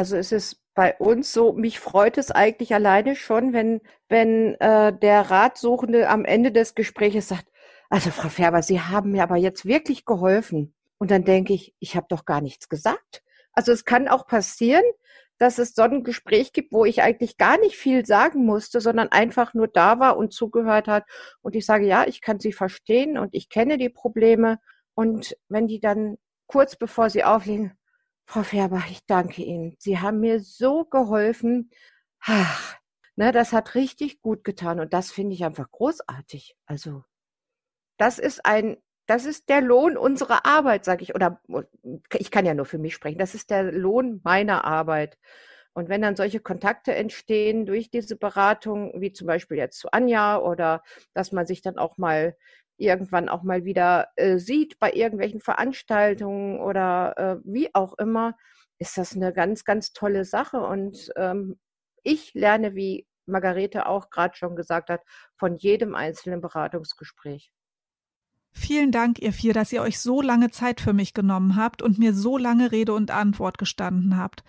Also 0.00 0.16
es 0.16 0.32
ist 0.32 0.62
bei 0.74 0.96
uns 0.96 1.30
so, 1.30 1.52
mich 1.52 1.78
freut 1.78 2.16
es 2.16 2.30
eigentlich 2.30 2.72
alleine 2.72 3.16
schon, 3.16 3.52
wenn, 3.52 3.82
wenn 4.08 4.54
äh, 4.54 4.98
der 4.98 5.30
Ratsuchende 5.30 6.08
am 6.08 6.24
Ende 6.24 6.52
des 6.52 6.74
Gesprächs 6.74 7.28
sagt, 7.28 7.46
also 7.90 8.08
Frau 8.08 8.30
Färber, 8.30 8.62
Sie 8.62 8.80
haben 8.80 9.10
mir 9.10 9.22
aber 9.22 9.36
jetzt 9.36 9.66
wirklich 9.66 10.06
geholfen. 10.06 10.74
Und 10.96 11.10
dann 11.10 11.24
denke 11.24 11.52
ich, 11.52 11.74
ich 11.80 11.96
habe 11.96 12.06
doch 12.08 12.24
gar 12.24 12.40
nichts 12.40 12.70
gesagt. 12.70 13.22
Also 13.52 13.72
es 13.72 13.84
kann 13.84 14.08
auch 14.08 14.26
passieren, 14.26 14.84
dass 15.36 15.58
es 15.58 15.74
so 15.74 15.82
ein 15.82 16.02
Gespräch 16.02 16.54
gibt, 16.54 16.72
wo 16.72 16.86
ich 16.86 17.02
eigentlich 17.02 17.36
gar 17.36 17.58
nicht 17.58 17.76
viel 17.76 18.06
sagen 18.06 18.46
musste, 18.46 18.80
sondern 18.80 19.08
einfach 19.08 19.52
nur 19.52 19.68
da 19.68 20.00
war 20.00 20.16
und 20.16 20.32
zugehört 20.32 20.88
hat. 20.88 21.04
Und 21.42 21.54
ich 21.54 21.66
sage, 21.66 21.84
ja, 21.84 22.06
ich 22.06 22.22
kann 22.22 22.40
Sie 22.40 22.54
verstehen 22.54 23.18
und 23.18 23.34
ich 23.34 23.50
kenne 23.50 23.76
die 23.76 23.90
Probleme. 23.90 24.60
Und 24.94 25.36
wenn 25.50 25.66
die 25.66 25.78
dann 25.78 26.16
kurz 26.46 26.74
bevor 26.74 27.10
sie 27.10 27.22
auflegen, 27.22 27.76
Frau 28.26 28.42
Färber, 28.42 28.82
ich 28.90 29.04
danke 29.06 29.42
Ihnen. 29.42 29.76
Sie 29.78 29.98
haben 29.98 30.20
mir 30.20 30.40
so 30.40 30.84
geholfen. 30.84 31.70
Ach, 32.20 32.76
ne, 33.16 33.32
das 33.32 33.52
hat 33.52 33.74
richtig 33.74 34.20
gut 34.20 34.44
getan 34.44 34.80
und 34.80 34.92
das 34.92 35.10
finde 35.10 35.34
ich 35.34 35.44
einfach 35.44 35.70
großartig. 35.70 36.56
Also, 36.66 37.04
das 37.98 38.18
ist 38.18 38.46
ein, 38.46 38.78
das 39.06 39.26
ist 39.26 39.48
der 39.48 39.60
Lohn 39.60 39.96
unserer 39.96 40.46
Arbeit, 40.46 40.84
sage 40.84 41.02
ich, 41.02 41.14
oder 41.14 41.40
ich 42.14 42.30
kann 42.30 42.46
ja 42.46 42.54
nur 42.54 42.66
für 42.66 42.78
mich 42.78 42.94
sprechen. 42.94 43.18
Das 43.18 43.34
ist 43.34 43.50
der 43.50 43.72
Lohn 43.72 44.20
meiner 44.24 44.64
Arbeit. 44.64 45.18
Und 45.72 45.88
wenn 45.88 46.02
dann 46.02 46.16
solche 46.16 46.40
Kontakte 46.40 46.94
entstehen 46.94 47.66
durch 47.66 47.90
diese 47.90 48.16
Beratung, 48.16 48.92
wie 49.00 49.12
zum 49.12 49.26
Beispiel 49.26 49.56
jetzt 49.56 49.78
zu 49.78 49.90
Anja 49.92 50.38
oder 50.38 50.82
dass 51.14 51.32
man 51.32 51.46
sich 51.46 51.62
dann 51.62 51.78
auch 51.78 51.96
mal 51.98 52.36
irgendwann 52.80 53.28
auch 53.28 53.42
mal 53.42 53.64
wieder 53.64 54.08
äh, 54.16 54.38
sieht 54.38 54.78
bei 54.78 54.92
irgendwelchen 54.92 55.40
Veranstaltungen 55.40 56.60
oder 56.60 57.14
äh, 57.16 57.36
wie 57.44 57.74
auch 57.74 57.96
immer, 57.98 58.36
ist 58.78 58.96
das 58.96 59.14
eine 59.14 59.32
ganz, 59.32 59.64
ganz 59.64 59.92
tolle 59.92 60.24
Sache. 60.24 60.60
Und 60.60 61.12
ähm, 61.16 61.58
ich 62.02 62.32
lerne, 62.34 62.74
wie 62.74 63.06
Margarete 63.26 63.86
auch 63.86 64.10
gerade 64.10 64.36
schon 64.36 64.56
gesagt 64.56 64.90
hat, 64.90 65.02
von 65.36 65.56
jedem 65.56 65.94
einzelnen 65.94 66.40
Beratungsgespräch. 66.40 67.52
Vielen 68.52 68.90
Dank, 68.90 69.20
ihr 69.20 69.32
vier, 69.32 69.54
dass 69.54 69.72
ihr 69.72 69.82
euch 69.82 70.00
so 70.00 70.22
lange 70.22 70.50
Zeit 70.50 70.80
für 70.80 70.92
mich 70.92 71.14
genommen 71.14 71.54
habt 71.54 71.82
und 71.82 71.98
mir 71.98 72.14
so 72.14 72.36
lange 72.36 72.72
Rede 72.72 72.94
und 72.94 73.10
Antwort 73.10 73.58
gestanden 73.58 74.16
habt. 74.16 74.42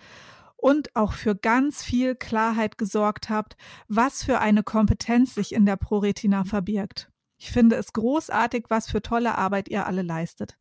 Und 0.56 0.94
auch 0.96 1.12
für 1.12 1.36
ganz 1.36 1.82
viel 1.82 2.14
Klarheit 2.14 2.78
gesorgt 2.78 3.30
habt, 3.30 3.56
was 3.88 4.24
für 4.24 4.40
eine 4.40 4.62
Kompetenz 4.62 5.34
sich 5.34 5.52
in 5.52 5.66
der 5.66 5.76
ProRetina 5.76 6.44
verbirgt. 6.44 7.11
Ich 7.42 7.50
finde 7.50 7.74
es 7.74 7.92
großartig, 7.92 8.66
was 8.68 8.88
für 8.88 9.02
tolle 9.02 9.36
Arbeit 9.36 9.68
ihr 9.68 9.84
alle 9.84 10.02
leistet. 10.02 10.56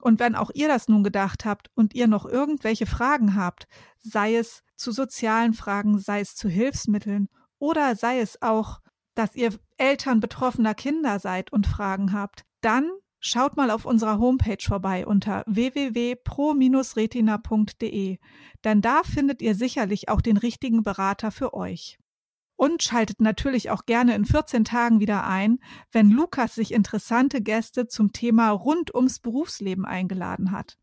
Und 0.00 0.18
wenn 0.18 0.34
auch 0.34 0.50
ihr 0.52 0.66
das 0.66 0.88
nun 0.88 1.04
gedacht 1.04 1.44
habt 1.44 1.70
und 1.76 1.94
ihr 1.94 2.08
noch 2.08 2.26
irgendwelche 2.26 2.86
Fragen 2.86 3.36
habt, 3.36 3.68
sei 4.00 4.34
es 4.34 4.64
zu 4.74 4.90
sozialen 4.90 5.54
Fragen, 5.54 6.00
sei 6.00 6.18
es 6.18 6.34
zu 6.34 6.48
Hilfsmitteln 6.48 7.28
oder 7.60 7.94
sei 7.94 8.18
es 8.18 8.42
auch, 8.42 8.80
dass 9.14 9.36
ihr 9.36 9.52
Eltern 9.76 10.18
betroffener 10.18 10.74
Kinder 10.74 11.20
seid 11.20 11.52
und 11.52 11.68
Fragen 11.68 12.12
habt, 12.12 12.44
dann 12.62 12.90
Schaut 13.20 13.56
mal 13.56 13.72
auf 13.72 13.84
unserer 13.84 14.20
Homepage 14.20 14.62
vorbei 14.62 15.04
unter 15.04 15.42
www.pro-retina.de, 15.48 18.18
denn 18.62 18.80
da 18.80 19.02
findet 19.02 19.42
ihr 19.42 19.56
sicherlich 19.56 20.08
auch 20.08 20.20
den 20.20 20.36
richtigen 20.36 20.84
Berater 20.84 21.32
für 21.32 21.52
euch. 21.52 21.98
Und 22.58 22.82
schaltet 22.82 23.20
natürlich 23.20 23.70
auch 23.70 23.86
gerne 23.86 24.16
in 24.16 24.24
14 24.24 24.64
Tagen 24.64 24.98
wieder 24.98 25.24
ein, 25.24 25.60
wenn 25.92 26.10
Lukas 26.10 26.56
sich 26.56 26.74
interessante 26.74 27.40
Gäste 27.40 27.86
zum 27.86 28.12
Thema 28.12 28.50
rund 28.50 28.92
ums 28.92 29.20
Berufsleben 29.20 29.84
eingeladen 29.84 30.50
hat. 30.50 30.76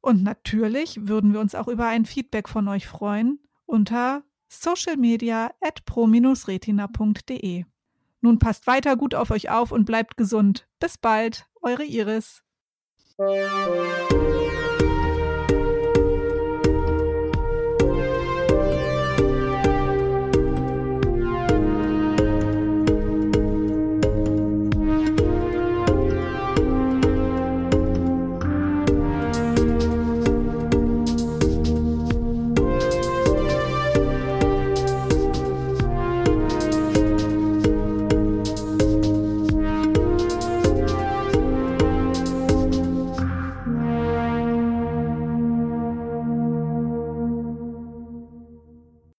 Und 0.00 0.22
natürlich 0.22 1.06
würden 1.06 1.34
wir 1.34 1.40
uns 1.40 1.54
auch 1.54 1.68
über 1.68 1.86
ein 1.86 2.06
Feedback 2.06 2.48
von 2.48 2.66
euch 2.66 2.86
freuen 2.86 3.40
unter 3.66 4.22
socialmedia 4.48 5.52
at 5.60 5.84
pro-retina.de. 5.84 7.64
Nun 8.22 8.38
passt 8.38 8.66
weiter 8.66 8.96
gut 8.96 9.14
auf 9.14 9.30
euch 9.30 9.50
auf 9.50 9.70
und 9.70 9.84
bleibt 9.84 10.16
gesund. 10.16 10.66
Bis 10.80 10.96
bald, 10.96 11.46
eure 11.60 11.84
Iris. 11.84 12.42